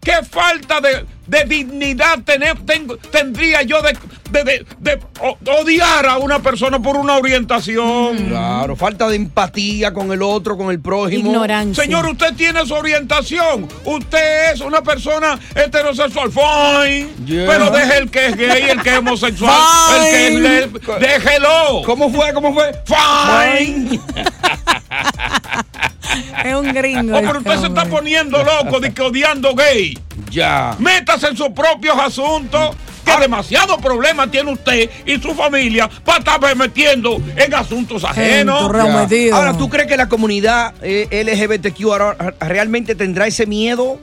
Qué 0.00 0.22
falta 0.30 0.80
de 0.80 1.04
de 1.28 1.44
dignidad 1.44 2.18
tener- 2.24 2.58
tengo- 2.66 2.96
tendría 2.96 3.62
yo 3.62 3.80
de, 3.82 3.96
de- 4.30 4.66
de- 4.80 4.98
odiar 5.60 6.06
a 6.06 6.18
una 6.18 6.40
persona 6.40 6.80
por 6.80 6.96
una 6.96 7.16
orientación? 7.16 8.28
Claro, 8.28 8.74
falta 8.76 9.08
de 9.08 9.16
empatía 9.16 9.92
con 9.92 10.10
el 10.12 10.22
otro, 10.22 10.56
con 10.56 10.70
el 10.70 10.80
prójimo. 10.80 11.30
Señor, 11.74 12.06
usted 12.06 12.34
tiene 12.34 12.64
su 12.66 12.74
orientación. 12.74 13.68
Usted 13.84 14.52
es 14.54 14.60
una 14.60 14.82
persona 14.82 15.38
heterosexual. 15.54 16.30
Fine. 16.32 17.08
Yeah. 17.26 17.46
Pero 17.46 17.70
deje 17.70 17.98
el 17.98 18.10
que 18.10 18.26
es 18.26 18.36
gay, 18.36 18.62
el 18.70 18.82
que 18.82 18.90
es 18.90 18.98
homosexual, 18.98 19.52
el 19.96 20.10
que 20.10 20.26
es 20.28 20.34
Fine. 20.34 20.66
lesb- 20.66 20.98
Déjelo. 20.98 21.82
¿Cómo 21.84 22.10
fue? 22.10 22.32
¿Cómo 22.32 22.54
fue? 22.54 22.72
Fine. 22.86 24.00
Es 26.44 26.54
un 26.54 26.72
gringo. 26.72 27.16
Oh, 27.16 27.20
pero 27.20 27.38
usted 27.38 27.60
se 27.60 27.66
está 27.66 27.84
poniendo 27.86 28.42
loco 28.42 28.80
de 28.80 28.92
que 28.92 29.02
odiando 29.02 29.54
gay. 29.54 29.98
Ya. 30.30 30.76
Métase 30.78 31.28
en 31.28 31.36
sus 31.36 31.50
propios 31.50 31.96
asuntos. 31.98 32.76
Que 33.04 33.22
demasiado 33.22 33.78
problema 33.78 34.30
tiene 34.30 34.52
usted 34.52 34.90
y 35.06 35.18
su 35.18 35.34
familia 35.34 35.88
para 36.04 36.18
estar 36.18 36.56
metiendo 36.56 37.16
en 37.36 37.54
asuntos 37.54 38.04
ajenos. 38.04 38.70
Ya. 39.08 39.34
Ahora, 39.34 39.56
¿tú 39.56 39.70
crees 39.70 39.88
que 39.88 39.96
la 39.96 40.10
comunidad 40.10 40.74
eh, 40.82 41.08
LGBTQ 41.24 41.84
ahora 41.84 42.34
realmente 42.38 42.94
tendrá 42.94 43.26
ese 43.26 43.46
miedo 43.46 43.98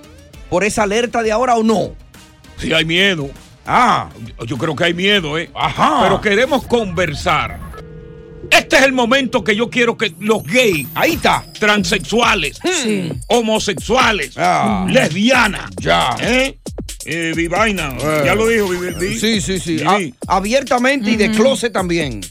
por 0.50 0.64
esa 0.64 0.84
alerta 0.84 1.22
de 1.22 1.32
ahora 1.32 1.56
o 1.56 1.62
no? 1.62 1.92
Sí, 2.58 2.74
hay 2.74 2.84
miedo. 2.84 3.30
Ah. 3.68 4.10
Yo 4.48 4.58
creo 4.58 4.76
que 4.76 4.86
hay 4.86 4.94
miedo, 4.96 5.38
¿eh? 5.38 5.52
Ajá. 5.54 6.00
Pero 6.02 6.22
queremos 6.22 6.66
conversar. 6.66 7.60
Este 8.58 8.78
es 8.78 8.84
el 8.84 8.94
momento 8.94 9.44
que 9.44 9.56
yo 9.56 9.70
quiero 9.70 9.98
que 9.98 10.14
los 10.20 10.44
gays, 10.44 10.88
ahí 10.96 11.14
está, 11.14 11.46
transexuales, 11.60 12.58
Sí. 12.84 13.12
homosexuales, 13.28 14.34
Ah. 14.38 14.88
lesbianas, 14.90 15.70
Ya. 15.82 16.16
¿eh? 16.22 16.58
Eh, 17.06 17.34
Vivaina, 17.36 17.96
Eh. 18.00 18.22
ya 18.26 18.36
lo 18.36 18.48
dijo, 18.48 18.68
Vi- 18.70 19.08
Vi- 19.08 19.20
Sí, 19.20 19.42
sí, 19.42 19.60
sí. 19.60 19.78
Vi. 19.78 20.14
A- 20.28 20.36
abiertamente 20.38 21.12
y 21.12 21.16
de 21.16 21.32
closet 21.32 21.72
también. 21.74 22.22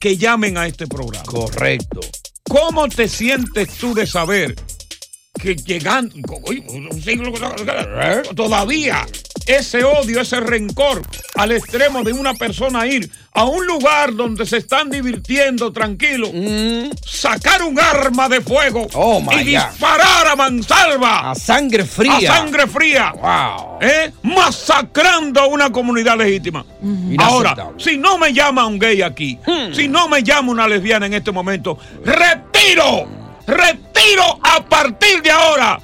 Que 0.00 0.16
llamen 0.16 0.56
a 0.56 0.66
este 0.66 0.86
programa. 0.86 1.24
Correcto. 1.24 2.00
¿Cómo 2.48 2.88
te 2.88 3.08
sientes 3.08 3.68
tú 3.78 3.94
de 3.94 4.06
saber 4.06 4.54
que 5.40 5.54
llegando, 5.54 6.14
oye, 6.42 6.64
un 6.68 7.02
siglo, 7.02 7.32
todavía 8.34 9.06
ese 9.48 9.82
odio, 9.84 10.20
ese 10.20 10.38
rencor 10.40 11.02
al 11.34 11.52
extremo 11.52 12.02
de 12.02 12.12
una 12.12 12.34
persona 12.34 12.86
ir 12.86 13.10
a 13.32 13.44
un 13.44 13.66
lugar 13.66 14.14
donde 14.14 14.44
se 14.46 14.58
están 14.58 14.90
divirtiendo 14.90 15.72
tranquilo, 15.72 16.30
sacar 17.04 17.62
un 17.62 17.78
arma 17.80 18.28
de 18.28 18.40
fuego 18.40 18.84
Mm. 18.86 18.90
Oh, 18.94 19.20
y 19.32 19.36
God. 19.36 19.44
disparar 19.44 20.26
a 20.28 20.36
mansalva 20.36 21.30
A 21.30 21.34
sangre 21.34 21.84
fría. 21.84 22.16
a 22.32 22.36
sangre 22.36 22.66
fría, 22.66 23.12
Wow. 23.12 23.78
¿eh? 23.80 24.12
masacrando 24.22 25.40
a 25.40 25.46
una 25.46 25.70
comunidad 25.70 26.16
legítima. 26.18 26.64
Ahora, 27.18 27.50
Inaceptable. 27.52 27.74
si 27.84 27.96
no 27.96 28.18
me 28.18 28.32
llama 28.32 28.66
un 28.66 28.78
gay 28.78 29.02
aquí, 29.02 29.38
si 29.72 29.88
no 29.88 30.08
me 30.08 30.22
llama 30.22 30.52
una 30.52 30.68
lesbiana 30.68 31.06
en 31.06 31.14
este 31.14 31.32
momento, 31.32 31.78
retiro, 32.04 33.08
retiro 33.46 34.38
a 34.42 34.62
partir 34.64 35.22
de 35.22 35.30
ahora 35.30 35.80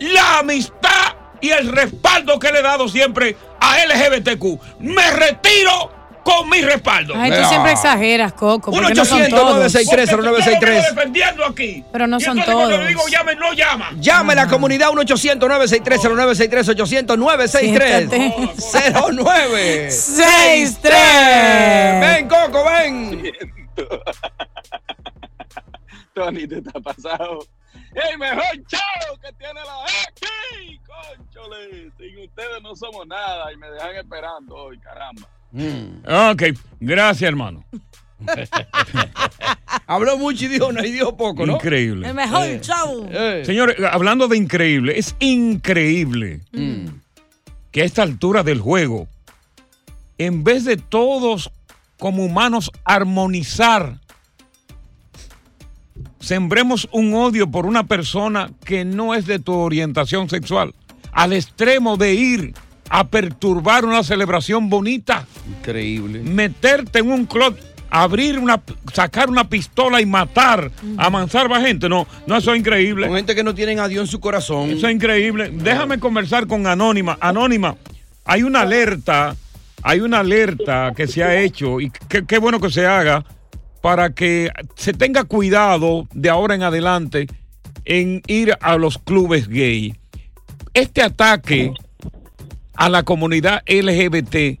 la 0.00 0.38
amistad 0.40 1.14
y 1.40 1.50
el 1.50 1.72
respaldo 1.72 2.38
que 2.38 2.52
le 2.52 2.60
he 2.60 2.62
dado 2.62 2.88
siempre 2.88 3.36
a 3.60 3.76
LGBTQ. 3.86 4.80
Me 4.80 5.10
retiro 5.10 5.90
con 6.24 6.48
mi 6.48 6.60
respaldo. 6.62 7.12
Ay, 7.16 7.30
tú 7.30 7.44
siempre 7.48 7.72
exageras, 7.72 8.32
Coco. 8.32 8.70
porque 8.72 8.94
no 8.94 9.04
son 9.04 9.20
1-800-963-0963. 9.24 9.28
Porque 9.30 10.06
tú 10.06 10.16
lo 10.22 10.32
ves 10.32 10.46
defendiendo 10.94 11.44
aquí. 11.44 11.84
Pero 11.92 12.06
no 12.06 12.16
Y 12.16 12.20
son 12.22 12.38
entonces 12.38 12.54
cuando 12.54 12.70
todos. 12.76 12.82
le 12.84 12.88
digo 12.88 13.06
llame, 13.08 13.34
no 13.36 13.52
llama. 13.52 13.90
Llame 14.00 14.32
a 14.32 14.36
la 14.36 14.46
comunidad 14.48 14.88
1-800-963-0963, 14.88 17.04
800-963-0963. 18.64 19.90
63. 19.90 22.00
Ven, 22.00 22.26
Coco, 22.28 22.64
ven. 22.64 23.22
Tony, 26.14 26.46
te 26.46 26.58
está 26.58 26.78
pasado. 26.80 27.40
¡El 27.94 28.18
mejor 28.18 28.42
show 28.68 29.18
que 29.22 29.32
tiene 29.34 29.60
la 29.60 29.84
X! 30.10 30.28
¡Conchole! 31.16 31.90
Sin 31.98 32.18
ustedes 32.24 32.62
no 32.62 32.74
somos 32.76 33.06
nada 33.06 33.52
y 33.52 33.56
me 33.56 33.70
dejan 33.70 33.96
esperando 33.96 34.54
hoy, 34.56 34.78
caramba. 34.78 35.28
Ok, 36.32 36.42
gracias, 36.80 37.28
hermano. 37.28 37.64
Habló 39.86 40.16
mucho 40.18 40.46
y 40.46 40.48
dijo, 40.48 40.72
no, 40.72 40.82
y 40.84 40.90
dijo 40.92 41.16
poco, 41.16 41.44
¿no? 41.46 41.54
Increíble. 41.54 42.08
El 42.08 42.14
mejor 42.14 42.46
Eh. 42.46 42.60
show. 42.62 43.08
Señores, 43.44 43.76
hablando 43.90 44.28
de 44.28 44.36
increíble, 44.36 44.98
es 44.98 45.14
increíble 45.20 46.40
que 47.70 47.82
a 47.82 47.84
esta 47.84 48.02
altura 48.02 48.42
del 48.42 48.60
juego, 48.60 49.08
en 50.18 50.42
vez 50.44 50.64
de 50.64 50.76
todos 50.76 51.50
como 51.98 52.24
humanos 52.24 52.70
armonizar, 52.84 53.98
sembremos 56.20 56.88
un 56.92 57.14
odio 57.14 57.50
por 57.50 57.66
una 57.66 57.84
persona 57.86 58.50
que 58.64 58.84
no 58.84 59.14
es 59.14 59.26
de 59.26 59.38
tu 59.38 59.52
orientación 59.54 60.28
sexual, 60.30 60.74
al 61.14 61.32
extremo 61.32 61.96
de 61.96 62.14
ir 62.14 62.54
a 62.90 63.08
perturbar 63.08 63.84
una 63.84 64.02
celebración 64.02 64.68
bonita. 64.68 65.26
Increíble. 65.58 66.20
Meterte 66.20 66.98
en 66.98 67.10
un 67.10 67.24
club, 67.24 67.56
abrir 67.90 68.38
una, 68.38 68.60
sacar 68.92 69.30
una 69.30 69.48
pistola 69.48 70.00
y 70.00 70.06
matar 70.06 70.70
a 70.98 71.10
mansalva 71.10 71.60
gente. 71.60 71.88
No, 71.88 72.06
no, 72.26 72.36
eso 72.36 72.52
es 72.52 72.60
increíble. 72.60 73.06
Con 73.06 73.16
gente 73.16 73.34
que 73.34 73.44
no 73.44 73.54
tienen 73.54 73.78
a 73.78 73.88
Dios 73.88 74.02
en 74.02 74.10
su 74.10 74.20
corazón. 74.20 74.70
Eso 74.70 74.88
es 74.88 74.94
increíble. 74.94 75.50
Déjame 75.52 75.98
conversar 75.98 76.46
con 76.46 76.66
Anónima. 76.66 77.16
Anónima, 77.20 77.76
hay 78.24 78.42
una 78.42 78.60
alerta, 78.60 79.36
hay 79.82 80.00
una 80.00 80.20
alerta 80.20 80.92
que 80.94 81.06
se 81.06 81.22
ha 81.22 81.40
hecho 81.40 81.80
y 81.80 81.90
qué 82.08 82.24
qué 82.26 82.38
bueno 82.38 82.60
que 82.60 82.70
se 82.70 82.86
haga 82.86 83.24
para 83.80 84.14
que 84.14 84.50
se 84.76 84.92
tenga 84.92 85.24
cuidado 85.24 86.08
de 86.12 86.30
ahora 86.30 86.54
en 86.54 86.62
adelante 86.62 87.26
en 87.84 88.22
ir 88.26 88.56
a 88.60 88.76
los 88.76 88.98
clubes 88.98 89.48
gay. 89.48 89.94
Este 90.74 91.02
ataque 91.02 91.72
a 92.74 92.88
la 92.88 93.02
comunidad 93.04 93.62
LGBT 93.66 94.58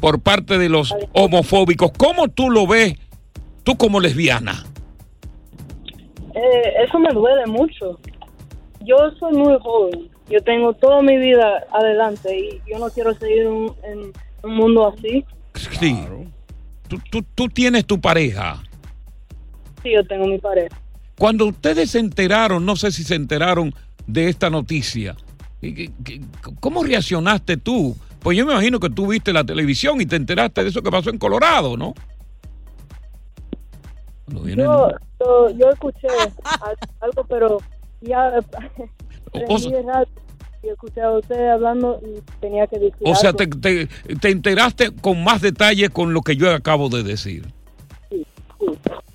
por 0.00 0.20
parte 0.20 0.58
de 0.58 0.68
los 0.68 0.94
homofóbicos, 1.12 1.90
¿cómo 1.96 2.28
tú 2.28 2.50
lo 2.50 2.66
ves 2.66 2.94
tú 3.64 3.76
como 3.76 3.98
lesbiana? 4.00 4.64
Eh, 6.34 6.84
eso 6.86 6.98
me 6.98 7.12
duele 7.12 7.46
mucho. 7.46 7.98
Yo 8.84 8.96
soy 9.18 9.32
muy 9.34 9.56
joven. 9.60 10.08
Yo 10.30 10.40
tengo 10.42 10.74
toda 10.74 11.02
mi 11.02 11.16
vida 11.16 11.64
adelante 11.72 12.36
y 12.38 12.60
yo 12.70 12.78
no 12.78 12.90
quiero 12.90 13.14
seguir 13.14 13.48
un- 13.48 13.74
en 13.82 14.12
un 14.42 14.54
mundo 14.56 14.86
así. 14.94 15.24
Sí. 15.80 15.96
Tú, 16.86 16.98
tú- 17.10 17.24
tú 17.34 17.48
tienes 17.48 17.86
tu 17.86 18.00
pareja. 18.00 18.62
Sí, 19.82 19.92
yo 19.94 20.04
tengo 20.06 20.26
mi 20.26 20.38
pareja. 20.38 20.76
Cuando 21.18 21.46
ustedes 21.46 21.90
se 21.90 21.98
enteraron, 21.98 22.64
no 22.64 22.76
sé 22.76 22.92
si 22.92 23.02
se 23.04 23.14
enteraron 23.14 23.74
de 24.06 24.28
esta 24.28 24.48
noticia, 24.50 25.16
¿y 25.16 25.16
qué- 25.16 25.16
qué- 25.16 25.27
¿cómo 26.60 26.82
reaccionaste 26.84 27.56
tú? 27.56 27.96
Pues 28.20 28.36
yo 28.36 28.44
me 28.46 28.52
imagino 28.52 28.80
que 28.80 28.90
tú 28.90 29.06
viste 29.08 29.32
la 29.32 29.44
televisión 29.44 30.00
y 30.00 30.06
te 30.06 30.16
enteraste 30.16 30.62
de 30.64 30.70
eso 30.70 30.82
que 30.82 30.90
pasó 30.90 31.10
en 31.10 31.18
Colorado, 31.18 31.76
¿no? 31.76 31.94
Yo, 34.64 34.90
yo, 35.20 35.50
yo 35.50 35.70
escuché 35.70 36.06
al- 36.60 36.76
algo, 37.00 37.24
pero 37.28 37.58
ya 38.02 38.28
el 39.32 39.86
radio 39.86 40.06
y 40.62 40.68
escuché 40.68 41.00
a 41.00 41.12
usted 41.12 41.48
hablando 41.50 42.00
y 42.04 42.20
tenía 42.40 42.66
que 42.66 42.78
decir 42.78 42.96
o 43.04 43.14
sea, 43.14 43.32
te, 43.32 43.46
te- 43.46 43.86
te 44.20 44.30
enteraste 44.30 44.90
con 45.00 45.22
más 45.22 45.40
detalle 45.40 45.88
con 45.88 46.12
lo 46.12 46.20
que 46.22 46.36
yo 46.36 46.52
acabo 46.52 46.88
de 46.88 47.02
decir. 47.04 47.46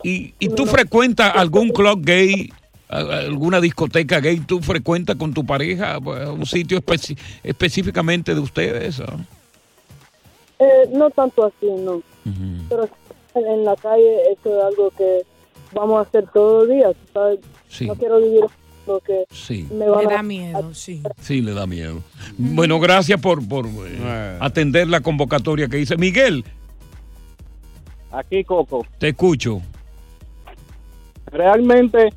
¿Y, 0.04 0.34
y 0.40 0.50
tú 0.50 0.66
frecuentas 0.66 1.34
algún 1.36 1.70
club 1.70 2.02
gay, 2.04 2.52
alguna 3.00 3.60
discoteca 3.62 4.20
gay? 4.20 4.40
¿Tú 4.40 4.60
frecuentas 4.62 5.16
con 5.16 5.34
tu 5.34 5.46
pareja 5.46 5.98
un 5.98 6.46
sitio 6.46 6.82
específicamente 7.44 8.34
de 8.34 8.40
ustedes? 8.40 9.02
Eh, 10.60 10.90
no 10.92 11.10
tanto 11.10 11.46
así, 11.46 11.68
no. 11.80 12.02
Pero 12.70 12.90
en, 13.36 13.66
la 13.66 13.76
calle 13.76 14.32
esto 14.32 14.58
es 14.58 14.66
algo 14.66 14.92
que 14.92 15.22
vamos 15.74 15.98
a 16.00 16.08
hacer 16.08 16.26
todos 16.34 16.68
los 16.68 16.76
días, 16.78 16.96
¿sabes? 17.14 17.40
Sí. 17.68 17.88
No 17.88 17.96
quiero 17.96 18.22
vivir 18.22 18.44
lo 18.86 19.00
que 19.00 19.26
Sí. 19.32 19.68
me 19.72 19.90
van 19.90 20.08
a... 20.08 20.14
da 20.16 20.24
miedo, 20.24 20.74
sí. 20.74 21.02
Sí, 21.22 21.42
le 21.42 21.54
da 21.54 21.66
miedo. 21.66 22.02
Bueno, 22.38 22.80
gracias 22.80 23.20
por, 23.20 23.46
por 23.48 23.66
eh, 23.66 24.38
atender 24.40 24.88
la 24.88 25.02
convocatoria 25.02 25.68
que 25.68 25.80
hice. 25.80 25.98
Miguel, 25.98 26.46
Aquí, 28.12 28.44
Coco. 28.44 28.86
te 29.00 29.10
escucho. 29.10 29.62
Realmente, 31.32 32.14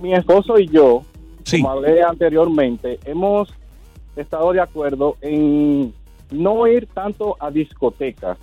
mi 0.00 0.14
esposo 0.14 0.58
y 0.58 0.68
yo, 0.68 1.02
Sí. 1.44 1.60
como 1.62 1.72
hablé 1.72 2.02
anteriormente, 2.02 2.98
hemos 3.04 3.48
estado 4.16 4.52
de 4.52 4.60
acuerdo 4.60 5.16
en 5.20 5.92
no 6.30 6.66
ir 6.66 6.86
tanto 6.92 7.36
a 7.40 7.50
discotecas 7.50 8.36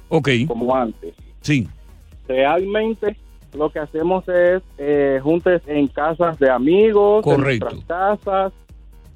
como 0.48 0.76
antes. 0.76 1.14
Sí. 1.42 1.68
Realmente 2.28 3.16
lo 3.58 3.70
que 3.70 3.80
hacemos 3.80 4.28
es 4.28 4.62
eh, 4.78 5.20
juntes 5.22 5.62
en 5.68 5.88
casas 5.88 6.38
de 6.40 6.50
amigos, 6.50 7.24
Correcto. 7.24 7.68
en 7.70 7.76
nuestras 7.76 8.20
casas, 8.20 8.54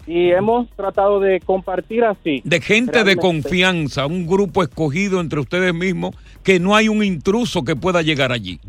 y 0.07 0.31
hemos 0.31 0.67
tratado 0.71 1.19
de 1.19 1.39
compartir 1.39 2.03
así. 2.03 2.41
De 2.43 2.61
gente 2.61 3.03
de 3.03 3.15
confianza, 3.15 4.05
un 4.05 4.25
grupo 4.27 4.63
escogido 4.63 5.19
entre 5.19 5.39
ustedes 5.39 5.73
mismos, 5.73 6.15
que 6.49 6.59
no 6.59 6.75
hay 6.75 6.89
un 6.89 7.03
intruso 7.03 7.63
que 7.63 7.75
pueda 7.75 8.01
llegar 8.01 8.31
allí. 8.31 8.59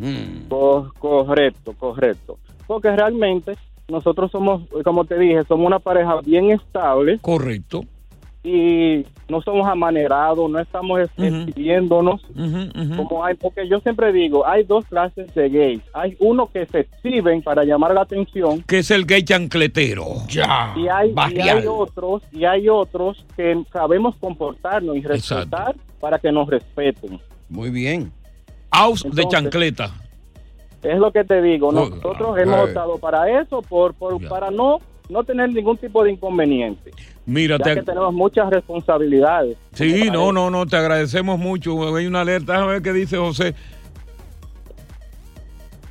Co- 0.50 0.92
correcto, 0.98 1.72
correcto. 1.78 2.36
Porque 2.66 2.94
realmente 2.94 3.54
nosotros 3.88 4.30
somos, 4.30 4.64
como 4.84 5.06
te 5.06 5.18
dije, 5.18 5.42
somos 5.48 5.66
una 5.66 5.78
pareja 5.78 6.20
bien 6.22 6.50
estable. 6.50 7.18
Correcto. 7.22 7.80
Y 8.44 9.06
no 9.30 9.40
somos 9.40 9.66
amanerados, 9.66 10.50
no 10.50 10.58
estamos 10.58 11.00
es- 11.00 11.10
exhibiéndonos. 11.16 12.20
Como 12.98 13.24
hay, 13.24 13.34
porque 13.36 13.66
yo 13.66 13.80
siempre 13.80 14.12
digo, 14.12 14.46
hay 14.46 14.64
dos 14.64 14.84
clases 14.84 15.34
de 15.34 15.48
gays. 15.48 15.80
Hay 15.94 16.16
uno 16.20 16.50
que 16.52 16.66
se 16.66 16.80
exhiben 16.80 17.40
para 17.40 17.64
llamar 17.64 17.94
la 17.94 18.02
atención 18.02 18.60
Que 18.66 18.80
es 18.80 18.90
el 18.90 19.06
gay 19.06 19.22
chancletero. 19.22 20.04
Ya. 20.28 20.74
y 20.76 20.86
hay, 20.86 21.14
y 21.34 21.40
hay 21.48 21.66
otros 21.66 22.22
y 22.30 22.44
hay 22.44 22.68
otros 22.68 23.24
que 23.38 23.62
sabemos 23.72 24.16
comportarnos 24.20 24.96
y 24.98 25.00
respetar 25.00 25.74
para 25.98 26.18
que 26.18 26.30
nos 26.30 26.46
respeten. 26.46 27.18
Muy 27.50 27.68
bien. 27.70 28.10
Aus 28.70 29.04
de 29.12 29.26
chancleta. 29.28 29.90
Es 30.82 30.98
lo 30.98 31.12
que 31.12 31.24
te 31.24 31.42
digo, 31.42 31.68
Oh, 31.68 31.72
nosotros 31.72 32.34
ah, 32.38 32.40
hemos 32.40 32.56
eh. 32.60 32.62
optado 32.62 32.96
para 32.98 33.40
eso, 33.42 33.60
por, 33.60 33.92
por 33.94 34.26
para 34.28 34.50
no 34.50 34.78
no 35.10 35.24
tener 35.24 35.52
ningún 35.52 35.76
tipo 35.76 36.04
de 36.04 36.12
inconveniente. 36.12 36.92
Mira, 37.26 37.58
ya 37.58 37.64
te- 37.64 37.74
que 37.74 37.82
tenemos 37.82 38.14
muchas 38.14 38.48
responsabilidades. 38.48 39.56
Sí, 39.72 40.08
no, 40.12 40.32
no, 40.32 40.50
no, 40.50 40.66
te 40.66 40.76
agradecemos 40.76 41.36
mucho. 41.36 41.96
Hay 41.96 42.06
una 42.06 42.20
alerta, 42.20 42.52
déjame 42.52 42.74
ver 42.74 42.82
qué 42.82 42.92
dice 42.92 43.16
José. 43.16 43.54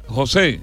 José, 0.09 0.61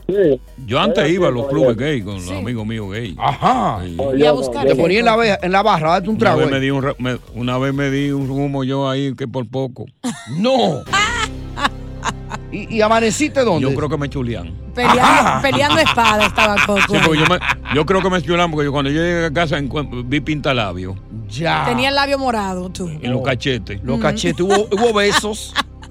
yo 0.66 0.78
antes 0.80 1.08
iba 1.10 1.28
a 1.28 1.30
los 1.30 1.46
clubes 1.46 1.76
gay 1.76 2.02
con 2.02 2.14
los 2.16 2.30
amigos 2.30 2.66
míos 2.66 2.90
gay. 2.92 3.14
Ajá. 3.18 3.80
Y 4.16 4.24
a 4.24 4.32
buscar 4.32 4.66
Te 4.66 4.74
ponía 4.74 4.98
en 4.98 5.04
la, 5.04 5.38
en 5.40 5.52
la 5.52 5.62
barra, 5.62 5.90
date 5.92 6.08
un 6.08 6.16
Una 6.16 6.18
trago. 6.20 6.38
vez, 6.38 6.46
ahí. 6.48 6.52
me 6.54 6.60
di 6.60 6.70
un, 6.70 6.82
ra- 6.82 6.94
me- 6.98 7.18
una 7.34 7.56
vez 7.58 7.72
me 7.72 7.90
di 7.90 8.10
un 8.10 8.28
humo 8.30 8.64
yo 8.64 8.88
ahí 8.90 9.14
que 9.14 9.28
por 9.28 9.48
poco. 9.48 9.86
No. 10.36 10.82
¿Y, 12.52 12.76
y 12.76 12.80
amaneciste 12.80 13.40
dónde? 13.44 13.68
Yo 13.68 13.74
creo 13.74 13.88
que 13.88 13.96
me 13.96 14.08
chulean. 14.08 14.52
Peleando, 14.74 15.42
peleando 15.42 15.78
espada 15.80 16.26
estaba 16.26 16.56
Coco. 16.66 16.80
Sí, 16.94 16.98
porque 17.04 17.20
yo, 17.20 17.26
me- 17.26 17.38
yo 17.74 17.84
creo 17.86 18.02
que 18.02 18.10
me 18.10 18.22
chulean 18.22 18.50
porque 18.50 18.64
yo 18.66 18.72
cuando 18.72 18.90
yo 18.90 19.00
llegué 19.00 19.26
a 19.26 19.32
casa 19.32 19.58
vi 20.04 20.20
pintalabio 20.20 20.96
Ya. 21.28 21.64
Tenía 21.66 21.88
el 21.88 21.94
labio 21.94 22.18
morado, 22.18 22.68
tú. 22.70 22.88
en 22.88 23.10
los 23.10 23.22
cachetes. 23.22 23.80
Los 23.82 23.98
cachetes, 24.00 24.40
hubo, 24.40 24.68
hubo 24.72 24.92
besos. 24.92 25.54